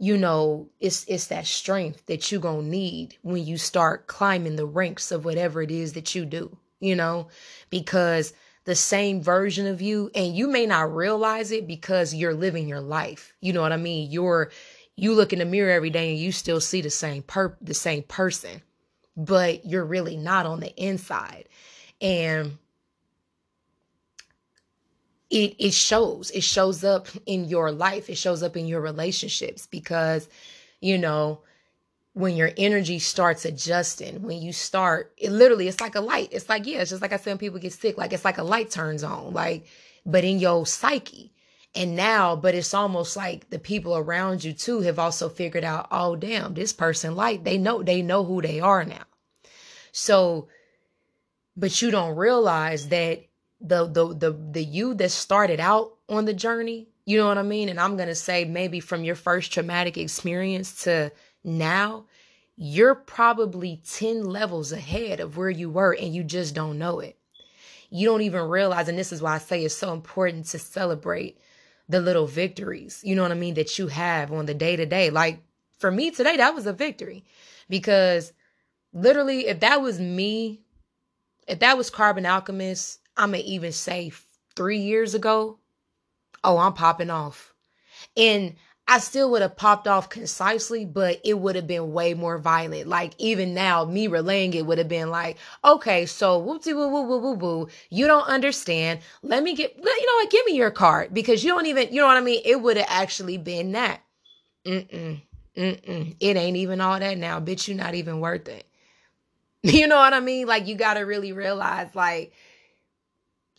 you 0.00 0.16
know 0.16 0.68
it's 0.80 1.04
it's 1.06 1.26
that 1.28 1.46
strength 1.46 2.06
that 2.06 2.32
you're 2.32 2.40
gonna 2.40 2.62
need 2.62 3.16
when 3.22 3.44
you 3.44 3.56
start 3.56 4.08
climbing 4.08 4.56
the 4.56 4.66
ranks 4.66 5.12
of 5.12 5.24
whatever 5.24 5.62
it 5.62 5.70
is 5.70 5.92
that 5.92 6.14
you 6.14 6.24
do 6.24 6.56
you 6.80 6.96
know? 6.96 7.28
Because 7.68 8.32
the 8.64 8.74
same 8.74 9.22
version 9.22 9.66
of 9.66 9.80
you 9.80 10.10
and 10.14 10.36
you 10.36 10.48
may 10.48 10.66
not 10.66 10.94
realize 10.94 11.52
it 11.52 11.66
because 11.66 12.14
you're 12.14 12.34
living 12.34 12.68
your 12.68 12.80
life. 12.80 13.32
You 13.40 13.52
know 13.52 13.60
what 13.60 13.72
i 13.72 13.76
mean? 13.76 14.10
You're 14.10 14.50
you 14.96 15.14
look 15.14 15.32
in 15.32 15.38
the 15.38 15.44
mirror 15.44 15.70
every 15.70 15.90
day 15.90 16.10
and 16.10 16.18
you 16.18 16.32
still 16.32 16.60
see 16.60 16.80
the 16.80 16.90
same 16.90 17.22
per 17.22 17.56
the 17.60 17.74
same 17.74 18.02
person 18.02 18.62
but 19.16 19.66
you're 19.66 19.84
really 19.84 20.16
not 20.16 20.46
on 20.46 20.60
the 20.60 20.74
inside. 20.82 21.46
And 22.00 22.58
it 25.30 25.54
it 25.58 25.72
shows. 25.72 26.30
It 26.32 26.42
shows 26.42 26.84
up 26.84 27.08
in 27.26 27.44
your 27.44 27.70
life. 27.72 28.10
It 28.10 28.16
shows 28.18 28.42
up 28.42 28.56
in 28.56 28.66
your 28.66 28.80
relationships 28.80 29.66
because, 29.66 30.28
you 30.80 30.98
know, 30.98 31.40
when 32.12 32.36
your 32.36 32.50
energy 32.56 32.98
starts 32.98 33.44
adjusting, 33.44 34.22
when 34.22 34.42
you 34.42 34.52
start, 34.52 35.12
it 35.16 35.30
literally, 35.30 35.68
it's 35.68 35.80
like 35.80 35.94
a 35.94 36.00
light. 36.00 36.28
It's 36.32 36.48
like, 36.48 36.66
yeah, 36.66 36.80
it's 36.80 36.90
just 36.90 37.02
like 37.02 37.12
I 37.12 37.16
said 37.16 37.30
when 37.30 37.38
people 37.38 37.60
get 37.60 37.72
sick, 37.72 37.96
like 37.96 38.12
it's 38.12 38.24
like 38.24 38.38
a 38.38 38.42
light 38.42 38.70
turns 38.70 39.04
on, 39.04 39.32
like, 39.32 39.66
but 40.04 40.24
in 40.24 40.38
your 40.40 40.66
psyche. 40.66 41.32
And 41.72 41.94
now, 41.94 42.34
but 42.34 42.56
it's 42.56 42.74
almost 42.74 43.16
like 43.16 43.48
the 43.50 43.60
people 43.60 43.96
around 43.96 44.42
you 44.42 44.52
too 44.52 44.80
have 44.80 44.98
also 44.98 45.28
figured 45.28 45.62
out, 45.62 45.86
oh 45.92 46.16
damn, 46.16 46.54
this 46.54 46.72
person 46.72 47.14
like 47.14 47.44
They 47.44 47.58
know 47.58 47.84
they 47.84 48.02
know 48.02 48.24
who 48.24 48.42
they 48.42 48.58
are 48.58 48.84
now. 48.84 49.04
So 49.92 50.48
but 51.56 51.80
you 51.80 51.92
don't 51.92 52.16
realize 52.16 52.88
that 52.88 53.24
the 53.60 53.86
the 53.86 54.14
the 54.14 54.32
the 54.32 54.64
you 54.64 54.94
that 54.94 55.10
started 55.10 55.60
out 55.60 55.92
on 56.08 56.24
the 56.24 56.34
journey, 56.34 56.88
you 57.04 57.18
know 57.18 57.28
what 57.28 57.38
I 57.38 57.42
mean? 57.42 57.68
And 57.68 57.78
I'm 57.80 57.96
going 57.96 58.08
to 58.08 58.14
say 58.14 58.44
maybe 58.44 58.80
from 58.80 59.04
your 59.04 59.14
first 59.14 59.52
traumatic 59.52 59.98
experience 59.98 60.84
to 60.84 61.12
now, 61.44 62.06
you're 62.56 62.94
probably 62.94 63.82
10 63.88 64.24
levels 64.24 64.72
ahead 64.72 65.20
of 65.20 65.36
where 65.36 65.50
you 65.50 65.70
were 65.70 65.92
and 65.92 66.14
you 66.14 66.24
just 66.24 66.54
don't 66.54 66.78
know 66.78 67.00
it. 67.00 67.18
You 67.90 68.06
don't 68.06 68.22
even 68.22 68.42
realize 68.42 68.88
and 68.88 68.98
this 68.98 69.12
is 69.12 69.22
why 69.22 69.34
I 69.34 69.38
say 69.38 69.64
it's 69.64 69.74
so 69.74 69.92
important 69.92 70.46
to 70.46 70.58
celebrate 70.58 71.38
the 71.88 72.00
little 72.00 72.26
victories. 72.26 73.00
You 73.02 73.16
know 73.16 73.22
what 73.22 73.32
I 73.32 73.34
mean 73.34 73.54
that 73.54 73.78
you 73.78 73.88
have 73.88 74.32
on 74.32 74.46
the 74.46 74.54
day 74.54 74.76
to 74.76 74.86
day. 74.86 75.10
Like 75.10 75.42
for 75.78 75.90
me 75.90 76.10
today 76.10 76.36
that 76.36 76.54
was 76.54 76.66
a 76.66 76.72
victory 76.72 77.24
because 77.68 78.32
literally 78.92 79.48
if 79.48 79.60
that 79.60 79.82
was 79.82 79.98
me 79.98 80.60
if 81.48 81.58
that 81.58 81.76
was 81.76 81.90
Carbon 81.90 82.26
Alchemist, 82.26 82.99
I'm 83.20 83.32
going 83.32 83.42
to 83.42 83.48
even 83.48 83.72
say 83.72 84.12
three 84.56 84.78
years 84.78 85.14
ago, 85.14 85.58
oh, 86.42 86.56
I'm 86.58 86.72
popping 86.72 87.10
off. 87.10 87.54
And 88.16 88.56
I 88.88 88.98
still 88.98 89.30
would 89.30 89.42
have 89.42 89.56
popped 89.56 89.86
off 89.86 90.08
concisely, 90.08 90.84
but 90.86 91.20
it 91.22 91.34
would 91.38 91.54
have 91.54 91.66
been 91.66 91.92
way 91.92 92.14
more 92.14 92.38
violent. 92.38 92.88
Like 92.88 93.12
even 93.18 93.52
now, 93.54 93.84
me 93.84 94.08
relaying 94.08 94.54
it 94.54 94.64
would 94.66 94.78
have 94.78 94.88
been 94.88 95.10
like, 95.10 95.36
okay, 95.64 96.06
so 96.06 96.40
whoopsie 96.42 96.74
woo 96.74 96.88
woo 96.88 97.02
woo 97.02 97.18
woo 97.18 97.34
woo. 97.34 97.68
You 97.90 98.06
don't 98.06 98.26
understand. 98.26 99.00
Let 99.22 99.42
me 99.42 99.54
get, 99.54 99.76
you 99.76 99.84
know 99.84 100.14
what? 100.16 100.30
Give 100.30 100.46
me 100.46 100.56
your 100.56 100.70
card 100.72 101.12
because 101.12 101.44
you 101.44 101.50
don't 101.50 101.66
even, 101.66 101.92
you 101.92 102.00
know 102.00 102.06
what 102.06 102.16
I 102.16 102.22
mean? 102.22 102.40
It 102.44 102.60
would 102.60 102.78
have 102.78 102.86
actually 102.88 103.36
been 103.36 103.72
that. 103.72 104.00
Mm-mm, 104.66 105.20
mm-mm. 105.56 106.16
It 106.18 106.36
ain't 106.36 106.56
even 106.56 106.80
all 106.80 106.98
that 106.98 107.18
now. 107.18 107.38
Bitch, 107.38 107.68
you 107.68 107.74
not 107.74 107.94
even 107.94 108.18
worth 108.20 108.48
it. 108.48 108.66
You 109.62 109.86
know 109.88 109.96
what 109.96 110.14
I 110.14 110.20
mean? 110.20 110.46
Like 110.46 110.66
you 110.66 110.74
got 110.74 110.94
to 110.94 111.00
really 111.00 111.32
realize 111.32 111.94
like 111.94 112.32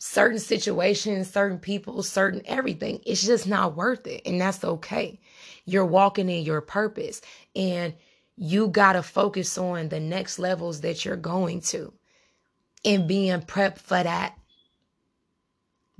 certain 0.04 0.40
situations, 0.40 1.30
certain 1.30 1.60
people, 1.60 2.02
certain 2.02 2.42
everything, 2.46 3.00
it's 3.06 3.24
just 3.24 3.46
not 3.46 3.76
worth 3.76 4.04
it. 4.08 4.20
And 4.26 4.40
that's 4.40 4.64
okay. 4.64 5.20
You're 5.64 5.86
walking 5.86 6.28
in 6.28 6.42
your 6.42 6.60
purpose 6.60 7.20
and 7.54 7.94
you 8.34 8.66
got 8.66 8.94
to 8.94 9.04
focus 9.04 9.56
on 9.56 9.90
the 9.90 10.00
next 10.00 10.40
levels 10.40 10.80
that 10.80 11.04
you're 11.04 11.14
going 11.14 11.60
to 11.60 11.92
and 12.84 13.06
being 13.06 13.42
prepped 13.42 13.78
for 13.78 14.02
that. 14.02 14.36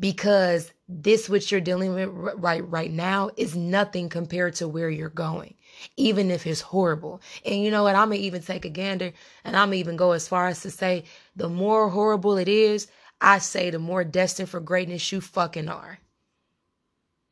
Because 0.00 0.72
this 0.88 1.28
what 1.28 1.52
you're 1.52 1.60
dealing 1.60 1.94
with 1.94 2.08
right 2.08 2.68
right 2.68 2.90
now 2.90 3.30
is 3.36 3.54
nothing 3.54 4.08
compared 4.08 4.56
to 4.56 4.66
where 4.66 4.90
you're 4.90 5.10
going 5.10 5.54
even 5.96 6.30
if 6.30 6.46
it's 6.46 6.60
horrible. 6.60 7.20
And 7.44 7.62
you 7.62 7.70
know 7.70 7.84
what? 7.84 7.94
I'm 7.94 8.10
to 8.10 8.16
even 8.16 8.42
take 8.42 8.64
a 8.64 8.68
gander 8.68 9.12
and 9.44 9.56
I'm 9.56 9.74
even 9.74 9.96
go 9.96 10.12
as 10.12 10.28
far 10.28 10.48
as 10.48 10.60
to 10.62 10.70
say 10.70 11.04
the 11.36 11.48
more 11.48 11.88
horrible 11.88 12.36
it 12.36 12.48
is, 12.48 12.88
I 13.22 13.38
say 13.38 13.70
the 13.70 13.78
more 13.78 14.02
destined 14.02 14.48
for 14.48 14.60
greatness 14.60 15.12
you 15.12 15.20
fucking 15.20 15.68
are. 15.68 16.00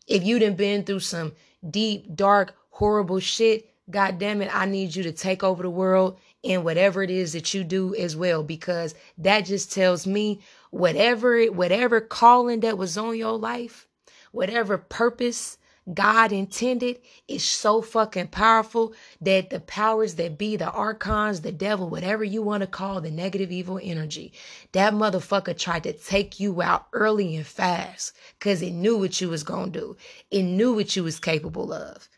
If 0.07 0.23
you 0.23 0.39
done 0.39 0.55
been 0.55 0.85
through 0.85 1.01
some 1.01 1.33
deep, 1.69 2.15
dark, 2.15 2.55
horrible 2.71 3.19
shit, 3.19 3.67
God 3.91 4.19
damn 4.19 4.41
it, 4.41 4.55
I 4.55 4.67
need 4.67 4.95
you 4.95 5.03
to 5.03 5.13
take 5.13 5.43
over 5.43 5.63
the 5.65 5.71
world 5.71 6.19
in 6.45 6.63
whatever 6.63 7.03
it 7.03 7.11
is 7.11 7.33
that 7.33 7.53
you 7.53 7.65
do 7.65 7.95
as 7.97 8.17
well, 8.17 8.45
because 8.45 8.95
that 9.19 9.47
just 9.47 9.73
tells 9.73 10.07
me 10.07 10.41
whatever, 10.71 11.45
whatever 11.47 12.01
calling 12.01 12.61
that 12.61 12.79
was 12.79 12.97
on 12.97 13.17
your 13.19 13.37
life, 13.37 13.89
whatever 14.31 14.79
purpose 14.79 15.59
God 15.95 16.33
intended 16.33 17.01
is 17.27 17.45
so 17.45 17.83
fucking 17.83 18.29
powerful 18.29 18.93
that 19.21 19.51
the 19.51 19.61
powers 19.61 20.15
that 20.17 20.39
be, 20.39 20.57
the 20.57 20.71
archons, 20.71 21.41
the 21.41 21.53
devil, 21.53 21.89
whatever 21.89 22.25
you 22.25 22.43
want 22.43 22.63
to 22.63 22.67
call 22.67 23.01
the 23.01 23.11
negative 23.11 23.51
evil 23.51 23.81
energy, 23.83 24.33
that 24.73 24.93
motherfucker 24.93 25.59
tried 25.59 25.85
to 25.85 25.93
take 25.93 26.39
you 26.41 26.63
out 26.63 26.87
early 26.93 27.37
and 27.37 27.47
fast 27.47 28.17
because 28.39 28.63
it 28.63 28.73
knew 28.73 28.97
what 28.97 29.21
you 29.21 29.29
was 29.29 29.43
going 29.43 29.73
to 29.73 29.81
do. 29.81 29.97
It 30.31 30.43
knew 30.43 30.75
what 30.75 30.95
you 30.97 31.05
was 31.05 31.19
capable 31.19 31.73
of. 31.73 32.09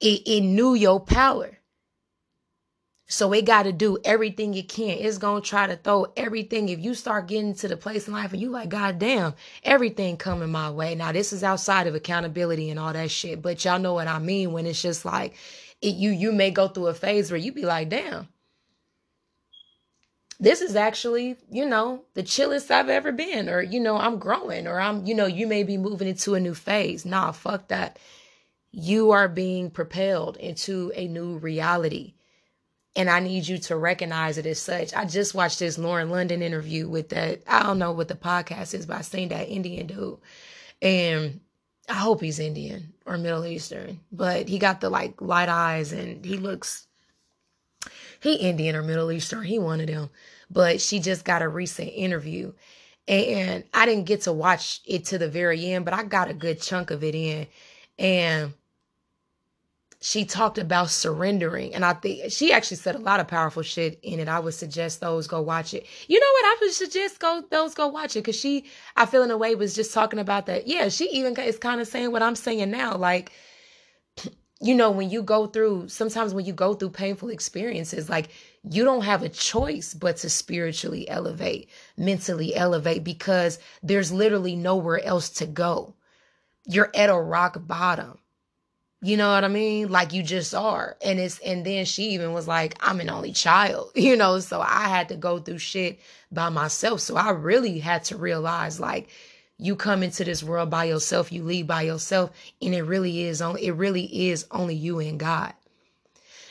It, 0.00 0.22
it 0.26 0.40
knew 0.42 0.74
your 0.74 1.00
power. 1.00 1.58
So 3.06 3.32
it 3.34 3.44
got 3.44 3.64
to 3.64 3.72
do 3.72 3.98
everything 4.04 4.54
it 4.54 4.68
can. 4.68 4.98
It's 4.98 5.18
going 5.18 5.42
to 5.42 5.48
try 5.48 5.66
to 5.66 5.76
throw 5.76 6.06
everything. 6.16 6.68
If 6.68 6.80
you 6.80 6.94
start 6.94 7.28
getting 7.28 7.54
to 7.56 7.68
the 7.68 7.76
place 7.76 8.08
in 8.08 8.14
life 8.14 8.32
and 8.32 8.40
you 8.40 8.48
like, 8.48 8.70
God 8.70 8.98
damn, 8.98 9.34
everything 9.62 10.16
coming 10.16 10.50
my 10.50 10.70
way. 10.70 10.94
Now, 10.94 11.12
this 11.12 11.32
is 11.32 11.44
outside 11.44 11.86
of 11.86 11.94
accountability 11.94 12.70
and 12.70 12.80
all 12.80 12.94
that 12.94 13.10
shit. 13.10 13.42
But 13.42 13.62
y'all 13.64 13.78
know 13.78 13.92
what 13.92 14.08
I 14.08 14.18
mean 14.18 14.52
when 14.52 14.66
it's 14.66 14.80
just 14.80 15.04
like, 15.04 15.34
it, 15.82 15.96
you, 15.96 16.10
you 16.10 16.32
may 16.32 16.50
go 16.50 16.66
through 16.66 16.86
a 16.86 16.94
phase 16.94 17.30
where 17.30 17.38
you 17.38 17.52
be 17.52 17.66
like, 17.66 17.90
damn, 17.90 18.28
this 20.40 20.62
is 20.62 20.74
actually, 20.74 21.36
you 21.50 21.66
know, 21.66 22.04
the 22.14 22.22
chillest 22.22 22.70
I've 22.70 22.88
ever 22.88 23.12
been. 23.12 23.50
Or, 23.50 23.60
you 23.60 23.80
know, 23.80 23.98
I'm 23.98 24.18
growing 24.18 24.66
or 24.66 24.80
I'm, 24.80 25.04
you 25.04 25.14
know, 25.14 25.26
you 25.26 25.46
may 25.46 25.62
be 25.62 25.76
moving 25.76 26.08
into 26.08 26.34
a 26.34 26.40
new 26.40 26.54
phase. 26.54 27.04
Nah, 27.04 27.32
fuck 27.32 27.68
that. 27.68 27.98
You 28.72 29.10
are 29.10 29.28
being 29.28 29.70
propelled 29.70 30.38
into 30.38 30.90
a 30.96 31.06
new 31.06 31.36
reality 31.36 32.14
and 32.96 33.10
I 33.10 33.20
need 33.20 33.46
you 33.46 33.58
to 33.58 33.76
recognize 33.76 34.38
it 34.38 34.46
as 34.46 34.60
such. 34.60 34.94
I 34.94 35.04
just 35.04 35.34
watched 35.34 35.58
this 35.58 35.78
Lauren 35.78 36.10
London 36.10 36.42
interview 36.42 36.88
with 36.88 37.08
that. 37.10 37.42
I 37.46 37.62
don't 37.62 37.78
know 37.78 37.92
what 37.92 38.08
the 38.08 38.14
podcast 38.14 38.74
is, 38.74 38.86
but 38.86 38.96
I 38.96 39.00
seen 39.02 39.28
that 39.30 39.48
Indian 39.48 39.86
dude. 39.86 40.18
And 40.80 41.40
I 41.88 41.94
hope 41.94 42.20
he's 42.20 42.38
Indian 42.38 42.92
or 43.04 43.18
Middle 43.18 43.44
Eastern, 43.44 44.00
but 44.12 44.48
he 44.48 44.58
got 44.58 44.80
the 44.80 44.90
like 44.90 45.20
light 45.20 45.48
eyes 45.48 45.92
and 45.92 46.24
he 46.24 46.36
looks 46.36 46.86
he 48.20 48.36
Indian 48.36 48.74
or 48.74 48.82
Middle 48.82 49.12
Eastern, 49.12 49.42
he 49.42 49.58
one 49.58 49.80
of 49.80 49.86
them. 49.86 50.08
But 50.50 50.80
she 50.80 50.98
just 50.98 51.24
got 51.24 51.42
a 51.42 51.48
recent 51.48 51.90
interview. 51.90 52.52
And 53.06 53.64
I 53.74 53.84
didn't 53.84 54.06
get 54.06 54.22
to 54.22 54.32
watch 54.32 54.80
it 54.86 55.04
to 55.06 55.18
the 55.18 55.28
very 55.28 55.72
end, 55.72 55.84
but 55.84 55.92
I 55.92 56.04
got 56.04 56.30
a 56.30 56.34
good 56.34 56.62
chunk 56.62 56.90
of 56.90 57.04
it 57.04 57.14
in. 57.14 57.46
And 57.98 58.54
she 60.04 60.26
talked 60.26 60.58
about 60.58 60.90
surrendering. 60.90 61.74
And 61.74 61.82
I 61.82 61.94
think 61.94 62.30
she 62.30 62.52
actually 62.52 62.76
said 62.76 62.94
a 62.94 62.98
lot 62.98 63.20
of 63.20 63.26
powerful 63.26 63.62
shit 63.62 63.98
in 64.02 64.20
it. 64.20 64.28
I 64.28 64.38
would 64.38 64.52
suggest 64.52 65.00
those 65.00 65.26
go 65.26 65.40
watch 65.40 65.72
it. 65.72 65.86
You 66.08 66.20
know 66.20 66.26
what? 66.30 66.44
I 66.44 66.56
would 66.60 66.72
suggest 66.72 67.20
go 67.20 67.42
those 67.50 67.74
go 67.74 67.86
watch 67.86 68.14
it 68.14 68.20
because 68.20 68.38
she, 68.38 68.66
I 68.96 69.06
feel 69.06 69.22
in 69.22 69.30
a 69.30 69.38
way, 69.38 69.54
was 69.54 69.74
just 69.74 69.94
talking 69.94 70.18
about 70.18 70.44
that. 70.44 70.68
Yeah, 70.68 70.90
she 70.90 71.08
even 71.08 71.34
is 71.40 71.56
kind 71.56 71.80
of 71.80 71.88
saying 71.88 72.12
what 72.12 72.22
I'm 72.22 72.36
saying 72.36 72.70
now. 72.70 72.98
Like, 72.98 73.32
you 74.60 74.74
know, 74.74 74.90
when 74.90 75.08
you 75.08 75.22
go 75.22 75.46
through, 75.46 75.88
sometimes 75.88 76.34
when 76.34 76.44
you 76.44 76.52
go 76.52 76.74
through 76.74 76.90
painful 76.90 77.30
experiences, 77.30 78.10
like 78.10 78.28
you 78.62 78.84
don't 78.84 79.04
have 79.04 79.22
a 79.22 79.30
choice 79.30 79.94
but 79.94 80.18
to 80.18 80.28
spiritually 80.28 81.08
elevate, 81.08 81.70
mentally 81.96 82.54
elevate, 82.54 83.04
because 83.04 83.58
there's 83.82 84.12
literally 84.12 84.54
nowhere 84.54 85.02
else 85.02 85.30
to 85.30 85.46
go. 85.46 85.94
You're 86.66 86.90
at 86.94 87.08
a 87.08 87.18
rock 87.18 87.66
bottom 87.66 88.18
you 89.04 89.18
know 89.18 89.30
what 89.34 89.44
I 89.44 89.48
mean? 89.48 89.90
Like 89.90 90.14
you 90.14 90.22
just 90.22 90.54
are. 90.54 90.96
And 91.04 91.20
it's 91.20 91.38
and 91.40 91.64
then 91.66 91.84
she 91.84 92.04
even 92.10 92.32
was 92.32 92.48
like, 92.48 92.74
I'm 92.80 93.00
an 93.00 93.10
only 93.10 93.32
child, 93.32 93.90
you 93.94 94.16
know, 94.16 94.38
so 94.40 94.62
I 94.62 94.88
had 94.88 95.10
to 95.10 95.16
go 95.16 95.38
through 95.38 95.58
shit 95.58 96.00
by 96.32 96.48
myself. 96.48 97.00
So 97.00 97.16
I 97.16 97.30
really 97.30 97.80
had 97.80 98.04
to 98.04 98.16
realize 98.16 98.80
like 98.80 99.10
you 99.58 99.76
come 99.76 100.02
into 100.02 100.24
this 100.24 100.42
world 100.42 100.70
by 100.70 100.84
yourself, 100.84 101.30
you 101.30 101.44
leave 101.44 101.66
by 101.66 101.82
yourself, 101.82 102.30
and 102.62 102.74
it 102.74 102.82
really 102.82 103.24
is 103.24 103.42
only 103.42 103.66
it 103.66 103.72
really 103.72 104.28
is 104.30 104.46
only 104.50 104.74
you 104.74 105.00
and 105.00 105.20
God. 105.20 105.52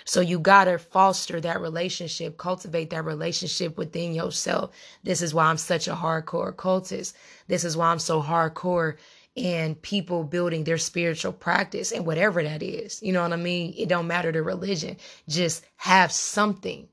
So 0.06 0.22
you 0.22 0.38
gotta 0.38 0.78
foster 0.78 1.42
that 1.42 1.60
relationship, 1.60 2.38
cultivate 2.38 2.92
that 2.92 3.04
relationship 3.06 3.78
within 3.78 4.14
yourself. 4.14 4.76
This 5.04 5.24
is 5.24 5.34
why 5.34 5.46
I'm 5.46 5.58
such 5.58 5.88
a 5.88 5.96
hardcore 5.96 6.54
cultist. 6.54 7.14
This 7.48 7.64
is 7.64 7.76
why 7.76 7.88
I'm 7.88 8.00
so 8.00 8.22
hardcore 8.22 8.98
and 9.36 9.82
people 9.82 10.24
building 10.24 10.64
their 10.64 10.78
spiritual 10.78 11.34
practice 11.34 11.92
and 11.92 12.06
whatever 12.06 12.44
that 12.44 12.62
is. 12.62 13.02
You 13.02 13.14
know 13.14 13.24
what 13.24 13.34
I 13.34 13.38
mean? 13.38 13.74
It 13.78 13.90
don't 13.90 14.08
matter 14.08 14.32
the 14.32 14.44
religion. 14.44 14.98
Just 15.28 15.66
have 15.78 16.12
something 16.12 16.88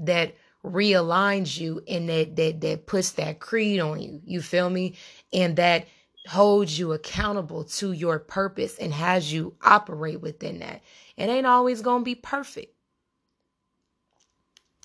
that 0.00 0.34
realigns 0.64 1.58
you 1.58 1.80
and 1.86 2.08
that 2.08 2.34
that 2.36 2.60
that 2.60 2.86
puts 2.86 3.12
that 3.12 3.38
creed 3.38 3.80
on 3.80 4.00
you. 4.00 4.20
You 4.24 4.42
feel 4.42 4.68
me? 4.68 4.96
And 5.32 5.56
that 5.56 5.86
holds 6.26 6.76
you 6.76 6.92
accountable 6.92 7.64
to 7.64 7.92
your 7.92 8.18
purpose 8.18 8.76
and 8.78 8.92
has 8.92 9.32
you 9.32 9.54
operate 9.62 10.20
within 10.20 10.58
that. 10.58 10.82
It 11.16 11.28
ain't 11.28 11.46
always 11.46 11.82
going 11.82 12.00
to 12.00 12.04
be 12.04 12.16
perfect. 12.16 12.74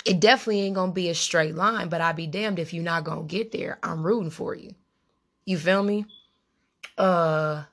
It 0.05 0.19
definitely 0.19 0.61
ain't 0.61 0.75
going 0.75 0.91
to 0.91 0.95
be 0.95 1.09
a 1.09 1.15
straight 1.15 1.55
line, 1.55 1.89
but 1.89 2.01
I'd 2.01 2.15
be 2.15 2.27
damned 2.27 2.59
if 2.59 2.73
you're 2.73 2.83
not 2.83 3.03
going 3.03 3.27
to 3.27 3.31
get 3.31 3.51
there. 3.51 3.79
I'm 3.83 4.03
rooting 4.03 4.31
for 4.31 4.55
you. 4.55 4.73
You 5.45 5.57
feel 5.57 5.83
me? 5.83 6.05
Uh 6.97 7.63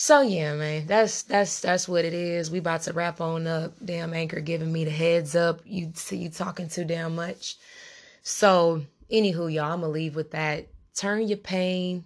so 0.00 0.20
yeah, 0.20 0.54
man, 0.54 0.86
that's 0.86 1.22
that's 1.24 1.58
that's 1.60 1.88
what 1.88 2.04
it 2.04 2.14
is. 2.14 2.52
We 2.52 2.58
about 2.58 2.82
to 2.82 2.92
wrap 2.92 3.20
on 3.20 3.48
up. 3.48 3.72
Damn 3.84 4.14
anchor 4.14 4.38
giving 4.38 4.72
me 4.72 4.84
the 4.84 4.92
heads 4.92 5.34
up. 5.34 5.60
You 5.64 5.90
see 5.96 6.18
you 6.18 6.30
talking 6.30 6.68
too 6.68 6.84
damn 6.84 7.16
much. 7.16 7.56
So 8.22 8.82
anywho, 9.10 9.52
y'all, 9.52 9.72
I'ma 9.72 9.88
leave 9.88 10.14
with 10.14 10.30
that. 10.30 10.68
Turn 10.94 11.26
your 11.26 11.38
pain 11.38 12.04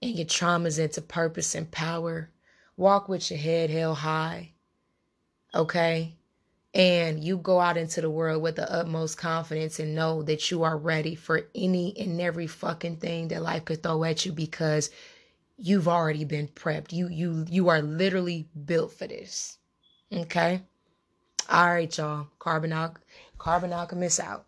and 0.00 0.12
your 0.12 0.26
traumas 0.26 0.78
into 0.78 1.02
purpose 1.02 1.54
and 1.54 1.70
power. 1.70 2.30
Walk 2.78 3.10
with 3.10 3.30
your 3.30 3.40
head 3.40 3.68
held 3.68 3.98
high. 3.98 4.52
Okay? 5.54 6.14
And 6.74 7.22
you 7.22 7.36
go 7.36 7.60
out 7.60 7.76
into 7.76 8.00
the 8.00 8.10
world 8.10 8.42
with 8.42 8.56
the 8.56 8.72
utmost 8.72 9.18
confidence 9.18 9.78
and 9.78 9.94
know 9.94 10.22
that 10.22 10.50
you 10.50 10.62
are 10.62 10.76
ready 10.76 11.14
for 11.14 11.46
any 11.54 11.96
and 11.98 12.20
every 12.20 12.46
fucking 12.46 12.96
thing 12.96 13.28
that 13.28 13.42
life 13.42 13.64
could 13.64 13.82
throw 13.82 14.04
at 14.04 14.24
you 14.24 14.32
because 14.32 14.90
you've 15.58 15.88
already 15.88 16.24
been 16.24 16.48
prepped. 16.48 16.92
You 16.92 17.08
you 17.08 17.44
you 17.48 17.68
are 17.68 17.82
literally 17.82 18.48
built 18.64 18.92
for 18.92 19.06
this. 19.06 19.58
Okay? 20.12 20.62
All 21.48 21.66
right, 21.66 21.96
y'all. 21.96 22.28
Carbon 22.38 22.72
Al- 22.72 22.96
Carbon 23.38 23.72
Alchemist 23.72 24.20
out. 24.20 24.46